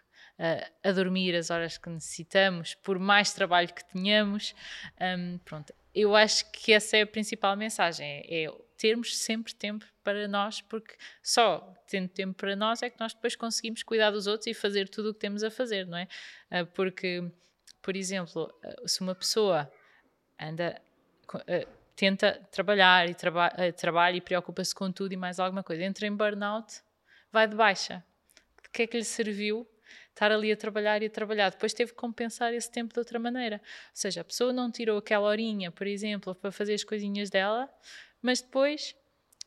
a, 0.82 0.92
dormir 0.92 1.34
as 1.36 1.50
horas 1.50 1.78
que 1.78 1.88
necessitamos, 1.88 2.74
por 2.74 2.98
mais 2.98 3.32
trabalho 3.32 3.72
que 3.72 3.84
tenhamos. 3.84 4.54
Um, 5.00 5.38
pronto, 5.38 5.72
eu 5.94 6.16
acho 6.16 6.50
que 6.50 6.72
essa 6.72 6.96
é 6.96 7.02
a 7.02 7.06
principal 7.06 7.56
mensagem: 7.56 8.06
é, 8.06 8.44
é, 8.44 8.54
termos 8.76 9.16
sempre 9.16 9.54
tempo 9.54 9.86
para 10.02 10.26
nós, 10.26 10.60
porque 10.60 10.96
só 11.22 11.72
tendo 11.86 12.08
tempo 12.08 12.34
para 12.34 12.56
nós 12.56 12.82
é 12.82 12.90
que 12.90 12.98
nós 12.98 13.14
depois 13.14 13.36
conseguimos 13.36 13.82
cuidar 13.82 14.10
dos 14.10 14.26
outros 14.26 14.48
e 14.48 14.54
fazer 14.54 14.88
tudo 14.88 15.10
o 15.10 15.14
que 15.14 15.20
temos 15.20 15.44
a 15.44 15.50
fazer, 15.50 15.86
não 15.86 15.98
é? 15.98 16.08
Uh, 16.50 16.66
porque 16.66 17.22
por 17.80 17.96
exemplo, 17.96 18.52
uh, 18.64 18.88
se 18.88 19.00
uma 19.00 19.14
pessoa 19.14 19.70
anda, 20.40 20.80
uh, 21.34 21.68
tenta 21.96 22.40
trabalhar 22.50 23.08
e 23.08 23.14
traba 23.14 23.50
trabalha 23.76 24.16
e 24.16 24.20
preocupa-se 24.20 24.74
com 24.74 24.90
tudo 24.90 25.12
e 25.12 25.16
mais 25.16 25.38
alguma 25.40 25.62
coisa, 25.62 25.82
entra 25.82 26.06
em 26.06 26.14
burnout, 26.14 26.80
vai 27.30 27.46
de 27.46 27.56
baixa. 27.56 28.04
O 28.66 28.70
que 28.72 28.82
é 28.82 28.86
que 28.86 28.96
lhe 28.96 29.04
serviu 29.04 29.66
estar 30.12 30.30
ali 30.30 30.52
a 30.52 30.56
trabalhar 30.56 31.02
e 31.02 31.06
a 31.06 31.10
trabalhar. 31.10 31.50
Depois 31.50 31.72
teve 31.74 31.92
que 31.92 31.96
compensar 31.96 32.54
esse 32.54 32.70
tempo 32.70 32.92
de 32.92 32.98
outra 33.00 33.18
maneira. 33.18 33.60
Ou 33.64 33.90
seja, 33.94 34.20
a 34.20 34.24
pessoa 34.24 34.52
não 34.52 34.70
tirou 34.70 34.98
aquela 34.98 35.26
horinha, 35.26 35.70
por 35.70 35.86
exemplo, 35.86 36.34
para 36.34 36.52
fazer 36.52 36.74
as 36.74 36.84
coisinhas 36.84 37.30
dela, 37.30 37.68
mas 38.20 38.40
depois 38.40 38.94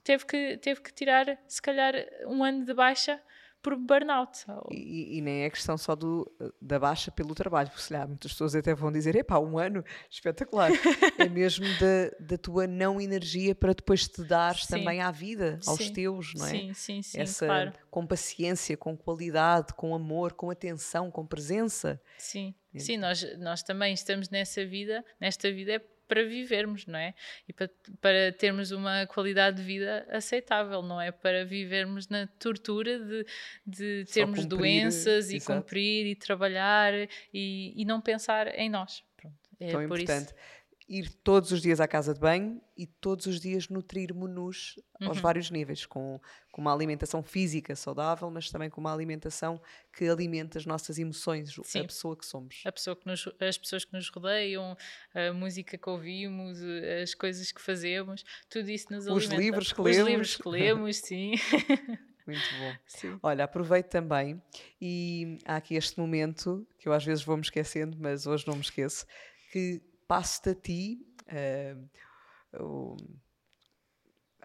teve 0.03 0.26
que, 0.26 0.57
teve 0.57 0.82
que 0.82 0.93
tirar, 0.93 1.39
se 1.47 1.61
calhar, 1.61 1.93
um 2.28 2.43
ano 2.43 2.66
de 2.66 2.74
baixa 2.74 3.22
por 3.66 3.76
burnout. 3.76 4.45
E, 4.70 5.18
e, 5.18 5.22
nem 5.22 5.41
é 5.41 5.49
questão 5.49 5.76
só 5.76 5.95
do, 5.95 6.32
da 6.61 6.78
baixa 6.78 7.09
pelo 7.09 7.34
trabalho, 7.34 7.68
porque 7.68 7.82
se 7.82 7.91
lá, 7.91 8.05
muitas 8.05 8.32
pessoas 8.32 8.53
até 8.53 8.76
vão 8.76 8.91
dizer, 8.91 9.16
epá, 9.16 9.39
um 9.39 9.57
ano, 9.57 9.84
espetacular. 10.07 10.70
é 11.18 11.28
mesmo 11.28 11.66
da, 11.80 12.16
da 12.20 12.38
tua 12.38 12.68
não 12.68 13.01
energia 13.01 13.55
para 13.55 13.74
depois 13.74 14.07
te 14.07 14.24
dar 14.24 14.55
também 14.68 15.01
à 15.01 15.09
vida, 15.09 15.59
aos 15.66 15.80
sim. 15.80 15.91
teus, 15.91 16.36
não 16.36 16.45
é? 16.45 16.49
Sim, 16.49 16.74
sim, 16.76 17.01
sim. 17.01 17.20
Essa, 17.20 17.47
claro. 17.47 17.74
Com 17.89 18.05
paciência, 18.05 18.78
com 18.78 18.95
qualidade, 18.95 19.74
com 19.74 19.95
amor, 19.95 20.34
com 20.34 20.51
atenção, 20.51 21.09
com 21.09 21.26
presença. 21.26 21.99
Sim, 22.20 22.53
sim, 22.78 22.97
nós, 22.97 23.26
nós 23.39 23.63
também 23.63 23.95
estamos 23.95 24.30
nessa 24.30 24.63
vida, 24.63 25.03
nesta 25.20 25.51
vida 25.51 25.72
é 25.74 25.80
para 26.08 26.24
vivermos, 26.24 26.86
não 26.86 26.97
é? 26.97 27.14
E 27.47 27.53
para, 27.53 27.70
para 27.99 28.32
termos 28.32 28.72
uma 28.72 29.06
qualidade 29.08 29.58
de 29.58 29.64
vida 29.64 30.06
aceitável, 30.10 30.82
não 30.82 30.99
é? 30.99 31.12
Para 31.12 31.45
vivermos 31.45 32.08
na 32.08 32.28
tortura 32.39 32.99
de, 32.99 33.26
de 33.66 34.06
termos 34.12 34.41
cumprir, 34.41 34.58
doenças 34.58 35.30
exato. 35.30 35.36
e 35.36 35.56
cumprir 35.56 36.06
e 36.08 36.16
trabalhar 36.16 36.93
e, 37.34 37.74
e 37.76 37.86
não 37.86 38.01
pensar 38.01 38.47
em 38.58 38.70
nós. 38.70 39.03
Pronto, 39.18 39.36
é 39.60 39.72
Tão 39.72 39.84
importante. 39.84 40.28
Isso 40.28 40.36
ir 40.88 41.10
todos 41.24 41.52
os 41.52 41.62
dias 41.62 41.80
à 41.80 41.88
casa 41.88 42.14
de 42.14 42.20
banho 42.20 42.62
e 42.78 42.86
todos 42.86 43.26
os 43.26 43.40
dias 43.40 43.70
nutrirmos-nos 43.70 44.76
uhum. 45.02 45.08
aos 45.08 45.20
vários 45.20 45.50
níveis, 45.50 45.86
com, 45.86 46.22
com 46.52 46.62
uma 46.62 46.74
alimentação 46.74 47.24
física 47.24 47.76
saudável, 47.76 48.30
mas 48.30 48.52
também 48.52 48.70
com 48.70 48.80
uma 48.82 48.94
alimentação 48.94 49.60
que 49.92 50.08
alimenta 50.08 50.60
as 50.60 50.66
nossas 50.66 51.00
emoções, 51.00 51.56
Sim. 51.64 51.80
a 51.80 51.84
pessoa 51.86 52.16
que 52.16 52.26
somos. 52.26 52.62
A 52.66 52.72
pessoa 52.72 52.96
que 52.96 53.08
nos, 53.08 53.28
as 53.40 53.58
pessoas 53.58 53.84
que 53.84 53.94
nos 53.94 54.10
rodeiam, 54.10 54.78
a 55.14 55.34
música 55.34 55.78
que 55.78 55.90
ouvimos, 55.90 56.60
as 57.02 57.16
coisas 57.16 57.52
que 57.52 57.62
fazemos, 57.62 58.24
tudo 58.48 58.70
isso 58.70 58.88
nos 58.92 59.08
Os 59.08 59.26
alimenta. 59.26 59.42
livros 59.42 59.74
que 59.74 59.82
Os 59.82 59.86
lemos. 59.86 60.04
Os 60.04 60.10
livros 60.10 60.36
que 60.38 60.50
lemos, 60.50 60.98
sim. 60.98 61.34
Muito 62.28 62.42
bom. 62.58 62.76
Sim. 62.88 63.20
Olha, 63.22 63.44
aproveito 63.44 63.88
também 63.88 64.42
e 64.82 65.38
há 65.46 65.58
aqui 65.58 65.76
este 65.76 66.00
momento 66.00 66.68
que 66.80 66.88
eu 66.88 66.94
às 66.94 67.06
vezes 67.06 67.24
vou 67.24 67.38
me 67.38 67.44
esquecendo, 67.44 67.98
mas 68.00 68.26
hoje 68.26 68.48
não 68.48 68.56
me 68.56 68.62
esqueço, 68.62 69.06
que 69.52 69.80
passo-te 70.08 70.49
a 70.49 70.56
ti 70.56 71.08
uh, 71.32 72.64
o, 72.64 72.97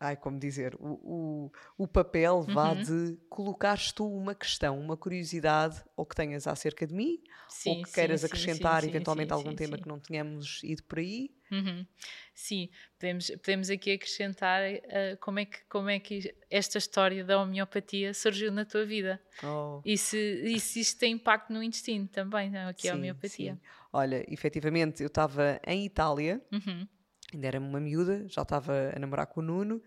ai, 0.00 0.16
como 0.16 0.38
dizer, 0.38 0.74
o, 0.76 0.88
o, 1.02 1.52
o 1.76 1.86
papel 1.86 2.40
vá 2.42 2.72
uhum. 2.72 2.82
de 2.82 3.18
colocares 3.28 3.92
tu 3.92 4.10
uma 4.10 4.34
questão, 4.34 4.80
uma 4.80 4.96
curiosidade, 4.96 5.84
ou 5.94 6.06
que 6.06 6.16
tenhas 6.16 6.46
acerca 6.46 6.86
de 6.86 6.94
mim, 6.94 7.22
sim, 7.50 7.70
ou 7.70 7.82
que 7.82 7.92
queiras 7.92 8.22
sim, 8.22 8.26
acrescentar 8.26 8.80
sim, 8.80 8.88
eventualmente 8.88 9.30
algum 9.30 9.54
tema 9.54 9.76
que 9.76 9.86
não 9.86 10.00
tenhamos 10.00 10.62
ido 10.64 10.82
por 10.84 11.00
aí. 11.00 11.30
Uhum. 11.52 11.84
Sim, 12.32 12.70
podemos, 12.98 13.30
podemos 13.30 13.68
aqui 13.68 13.92
acrescentar 13.92 14.62
uh, 14.72 15.16
como, 15.20 15.40
é 15.40 15.44
que, 15.44 15.58
como 15.68 15.90
é 15.90 15.98
que 15.98 16.34
esta 16.48 16.78
história 16.78 17.22
da 17.22 17.38
homeopatia 17.38 18.14
surgiu 18.14 18.50
na 18.50 18.64
tua 18.64 18.86
vida 18.86 19.20
oh. 19.42 19.82
e, 19.84 19.98
se, 19.98 20.16
e 20.16 20.58
se 20.58 20.80
isto 20.80 20.98
tem 20.98 21.12
impacto 21.12 21.52
no 21.52 21.62
intestino 21.62 22.08
também, 22.08 22.48
não? 22.48 22.68
aqui 22.68 22.88
a 22.88 22.94
homeopatia. 22.94 23.54
Sim. 23.54 23.60
Olha, 23.92 24.24
efetivamente, 24.32 25.02
eu 25.02 25.08
estava 25.08 25.60
em 25.66 25.84
Itália, 25.84 26.40
uhum. 26.52 26.86
ainda 27.32 27.46
era 27.46 27.58
uma 27.58 27.80
miúda, 27.80 28.26
já 28.28 28.42
estava 28.42 28.92
a 28.94 28.98
namorar 28.98 29.26
com 29.26 29.40
o 29.40 29.42
Nuno, 29.42 29.82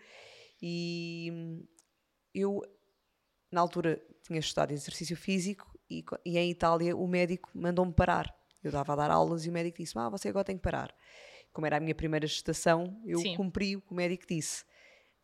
e 0.62 1.66
eu, 2.34 2.62
na 3.51 3.62
altura, 3.62 4.01
tinha 4.24 4.39
estudado 4.39 4.72
exercício 4.72 5.16
físico 5.16 5.78
e, 5.89 6.04
e 6.26 6.38
em 6.38 6.49
Itália 6.49 6.95
o 6.95 7.08
médico 7.08 7.49
mandou-me 7.54 7.93
parar. 7.93 8.34
Eu 8.64 8.70
estava 8.70 8.93
a 8.93 8.95
dar 8.95 9.12
aulas 9.12 9.45
e 9.45 9.49
o 9.49 9.51
médico 9.51 9.78
disse: 9.78 9.97
Ah, 9.97 10.10
você 10.10 10.30
agora 10.30 10.45
tem 10.45 10.56
que 10.56 10.64
parar. 10.64 10.95
Como 11.51 11.68
era 11.68 11.78
a 11.78 11.80
minha 11.80 11.93
primeira 11.93 12.26
gestação, 12.26 13.01
eu 13.06 13.20
Sim. 13.20 13.36
cumpri 13.36 13.76
o 13.76 13.82
que 13.82 13.91
o 13.91 13.95
médico 13.95 14.26
disse. 14.28 14.64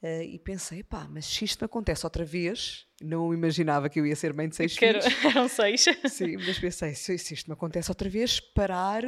Uh, 0.01 0.21
e 0.21 0.39
pensei, 0.39 0.81
pá, 0.81 1.07
mas 1.09 1.25
se 1.25 1.43
isto 1.43 1.61
me 1.61 1.65
acontece 1.65 2.05
outra 2.05 2.23
vez, 2.23 2.87
não 3.01 3.33
imaginava 3.33 3.89
que 3.89 3.99
eu 3.99 4.05
ia 4.05 4.15
ser 4.15 4.33
mãe 4.33 4.47
de 4.47 4.55
seis 4.55 4.77
que 4.77 4.87
filhos. 4.87 5.05
Eram 5.25 5.49
seis. 5.49 5.83
Sim, 6.07 6.37
mas 6.37 6.57
pensei, 6.57 6.95
se, 6.95 7.17
se, 7.17 7.33
isto 7.33 7.47
me 7.47 7.53
acontece 7.53 7.91
outra 7.91 8.09
vez, 8.09 8.39
parar, 8.39 9.03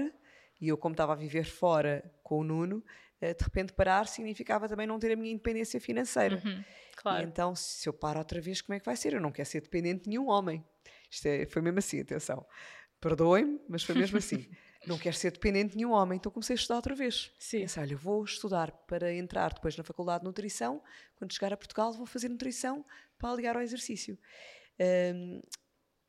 e 0.59 0.67
eu 0.67 0.77
como 0.77 0.91
estava 0.91 1.13
a 1.13 1.15
viver 1.15 1.45
fora 1.45 2.03
com 2.21 2.39
o 2.39 2.43
Nuno, 2.43 2.83
uh, 3.21 3.33
de 3.33 3.43
repente 3.43 3.71
parar 3.71 4.05
significava 4.05 4.67
também 4.67 4.85
não 4.85 4.99
ter 4.99 5.13
a 5.13 5.15
minha 5.15 5.31
independência 5.31 5.79
financeira. 5.79 6.41
Uhum, 6.43 6.61
claro. 6.97 7.23
E 7.23 7.29
então, 7.29 7.55
se 7.55 7.87
eu 7.87 7.93
paro 7.93 8.19
outra 8.19 8.41
vez, 8.41 8.61
como 8.61 8.75
é 8.75 8.79
que 8.79 8.85
vai 8.85 8.97
ser? 8.97 9.13
Eu 9.13 9.21
não 9.21 9.31
quero 9.31 9.47
ser 9.47 9.61
dependente 9.61 10.03
de 10.03 10.09
nenhum 10.09 10.27
homem. 10.27 10.61
Isto 11.09 11.27
é, 11.27 11.45
foi 11.45 11.61
mesmo 11.61 11.79
assim, 11.79 12.01
atenção. 12.01 12.45
Perdoem-me, 12.99 13.61
mas 13.69 13.83
foi 13.83 13.95
mesmo 13.95 14.17
assim. 14.17 14.45
não 14.85 14.97
quero 14.97 15.15
ser 15.15 15.31
dependente 15.31 15.71
de 15.71 15.77
nenhum 15.77 15.91
homem, 15.91 16.17
então 16.17 16.31
comecei 16.31 16.55
a 16.55 16.57
estudar 16.57 16.75
outra 16.75 16.95
vez. 16.95 17.31
Sim. 17.37 17.61
Pensei, 17.61 17.83
olha, 17.83 17.95
vou 17.95 18.23
estudar 18.23 18.71
para 18.87 19.13
entrar 19.13 19.53
depois 19.53 19.77
na 19.77 19.83
Faculdade 19.83 20.21
de 20.21 20.25
Nutrição, 20.25 20.81
quando 21.15 21.33
chegar 21.33 21.53
a 21.53 21.57
Portugal 21.57 21.93
vou 21.93 22.05
fazer 22.05 22.29
nutrição 22.29 22.85
para 23.17 23.29
aliar 23.29 23.55
ao 23.55 23.61
exercício. 23.61 24.17
Um, 25.15 25.41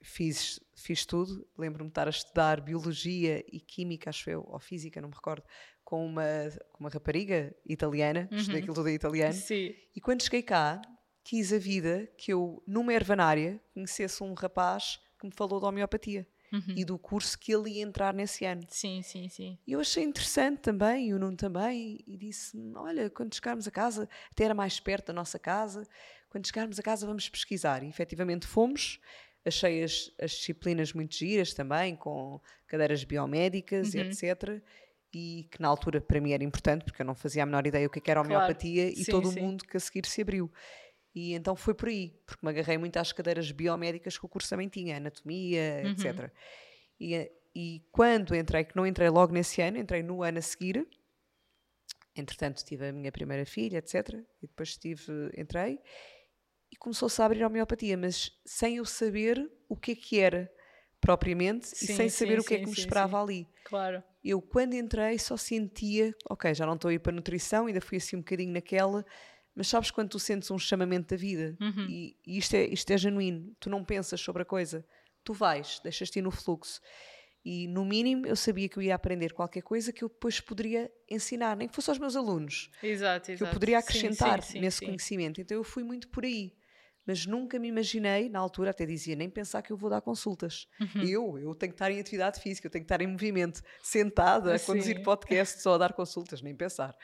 fiz, 0.03 0.59
fiz 0.75 1.05
tudo, 1.05 1.47
lembro-me 1.57 1.89
de 1.89 1.93
estar 1.93 2.07
a 2.07 2.11
estudar 2.11 2.61
Biologia 2.61 3.45
e 3.47 3.61
Química, 3.61 4.11
acho 4.11 4.31
eu, 4.31 4.45
ou 4.49 4.59
Física, 4.59 5.01
não 5.01 5.11
me 5.11 5.15
recordo, 5.15 5.45
com 5.85 6.07
uma, 6.07 6.25
com 6.73 6.81
uma 6.81 6.89
rapariga 6.89 7.55
italiana, 7.67 8.29
uhum. 8.31 8.39
estudei 8.39 8.61
aquilo 8.61 8.75
tudo 8.75 8.89
em 8.89 8.95
italiano, 8.95 9.35
Sim. 9.35 9.75
e 9.95 10.01
quando 10.01 10.23
cheguei 10.23 10.43
cá, 10.43 10.81
quis 11.23 11.53
a 11.53 11.59
vida 11.59 12.11
que 12.17 12.33
eu, 12.33 12.63
numa 12.67 12.95
ervanária, 12.95 13.61
conhecesse 13.75 14.23
um 14.23 14.33
rapaz 14.33 14.99
que 15.21 15.27
me 15.27 15.33
falou 15.33 15.61
de 15.61 15.67
homeopatia 15.67 16.27
uhum. 16.53 16.75
e 16.77 16.85
do 16.85 16.99
curso 16.99 17.39
que 17.39 17.53
ele 17.53 17.71
ia 17.71 17.83
entrar 17.83 18.13
nesse 18.13 18.45
ano. 18.45 18.63
Sim, 18.69 19.03
sim, 19.03 19.29
sim. 19.29 19.59
E 19.67 19.73
eu 19.73 19.81
achei 19.81 20.05
interessante 20.05 20.61
também, 20.61 21.09
e 21.09 21.15
o 21.15 21.19
Nuno 21.19 21.37
também, 21.37 21.99
e 22.07 22.17
disse: 22.17 22.57
Olha, 22.77 23.09
quando 23.11 23.35
chegarmos 23.35 23.67
a 23.67 23.71
casa, 23.71 24.09
até 24.31 24.45
era 24.45 24.55
mais 24.55 24.79
perto 24.79 25.07
da 25.07 25.13
nossa 25.13 25.39
casa, 25.39 25.87
quando 26.29 26.47
chegarmos 26.47 26.79
a 26.79 26.83
casa 26.83 27.07
vamos 27.07 27.29
pesquisar. 27.29 27.83
E 27.83 27.89
efetivamente 27.89 28.47
fomos. 28.47 29.01
Achei 29.45 29.83
as, 29.83 30.13
as 30.21 30.31
disciplinas 30.31 30.93
muito 30.93 31.17
giras 31.17 31.53
também, 31.53 31.97
com 31.97 32.41
cadeiras 32.67 33.03
biomédicas 33.03 33.93
Uhum. 33.93 34.01
e 34.01 34.03
etc. 34.05 34.63
E 35.13 35.49
que 35.51 35.61
na 35.61 35.67
altura 35.67 36.01
para 36.01 36.21
mim 36.21 36.33
era 36.33 36.45
importante, 36.45 36.85
porque 36.85 37.03
eu 37.03 37.07
não 37.07 37.15
fazia 37.15 37.43
a 37.43 37.47
menor 37.47 37.67
ideia 37.67 37.87
o 37.87 37.91
que 37.91 37.99
é 37.99 38.11
era 38.13 38.21
homeopatia 38.21 38.89
e 38.89 39.05
Sim, 39.05 39.11
todo 39.11 39.29
o 39.29 39.33
mundo 39.33 39.65
que 39.65 39.77
a 39.77 39.81
seguir 39.81 40.07
se 40.07 40.23
abriu. 40.23 40.51
E 41.15 41.35
então 41.35 41.55
foi 41.55 41.75
por 41.75 41.89
aí, 41.89 42.19
porque 42.27 42.45
me 42.45 42.51
agarrei 42.51 42.79
muito 42.79 42.97
às 42.97 43.13
cadeiras 43.13 43.51
biomédicas 43.53 44.17
que 44.17 44.25
o 44.25 44.29
curso 44.29 44.49
também 44.49 44.69
tinha, 44.69 44.97
anatomia, 44.97 45.83
Uhum. 45.85 45.91
etc. 45.91 46.33
E, 46.99 47.31
e 47.55 47.83
quando 47.93 48.35
entrei, 48.35 48.65
que 48.65 48.75
não 48.77 48.87
entrei 48.87 49.09
logo 49.11 49.33
nesse 49.33 49.61
ano, 49.61 49.77
entrei 49.79 50.03
no 50.03 50.23
ano 50.23 50.39
a 50.39 50.43
seguir, 50.43 50.87
entretanto 52.15 52.65
tive 52.65 52.89
a 52.89 52.93
minha 52.93 53.11
primeira 53.13 53.45
filha, 53.45 53.79
etc. 53.79 54.15
E 54.43 54.47
depois 54.47 54.77
tive, 54.77 55.31
entrei, 55.37 55.79
e 56.71 56.77
começou-se 56.77 57.21
a 57.21 57.27
abrir 57.27 57.43
a 57.43 57.47
homeopatia, 57.47 57.97
mas 57.97 58.33
sem 58.45 58.77
eu 58.77 58.85
saber 58.85 59.51
o 59.69 59.77
que 59.77 59.93
é 59.93 59.95
que 59.95 60.19
era 60.19 60.51
propriamente 61.01 61.67
e 61.75 61.87
Sim, 61.87 61.97
sem 61.97 62.09
saber 62.09 62.37
sim, 62.37 62.41
o 62.41 62.45
que 62.45 62.55
é 62.55 62.57
sim, 62.59 62.63
que 62.65 62.71
me 62.71 62.77
sim, 62.77 62.83
esperava 62.83 63.19
sim. 63.19 63.23
ali. 63.23 63.49
Claro. 63.65 64.03
Eu, 64.25 64.41
quando 64.41 64.75
entrei, 64.75 65.19
só 65.19 65.37
sentia, 65.37 66.15
ok, 66.31 66.55
já 66.55 66.65
não 66.65 66.75
estou 66.75 66.89
a 66.89 66.95
ir 66.95 67.01
para 67.01 67.13
a 67.13 67.17
nutrição, 67.17 67.67
ainda 67.67 67.81
fui 67.81 67.99
assim 67.99 68.17
um 68.17 68.21
bocadinho 68.21 68.53
naquela, 68.53 69.05
mas 69.55 69.69
sabes 69.69 69.91
quando 69.91 70.11
tu 70.11 70.19
sentes 70.19 70.51
um 70.51 70.59
chamamento 70.59 71.09
da 71.09 71.17
vida? 71.17 71.57
Uhum. 71.61 71.87
E, 71.89 72.17
e 72.27 72.39
isto, 72.39 72.55
é, 72.55 72.65
isto 72.65 72.91
é 72.91 72.99
genuíno, 72.99 73.55
tu 73.61 73.69
não 73.69 73.85
pensas 73.85 74.21
sobre 74.21 74.43
a 74.43 74.45
coisa, 74.45 74.85
tu 75.23 75.33
vais, 75.33 75.81
deixas-te 75.83 76.19
ir 76.19 76.23
no 76.23 76.31
fluxo. 76.31 76.81
E 77.45 77.67
no 77.67 77.85
mínimo 77.85 78.25
eu 78.27 78.37
sabia 78.37 78.69
que 78.69 78.77
eu 78.79 78.83
ia 78.83 78.95
aprender 78.95 79.33
qualquer 79.33 79.63
coisa 79.63 79.93
que 79.93 80.05
eu 80.05 80.09
depois 80.09 80.41
poderia 80.41 80.91
ensinar, 81.11 81.57
nem 81.57 81.69
que 81.69 81.75
fosse 81.75 81.91
aos 81.91 81.99
meus 81.99 82.15
alunos, 82.15 82.71
Exato, 82.83 83.27
que 83.27 83.33
exato. 83.33 83.51
eu 83.51 83.53
poderia 83.53 83.79
acrescentar 83.79 84.43
sim, 84.43 84.53
sim, 84.53 84.61
nesse 84.61 84.79
sim. 84.79 84.87
conhecimento. 84.87 85.41
Então 85.41 85.57
eu 85.57 85.65
fui 85.65 85.83
muito 85.83 86.09
por 86.09 86.25
aí. 86.25 86.55
Mas 87.05 87.27
nunca 87.27 87.59
me 87.59 87.67
imaginei, 87.67 88.29
na 88.29 88.39
altura 88.39 88.71
até 88.71 88.87
dizia, 88.87 89.17
nem 89.17 89.29
pensar 89.29 89.61
que 89.61 89.73
eu 89.73 89.77
vou 89.77 89.91
dar 89.91 90.01
consultas. 90.01 90.69
Uhum. 90.81 91.03
Eu, 91.03 91.39
eu 91.39 91.55
tenho 91.57 91.73
que 91.73 91.75
estar 91.75 91.91
em 91.91 91.99
atividade 91.99 92.41
física, 92.41 92.69
eu 92.69 92.71
tenho 92.71 92.85
que 92.85 92.93
estar 92.93 93.03
em 93.03 93.09
movimento, 93.09 93.61
sentada, 93.83 94.55
a 94.55 94.59
conduzir 94.61 95.03
podcasts 95.03 95.67
ou 95.67 95.75
a 95.75 95.79
dar 95.79 95.95
consultas, 95.95 96.41
nem 96.43 96.55
pensar. 96.55 96.97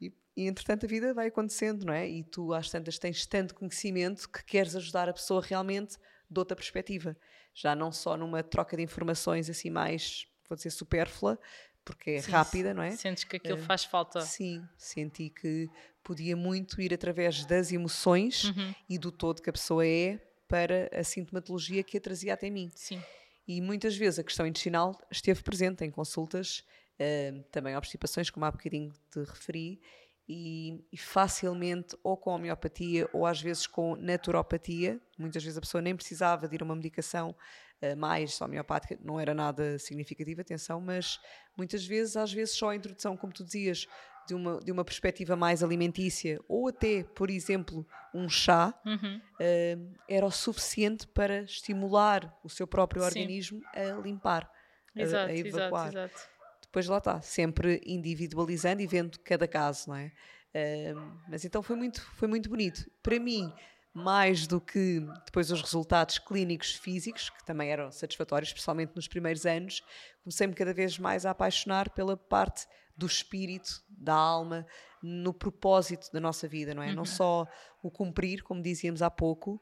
E, 0.00 0.12
e 0.36 0.46
entretanto 0.46 0.86
a 0.86 0.88
vida 0.88 1.12
vai 1.14 1.28
acontecendo, 1.28 1.84
não 1.84 1.92
é? 1.92 2.08
E 2.08 2.22
tu 2.24 2.52
às 2.54 2.70
tantas 2.70 2.98
tens 2.98 3.26
tanto 3.26 3.54
conhecimento 3.54 4.28
que 4.28 4.44
queres 4.44 4.74
ajudar 4.76 5.08
a 5.08 5.12
pessoa 5.12 5.42
realmente 5.42 5.96
de 6.30 6.38
outra 6.38 6.56
perspectiva. 6.56 7.16
Já 7.54 7.74
não 7.74 7.90
só 7.92 8.16
numa 8.16 8.42
troca 8.42 8.76
de 8.76 8.82
informações 8.82 9.50
assim 9.50 9.70
mais, 9.70 10.26
vou 10.48 10.56
dizer, 10.56 10.70
supérflua, 10.70 11.38
porque 11.84 12.10
é 12.12 12.22
Sim, 12.22 12.30
rápida, 12.30 12.72
não 12.74 12.82
é? 12.82 12.92
Sentes 12.92 13.24
que 13.24 13.36
aquilo 13.36 13.58
Eh, 13.58 13.62
faz 13.62 13.84
falta. 13.84 14.20
Sim, 14.20 14.62
senti 14.78 15.30
que 15.30 15.68
podia 16.04 16.36
muito 16.36 16.80
ir 16.80 16.94
através 16.94 17.44
das 17.44 17.72
emoções 17.72 18.44
Uhum. 18.44 18.74
e 18.88 18.98
do 18.98 19.10
todo 19.10 19.42
que 19.42 19.50
a 19.50 19.52
pessoa 19.52 19.84
é 19.86 20.18
para 20.46 20.88
a 20.92 21.02
sintomatologia 21.04 21.82
que 21.82 21.96
a 21.96 22.00
trazia 22.00 22.34
até 22.34 22.48
mim. 22.50 22.70
Sim. 22.74 23.02
E 23.48 23.60
muitas 23.60 23.96
vezes 23.96 24.18
a 24.18 24.24
questão 24.24 24.46
intestinal 24.46 24.96
esteve 25.10 25.42
presente 25.42 25.84
em 25.84 25.90
consultas, 25.90 26.64
uh, 27.00 27.42
também 27.50 27.76
obstipações, 27.76 28.30
como 28.30 28.44
há 28.44 28.50
bocadinho 28.50 28.92
te 29.10 29.20
referi, 29.20 29.80
e, 30.28 30.84
e, 30.92 30.96
facilmente, 30.96 31.96
ou 32.04 32.16
com 32.16 32.30
homeopatia, 32.30 33.08
ou 33.12 33.26
às 33.26 33.40
vezes 33.40 33.66
com 33.66 33.96
naturopatia, 33.96 35.00
muitas 35.18 35.42
vezes 35.42 35.58
a 35.58 35.60
pessoa 35.60 35.82
nem 35.82 35.96
precisava 35.96 36.46
de 36.46 36.54
ir 36.54 36.62
a 36.62 36.64
uma 36.64 36.76
medicação 36.76 37.34
uh, 37.82 37.96
mais 37.96 38.40
homeopática, 38.40 38.96
não 39.02 39.18
era 39.18 39.34
nada 39.34 39.76
significativa, 39.80 40.42
atenção, 40.42 40.80
mas 40.80 41.18
muitas 41.56 41.84
vezes, 41.84 42.16
às 42.16 42.32
vezes 42.32 42.54
só 42.54 42.70
a 42.70 42.76
introdução, 42.76 43.16
como 43.16 43.32
tu 43.32 43.42
dizias, 43.42 43.88
de 44.28 44.34
uma, 44.34 44.60
de 44.60 44.70
uma 44.70 44.84
perspectiva 44.84 45.34
mais 45.34 45.64
alimentícia, 45.64 46.38
ou 46.46 46.68
até, 46.68 47.02
por 47.02 47.28
exemplo, 47.28 47.84
um 48.14 48.28
chá, 48.28 48.72
uhum. 48.86 49.16
uh, 49.18 49.94
era 50.08 50.24
o 50.24 50.30
suficiente 50.30 51.08
para 51.08 51.42
estimular 51.42 52.38
o 52.44 52.48
seu 52.48 52.68
próprio 52.68 53.02
Sim. 53.02 53.08
organismo 53.08 53.62
a 53.74 54.00
limpar, 54.00 54.48
exato, 54.94 55.28
a, 55.28 55.34
a 55.34 55.36
evacuar. 55.36 55.88
Exato, 55.88 56.14
exato. 56.14 56.39
Depois 56.70 56.86
lá 56.86 56.98
está, 56.98 57.20
sempre 57.20 57.80
individualizando 57.84 58.80
e 58.80 58.86
vendo 58.86 59.18
cada 59.20 59.48
caso, 59.48 59.88
não 59.90 59.96
é? 59.96 60.12
Uh, 60.54 61.20
mas 61.28 61.44
então 61.44 61.64
foi 61.64 61.74
muito, 61.74 62.00
foi 62.14 62.28
muito 62.28 62.48
bonito. 62.48 62.88
Para 63.02 63.18
mim, 63.18 63.52
mais 63.92 64.46
do 64.46 64.60
que 64.60 65.00
depois 65.24 65.50
os 65.50 65.60
resultados 65.60 66.20
clínicos 66.20 66.76
físicos, 66.76 67.28
que 67.28 67.44
também 67.44 67.70
eram 67.70 67.90
satisfatórios, 67.90 68.50
especialmente 68.50 68.92
nos 68.94 69.08
primeiros 69.08 69.44
anos, 69.44 69.82
comecei-me 70.22 70.54
cada 70.54 70.72
vez 70.72 70.96
mais 70.96 71.26
a 71.26 71.30
apaixonar 71.30 71.90
pela 71.90 72.16
parte 72.16 72.68
do 72.96 73.06
espírito, 73.06 73.82
da 73.88 74.14
alma, 74.14 74.64
no 75.02 75.34
propósito 75.34 76.08
da 76.12 76.20
nossa 76.20 76.46
vida, 76.46 76.72
não 76.72 76.84
é? 76.84 76.90
Uhum. 76.90 76.96
Não 76.96 77.04
só 77.04 77.48
o 77.82 77.90
cumprir, 77.90 78.44
como 78.44 78.62
dizíamos 78.62 79.02
há 79.02 79.10
pouco, 79.10 79.60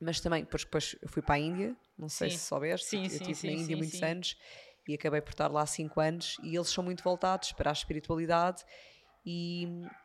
mas 0.00 0.18
também, 0.18 0.44
depois, 0.44 0.64
depois 0.64 0.96
eu 1.02 1.08
fui 1.10 1.20
para 1.20 1.34
a 1.34 1.38
Índia, 1.38 1.76
não 1.98 2.08
sei 2.08 2.30
sim. 2.30 2.38
se 2.38 2.44
soubeste, 2.44 2.86
sim, 2.88 3.04
eu 3.04 3.10
sim, 3.10 3.30
estive 3.30 3.54
na 3.54 3.62
Índia 3.62 3.76
muitos 3.76 4.02
anos 4.02 4.36
e 4.88 4.94
acabei 4.94 5.20
por 5.20 5.30
estar 5.30 5.50
lá 5.50 5.62
há 5.62 5.66
cinco 5.66 6.00
anos 6.00 6.36
e 6.42 6.54
eles 6.54 6.68
são 6.68 6.82
muito 6.84 7.02
voltados 7.02 7.52
para 7.52 7.70
a 7.70 7.72
espiritualidade 7.72 8.64
e, 9.24 9.64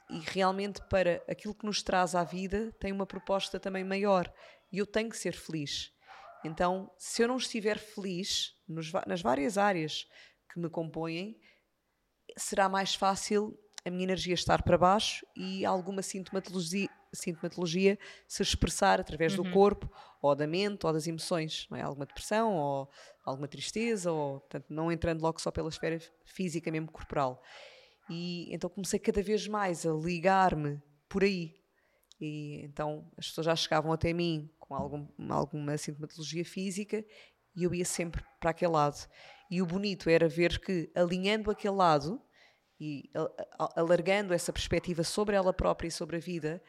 e, 0.09 0.19
realmente 0.19 0.81
para 0.89 1.23
aquilo 1.29 1.53
que 1.53 1.65
nos 1.65 1.83
traz 1.83 2.15
à 2.15 2.23
vida 2.23 2.71
tem 2.79 2.91
uma 2.91 3.05
proposta 3.05 3.59
também 3.59 3.83
maior 3.83 4.31
e 4.71 4.79
eu 4.79 4.85
tenho 4.85 5.09
que 5.09 5.17
ser 5.17 5.33
feliz. 5.33 5.93
Então, 6.43 6.91
se 6.97 7.21
eu 7.21 7.27
não 7.27 7.37
estiver 7.37 7.77
feliz 7.77 8.55
nos, 8.67 8.91
nas 9.05 9.21
várias 9.21 9.57
áreas 9.57 10.07
que 10.51 10.59
me 10.59 10.69
compõem, 10.69 11.39
será 12.35 12.67
mais 12.67 12.95
fácil 12.95 13.57
a 13.85 13.89
minha 13.89 14.03
energia 14.03 14.33
estar 14.33 14.63
para 14.63 14.77
baixo 14.77 15.25
e 15.35 15.65
alguma 15.65 16.01
sintomatologia, 16.01 16.89
sintomatologia 17.13 17.97
se 18.27 18.41
expressar 18.41 18.99
através 18.99 19.37
uhum. 19.37 19.43
do 19.43 19.51
corpo, 19.51 19.91
ou 20.21 20.35
da 20.35 20.47
mente, 20.47 20.85
ou 20.85 20.93
das 20.93 21.07
emoções, 21.07 21.67
não 21.69 21.77
é? 21.77 21.81
Alguma 21.81 22.05
depressão, 22.05 22.55
ou 22.55 22.89
alguma 23.23 23.47
tristeza, 23.47 24.11
ou 24.11 24.39
portanto, 24.41 24.65
não 24.69 24.91
entrando 24.91 25.21
logo 25.21 25.41
só 25.41 25.51
pela 25.51 25.69
esfera 25.69 25.99
física 26.25 26.71
mesmo 26.71 26.91
corporal. 26.91 27.41
E 28.09 28.53
então 28.53 28.69
comecei 28.69 28.99
cada 28.99 29.21
vez 29.21 29.47
mais 29.47 29.85
a 29.85 29.91
ligar-me 29.91 30.81
por 31.07 31.23
aí. 31.23 31.55
E 32.19 32.61
então 32.63 33.09
as 33.17 33.27
pessoas 33.27 33.45
já 33.45 33.55
chegavam 33.55 33.91
até 33.91 34.13
mim 34.13 34.49
com 34.59 34.75
algum, 34.75 35.07
alguma 35.29 35.77
sintomatologia 35.77 36.45
física 36.45 37.03
e 37.55 37.63
eu 37.63 37.73
ia 37.73 37.85
sempre 37.85 38.23
para 38.39 38.51
aquele 38.51 38.71
lado. 38.71 39.07
E 39.49 39.61
o 39.61 39.65
bonito 39.65 40.09
era 40.09 40.29
ver 40.29 40.59
que, 40.59 40.89
alinhando 40.95 41.51
aquele 41.51 41.75
lado 41.75 42.21
e 42.79 43.09
alargando 43.75 44.33
essa 44.33 44.53
perspectiva 44.53 45.03
sobre 45.03 45.35
ela 45.35 45.53
própria 45.53 45.87
e 45.87 45.91
sobre 45.91 46.17
a 46.17 46.19
vida, 46.19 46.61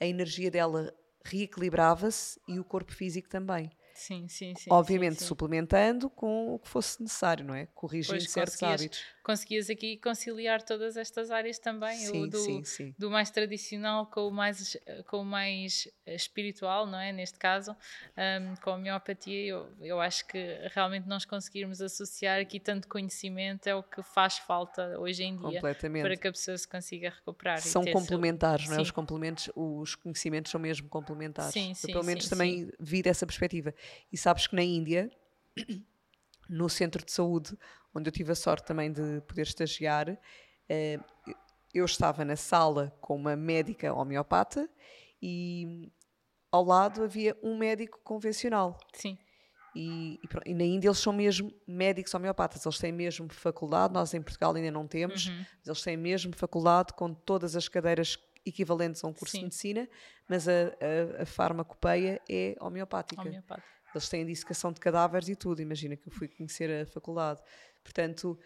a 0.00 0.06
energia 0.06 0.50
dela 0.50 0.92
reequilibrava-se 1.24 2.40
e 2.46 2.58
o 2.58 2.64
corpo 2.64 2.92
físico 2.92 3.28
também. 3.28 3.70
Sim, 3.94 4.26
sim, 4.28 4.54
sim. 4.56 4.70
Obviamente 4.70 5.14
sim, 5.14 5.20
sim. 5.20 5.26
suplementando 5.26 6.10
com 6.10 6.54
o 6.54 6.58
que 6.58 6.68
fosse 6.68 7.00
necessário, 7.00 7.44
não 7.44 7.54
é? 7.54 7.66
Corrigindo 7.66 8.18
pois, 8.18 8.30
certos 8.30 8.62
hábitos. 8.62 9.04
Conseguias 9.24 9.70
aqui 9.70 9.96
conciliar 9.96 10.62
todas 10.62 10.98
estas 10.98 11.30
áreas 11.30 11.58
também, 11.58 11.96
sim, 11.96 12.28
do, 12.28 12.38
sim, 12.38 12.62
sim. 12.62 12.94
do 12.98 13.10
mais 13.10 13.30
tradicional 13.30 14.04
com 14.04 14.28
o 14.28 14.30
mais, 14.30 14.76
com 15.06 15.22
o 15.22 15.24
mais 15.24 15.88
espiritual, 16.06 16.86
não 16.86 17.00
é? 17.00 17.10
Neste 17.10 17.38
caso, 17.38 17.72
um, 17.72 18.54
com 18.56 18.68
a 18.68 18.74
homeopatia, 18.74 19.46
eu, 19.46 19.66
eu 19.80 19.98
acho 19.98 20.26
que 20.26 20.38
realmente 20.74 21.08
nós 21.08 21.24
conseguirmos 21.24 21.80
associar 21.80 22.38
aqui 22.38 22.60
tanto 22.60 22.86
conhecimento 22.86 23.66
é 23.66 23.74
o 23.74 23.82
que 23.82 24.02
faz 24.02 24.36
falta 24.36 24.98
hoje 24.98 25.24
em 25.24 25.38
dia 25.38 25.58
para 25.58 26.16
que 26.18 26.28
a 26.28 26.32
pessoa 26.32 26.58
se 26.58 26.68
consiga 26.68 27.08
recuperar. 27.08 27.62
São 27.62 27.82
complementares, 27.82 28.68
não 28.68 28.76
é? 28.76 28.82
Os 28.82 28.90
complementos, 28.90 29.50
os 29.56 29.94
conhecimentos 29.94 30.52
são 30.52 30.60
mesmo 30.60 30.86
complementares. 30.90 31.54
Sim, 31.54 31.72
sim, 31.72 31.88
eu, 31.88 31.94
pelo 31.94 32.04
menos 32.04 32.28
também 32.28 32.70
vi 32.78 33.02
dessa 33.02 33.26
perspectiva. 33.26 33.74
E 34.12 34.18
sabes 34.18 34.46
que 34.46 34.54
na 34.54 34.62
Índia, 34.62 35.10
no 36.46 36.68
centro 36.68 37.02
de 37.02 37.10
saúde, 37.10 37.56
onde 37.94 38.08
eu 38.08 38.12
tive 38.12 38.32
a 38.32 38.34
sorte 38.34 38.66
também 38.66 38.92
de 38.92 39.20
poder 39.22 39.42
estagiar, 39.42 40.18
eh, 40.68 40.98
eu 41.72 41.84
estava 41.84 42.24
na 42.24 42.36
sala 42.36 42.96
com 43.00 43.16
uma 43.16 43.36
médica 43.36 43.92
homeopata 43.92 44.68
e 45.20 45.92
ao 46.50 46.64
lado 46.64 47.02
havia 47.02 47.36
um 47.42 47.56
médico 47.56 48.00
convencional. 48.04 48.78
Sim. 48.92 49.18
E, 49.74 50.20
e, 50.22 50.50
e, 50.50 50.54
na 50.54 50.62
Índia 50.62 50.86
eles 50.86 50.98
são 50.98 51.12
mesmo 51.12 51.52
médicos 51.66 52.14
homeopatas, 52.14 52.64
eles 52.64 52.78
têm 52.78 52.92
mesmo 52.92 53.28
faculdade, 53.32 53.92
nós 53.92 54.14
em 54.14 54.22
Portugal 54.22 54.54
ainda 54.54 54.70
não 54.70 54.86
temos, 54.86 55.26
uhum. 55.26 55.44
mas 55.58 55.66
eles 55.66 55.82
têm 55.82 55.96
mesmo 55.96 56.32
faculdade 56.36 56.92
com 56.92 57.12
todas 57.12 57.56
as 57.56 57.68
cadeiras 57.68 58.16
equivalentes 58.46 59.02
a 59.02 59.08
um 59.08 59.12
curso 59.12 59.32
Sim. 59.32 59.38
de 59.38 59.44
medicina, 59.44 59.88
mas 60.28 60.46
a, 60.46 60.52
a, 60.52 61.22
a 61.22 61.26
farmacopeia 61.26 62.20
é 62.28 62.54
homeopática. 62.60 63.20
homeopática. 63.20 63.73
Eles 63.96 64.08
têm 64.08 64.24
dissecação 64.24 64.72
de 64.72 64.80
cadáveres 64.80 65.28
e 65.28 65.36
tudo. 65.36 65.60
Imagina 65.60 65.96
que 65.96 66.08
eu 66.08 66.12
fui 66.12 66.28
conhecer 66.28 66.70
a 66.70 66.86
faculdade. 66.86 67.40
Portanto, 67.82 68.38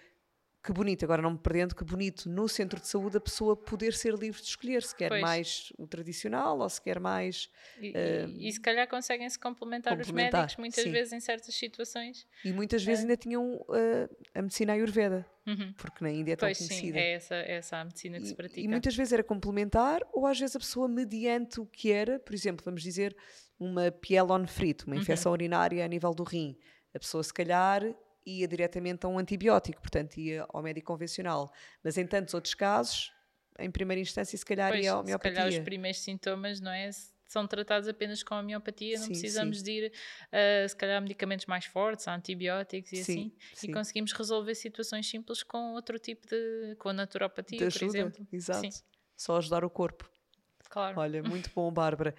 que 0.62 0.72
bonito, 0.72 1.04
agora 1.04 1.22
não 1.22 1.30
me 1.30 1.38
perdendo, 1.38 1.74
que 1.74 1.84
bonito 1.84 2.28
no 2.28 2.48
centro 2.48 2.80
de 2.80 2.86
saúde 2.86 3.16
a 3.16 3.20
pessoa 3.20 3.56
poder 3.56 3.94
ser 3.94 4.12
livre 4.14 4.40
de 4.40 4.48
escolher 4.48 4.82
se 4.82 4.94
quer 4.94 5.08
pois. 5.08 5.22
mais 5.22 5.72
o 5.78 5.86
tradicional 5.86 6.58
ou 6.58 6.68
se 6.68 6.82
quer 6.82 6.98
mais. 6.98 7.48
E, 7.80 7.90
uh, 7.90 8.28
e, 8.28 8.48
e 8.48 8.52
se 8.52 8.60
calhar 8.60 8.86
conseguem-se 8.88 9.38
complementar, 9.38 9.96
complementar, 9.96 10.28
os 10.28 10.40
médicos 10.40 10.56
muitas 10.58 10.84
sim. 10.84 10.90
vezes 10.90 11.12
em 11.12 11.20
certas 11.20 11.54
situações. 11.54 12.26
E 12.44 12.52
muitas 12.52 12.84
vezes 12.84 13.02
uh, 13.02 13.06
ainda 13.06 13.16
tinham 13.16 13.54
uh, 13.54 14.16
a 14.34 14.42
medicina 14.42 14.72
ayurveda, 14.72 15.24
uhum. 15.46 15.72
porque 15.74 16.04
na 16.04 16.10
Índia 16.10 16.32
é 16.32 16.36
tão 16.36 16.48
pois 16.48 16.58
conhecida. 16.58 16.98
Sim, 16.98 17.04
é 17.04 17.12
essa, 17.12 17.34
é 17.36 17.52
essa 17.52 17.76
a 17.78 17.84
medicina 17.84 18.18
que 18.18 18.24
e, 18.24 18.28
se 18.28 18.34
pratica. 18.34 18.60
E 18.60 18.68
muitas 18.68 18.94
vezes 18.94 19.12
era 19.12 19.24
complementar, 19.24 20.02
ou 20.12 20.26
às 20.26 20.38
vezes 20.38 20.56
a 20.56 20.58
pessoa, 20.58 20.88
mediante 20.88 21.60
o 21.60 21.66
que 21.66 21.90
era, 21.92 22.18
por 22.18 22.34
exemplo, 22.34 22.64
vamos 22.64 22.82
dizer, 22.82 23.16
uma 23.58 23.90
pielon 23.90 24.46
frito, 24.46 24.86
uma 24.86 24.94
uhum. 24.94 25.02
infecção 25.02 25.30
uhum. 25.30 25.34
urinária 25.34 25.84
a 25.84 25.88
nível 25.88 26.14
do 26.14 26.22
rim. 26.22 26.56
A 26.94 26.98
pessoa, 26.98 27.22
se 27.22 27.32
calhar, 27.32 27.82
ia 28.24 28.46
diretamente 28.46 29.04
a 29.04 29.08
um 29.08 29.18
antibiótico, 29.18 29.80
portanto, 29.80 30.18
ia 30.18 30.46
ao 30.48 30.62
médico 30.62 30.86
convencional. 30.86 31.52
Mas 31.82 31.98
em 31.98 32.06
tantos 32.06 32.34
outros 32.34 32.54
casos, 32.54 33.12
em 33.58 33.70
primeira 33.70 34.00
instância, 34.00 34.36
se 34.36 34.44
calhar 34.44 34.70
pois, 34.70 34.84
ia 34.84 34.92
à 34.92 35.00
homeopatia. 35.00 35.30
Se 35.30 35.36
calhar 35.36 35.58
os 35.58 35.64
primeiros 35.64 36.00
sintomas, 36.00 36.60
não 36.60 36.70
é? 36.70 36.90
São 37.26 37.46
tratados 37.46 37.86
apenas 37.88 38.22
com 38.22 38.34
a 38.34 38.40
homeopatia, 38.40 38.96
sim, 38.96 39.02
não 39.02 39.08
precisamos 39.08 39.58
sim. 39.58 39.64
de 39.64 39.70
ir, 39.70 39.92
uh, 39.92 40.66
se 40.66 40.74
calhar, 40.74 40.96
a 40.96 41.00
medicamentos 41.00 41.44
mais 41.44 41.66
fortes, 41.66 42.08
a 42.08 42.14
antibióticos 42.14 42.90
e 42.92 43.04
sim, 43.04 43.32
assim. 43.52 43.68
E 43.68 43.72
conseguimos 43.72 44.12
resolver 44.12 44.54
situações 44.54 45.06
simples 45.06 45.42
com 45.42 45.74
outro 45.74 45.98
tipo 45.98 46.26
de. 46.26 46.74
com 46.78 46.88
a 46.88 46.92
naturopatia, 46.94 47.68
por 47.70 47.82
exemplo. 47.82 48.26
Exato. 48.32 48.68
Só 49.14 49.36
ajudar 49.36 49.62
o 49.62 49.68
corpo. 49.68 50.10
Claro. 50.70 50.98
Olha, 51.00 51.22
muito 51.22 51.50
bom, 51.54 51.70
Bárbara 51.70 52.14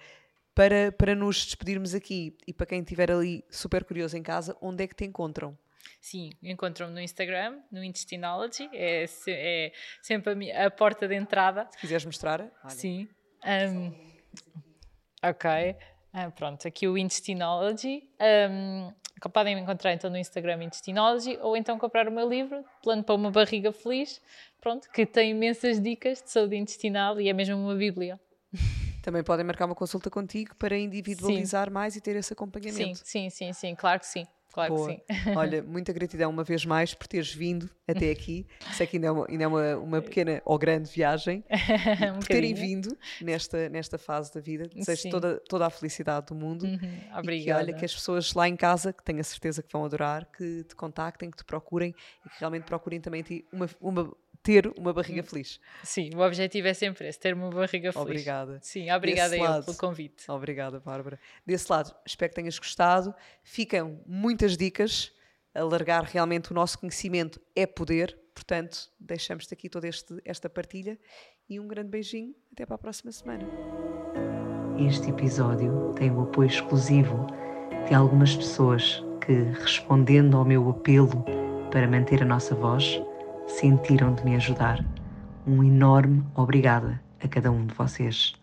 para, 0.60 0.92
para 0.92 1.14
nos 1.14 1.46
despedirmos 1.46 1.94
aqui 1.94 2.36
e 2.46 2.52
para 2.52 2.66
quem 2.66 2.80
estiver 2.80 3.10
ali 3.10 3.42
super 3.48 3.82
curioso 3.82 4.14
em 4.18 4.22
casa, 4.22 4.54
onde 4.60 4.84
é 4.84 4.86
que 4.86 4.94
te 4.94 5.06
encontram? 5.06 5.56
Sim, 5.98 6.32
encontram-me 6.42 6.92
no 6.92 7.00
Instagram, 7.00 7.60
no 7.72 7.82
Intestinology, 7.82 8.68
é, 8.74 9.06
é 9.28 9.72
sempre 10.02 10.32
a, 10.32 10.36
minha, 10.36 10.66
a, 10.66 10.70
porta 10.70 11.08
de 11.08 11.14
entrada. 11.14 11.66
Se 11.70 11.78
quiseres 11.78 12.04
mostrar. 12.04 12.42
Olha. 12.42 12.68
Sim. 12.68 13.08
Um, 13.42 13.90
ok. 15.22 15.76
Ah, 16.12 16.30
pronto, 16.30 16.68
aqui 16.68 16.86
o 16.86 16.98
Intestinology. 16.98 18.06
Um, 18.50 18.92
podem 19.32 19.54
me 19.54 19.62
encontrar 19.62 19.94
então 19.94 20.10
no 20.10 20.18
Instagram 20.18 20.64
Intestinology 20.64 21.38
ou 21.40 21.56
então 21.56 21.78
comprar 21.78 22.06
o 22.06 22.12
meu 22.12 22.28
livro, 22.28 22.62
Plano 22.82 23.02
para 23.02 23.14
uma 23.14 23.30
Barriga 23.30 23.72
Feliz, 23.72 24.20
pronto, 24.60 24.90
que 24.90 25.06
tem 25.06 25.30
imensas 25.30 25.80
dicas 25.80 26.20
de 26.20 26.30
saúde 26.30 26.56
intestinal 26.56 27.18
e 27.18 27.30
é 27.30 27.32
mesmo 27.32 27.56
uma 27.56 27.74
bíblia. 27.74 28.20
Também 29.02 29.22
podem 29.22 29.44
marcar 29.44 29.66
uma 29.66 29.74
consulta 29.74 30.10
contigo 30.10 30.54
para 30.56 30.78
individualizar 30.78 31.66
sim. 31.66 31.72
mais 31.72 31.96
e 31.96 32.00
ter 32.00 32.16
esse 32.16 32.32
acompanhamento. 32.32 32.98
Sim, 32.98 33.28
sim, 33.28 33.30
sim, 33.30 33.52
sim, 33.52 33.74
claro 33.74 34.00
que 34.00 34.06
sim. 34.06 34.26
Claro 34.52 34.74
Boa. 34.74 34.88
que 34.88 35.14
sim. 35.14 35.30
Olha, 35.36 35.62
muita 35.62 35.92
gratidão 35.92 36.28
uma 36.28 36.42
vez 36.42 36.64
mais 36.64 36.92
por 36.92 37.06
teres 37.06 37.32
vindo 37.32 37.70
até 37.86 38.10
aqui. 38.12 38.46
Sei 38.72 38.86
que 38.86 38.96
ainda 38.96 39.06
é 39.06 39.10
uma, 39.10 39.26
ainda 39.28 39.44
é 39.44 39.46
uma, 39.46 39.76
uma 39.76 40.02
pequena 40.02 40.42
ou 40.44 40.58
grande 40.58 40.90
viagem. 40.90 41.44
um 42.14 42.18
por 42.18 42.26
terem 42.26 42.52
vindo 42.52 42.96
nesta, 43.20 43.68
nesta 43.68 43.96
fase 43.96 44.32
da 44.32 44.40
vida. 44.40 44.68
Desejo 44.68 45.08
toda, 45.08 45.40
toda 45.48 45.66
a 45.66 45.70
felicidade 45.70 46.26
do 46.26 46.34
mundo. 46.34 46.64
Uhum. 46.64 47.00
Obrigada. 47.16 47.34
E 47.34 47.44
que, 47.44 47.52
olha, 47.52 47.72
que 47.74 47.84
as 47.84 47.94
pessoas 47.94 48.34
lá 48.34 48.48
em 48.48 48.56
casa, 48.56 48.92
que 48.92 49.02
tenho 49.04 49.20
a 49.20 49.24
certeza 49.24 49.62
que 49.62 49.72
vão 49.72 49.84
adorar, 49.84 50.26
que 50.26 50.64
te 50.64 50.74
contactem, 50.74 51.30
que 51.30 51.36
te 51.36 51.44
procurem 51.44 51.94
e 52.26 52.28
que 52.28 52.40
realmente 52.40 52.64
procurem 52.64 53.00
também 53.00 53.24
uma, 53.52 53.70
uma 53.80 54.12
ter 54.42 54.72
uma 54.78 54.92
barriga 54.92 55.22
feliz. 55.22 55.60
Sim, 55.82 56.10
o 56.14 56.20
objetivo 56.20 56.68
é 56.68 56.74
sempre 56.74 57.06
esse, 57.08 57.18
ter 57.18 57.34
uma 57.34 57.50
barriga 57.50 57.92
feliz. 57.92 57.96
Obrigada. 57.96 58.58
Sim, 58.62 58.90
obrigada 58.90 59.36
eu 59.36 59.42
lado, 59.42 59.64
pelo 59.64 59.76
convite. 59.76 60.30
Obrigada, 60.30 60.80
Bárbara. 60.80 61.18
Desse 61.46 61.70
lado, 61.70 61.94
espero 62.06 62.30
que 62.30 62.36
tenhas 62.36 62.58
gostado. 62.58 63.14
Ficam 63.42 64.00
muitas 64.06 64.56
dicas. 64.56 65.12
Alargar 65.52 66.04
realmente 66.04 66.52
o 66.52 66.54
nosso 66.54 66.78
conhecimento 66.78 67.40
é 67.56 67.66
poder. 67.66 68.18
Portanto, 68.34 68.88
deixamos-te 68.98 69.52
aqui 69.52 69.68
toda 69.68 69.88
este, 69.88 70.20
esta 70.24 70.48
partilha 70.48 70.98
e 71.48 71.58
um 71.58 71.66
grande 71.66 71.90
beijinho. 71.90 72.34
Até 72.52 72.64
para 72.64 72.76
a 72.76 72.78
próxima 72.78 73.12
semana. 73.12 73.46
Este 74.78 75.10
episódio 75.10 75.92
tem 75.94 76.10
o 76.10 76.22
apoio 76.22 76.48
exclusivo 76.48 77.26
de 77.86 77.94
algumas 77.94 78.34
pessoas 78.34 79.04
que, 79.20 79.32
respondendo 79.60 80.36
ao 80.36 80.44
meu 80.44 80.70
apelo 80.70 81.24
para 81.70 81.86
manter 81.86 82.22
a 82.22 82.24
nossa 82.24 82.54
voz, 82.54 83.02
sentiram 83.50 84.14
de 84.14 84.24
me 84.24 84.36
ajudar. 84.36 84.84
Um 85.46 85.62
enorme 85.62 86.24
obrigada 86.34 87.00
a 87.22 87.28
cada 87.28 87.50
um 87.50 87.66
de 87.66 87.74
vocês. 87.74 88.39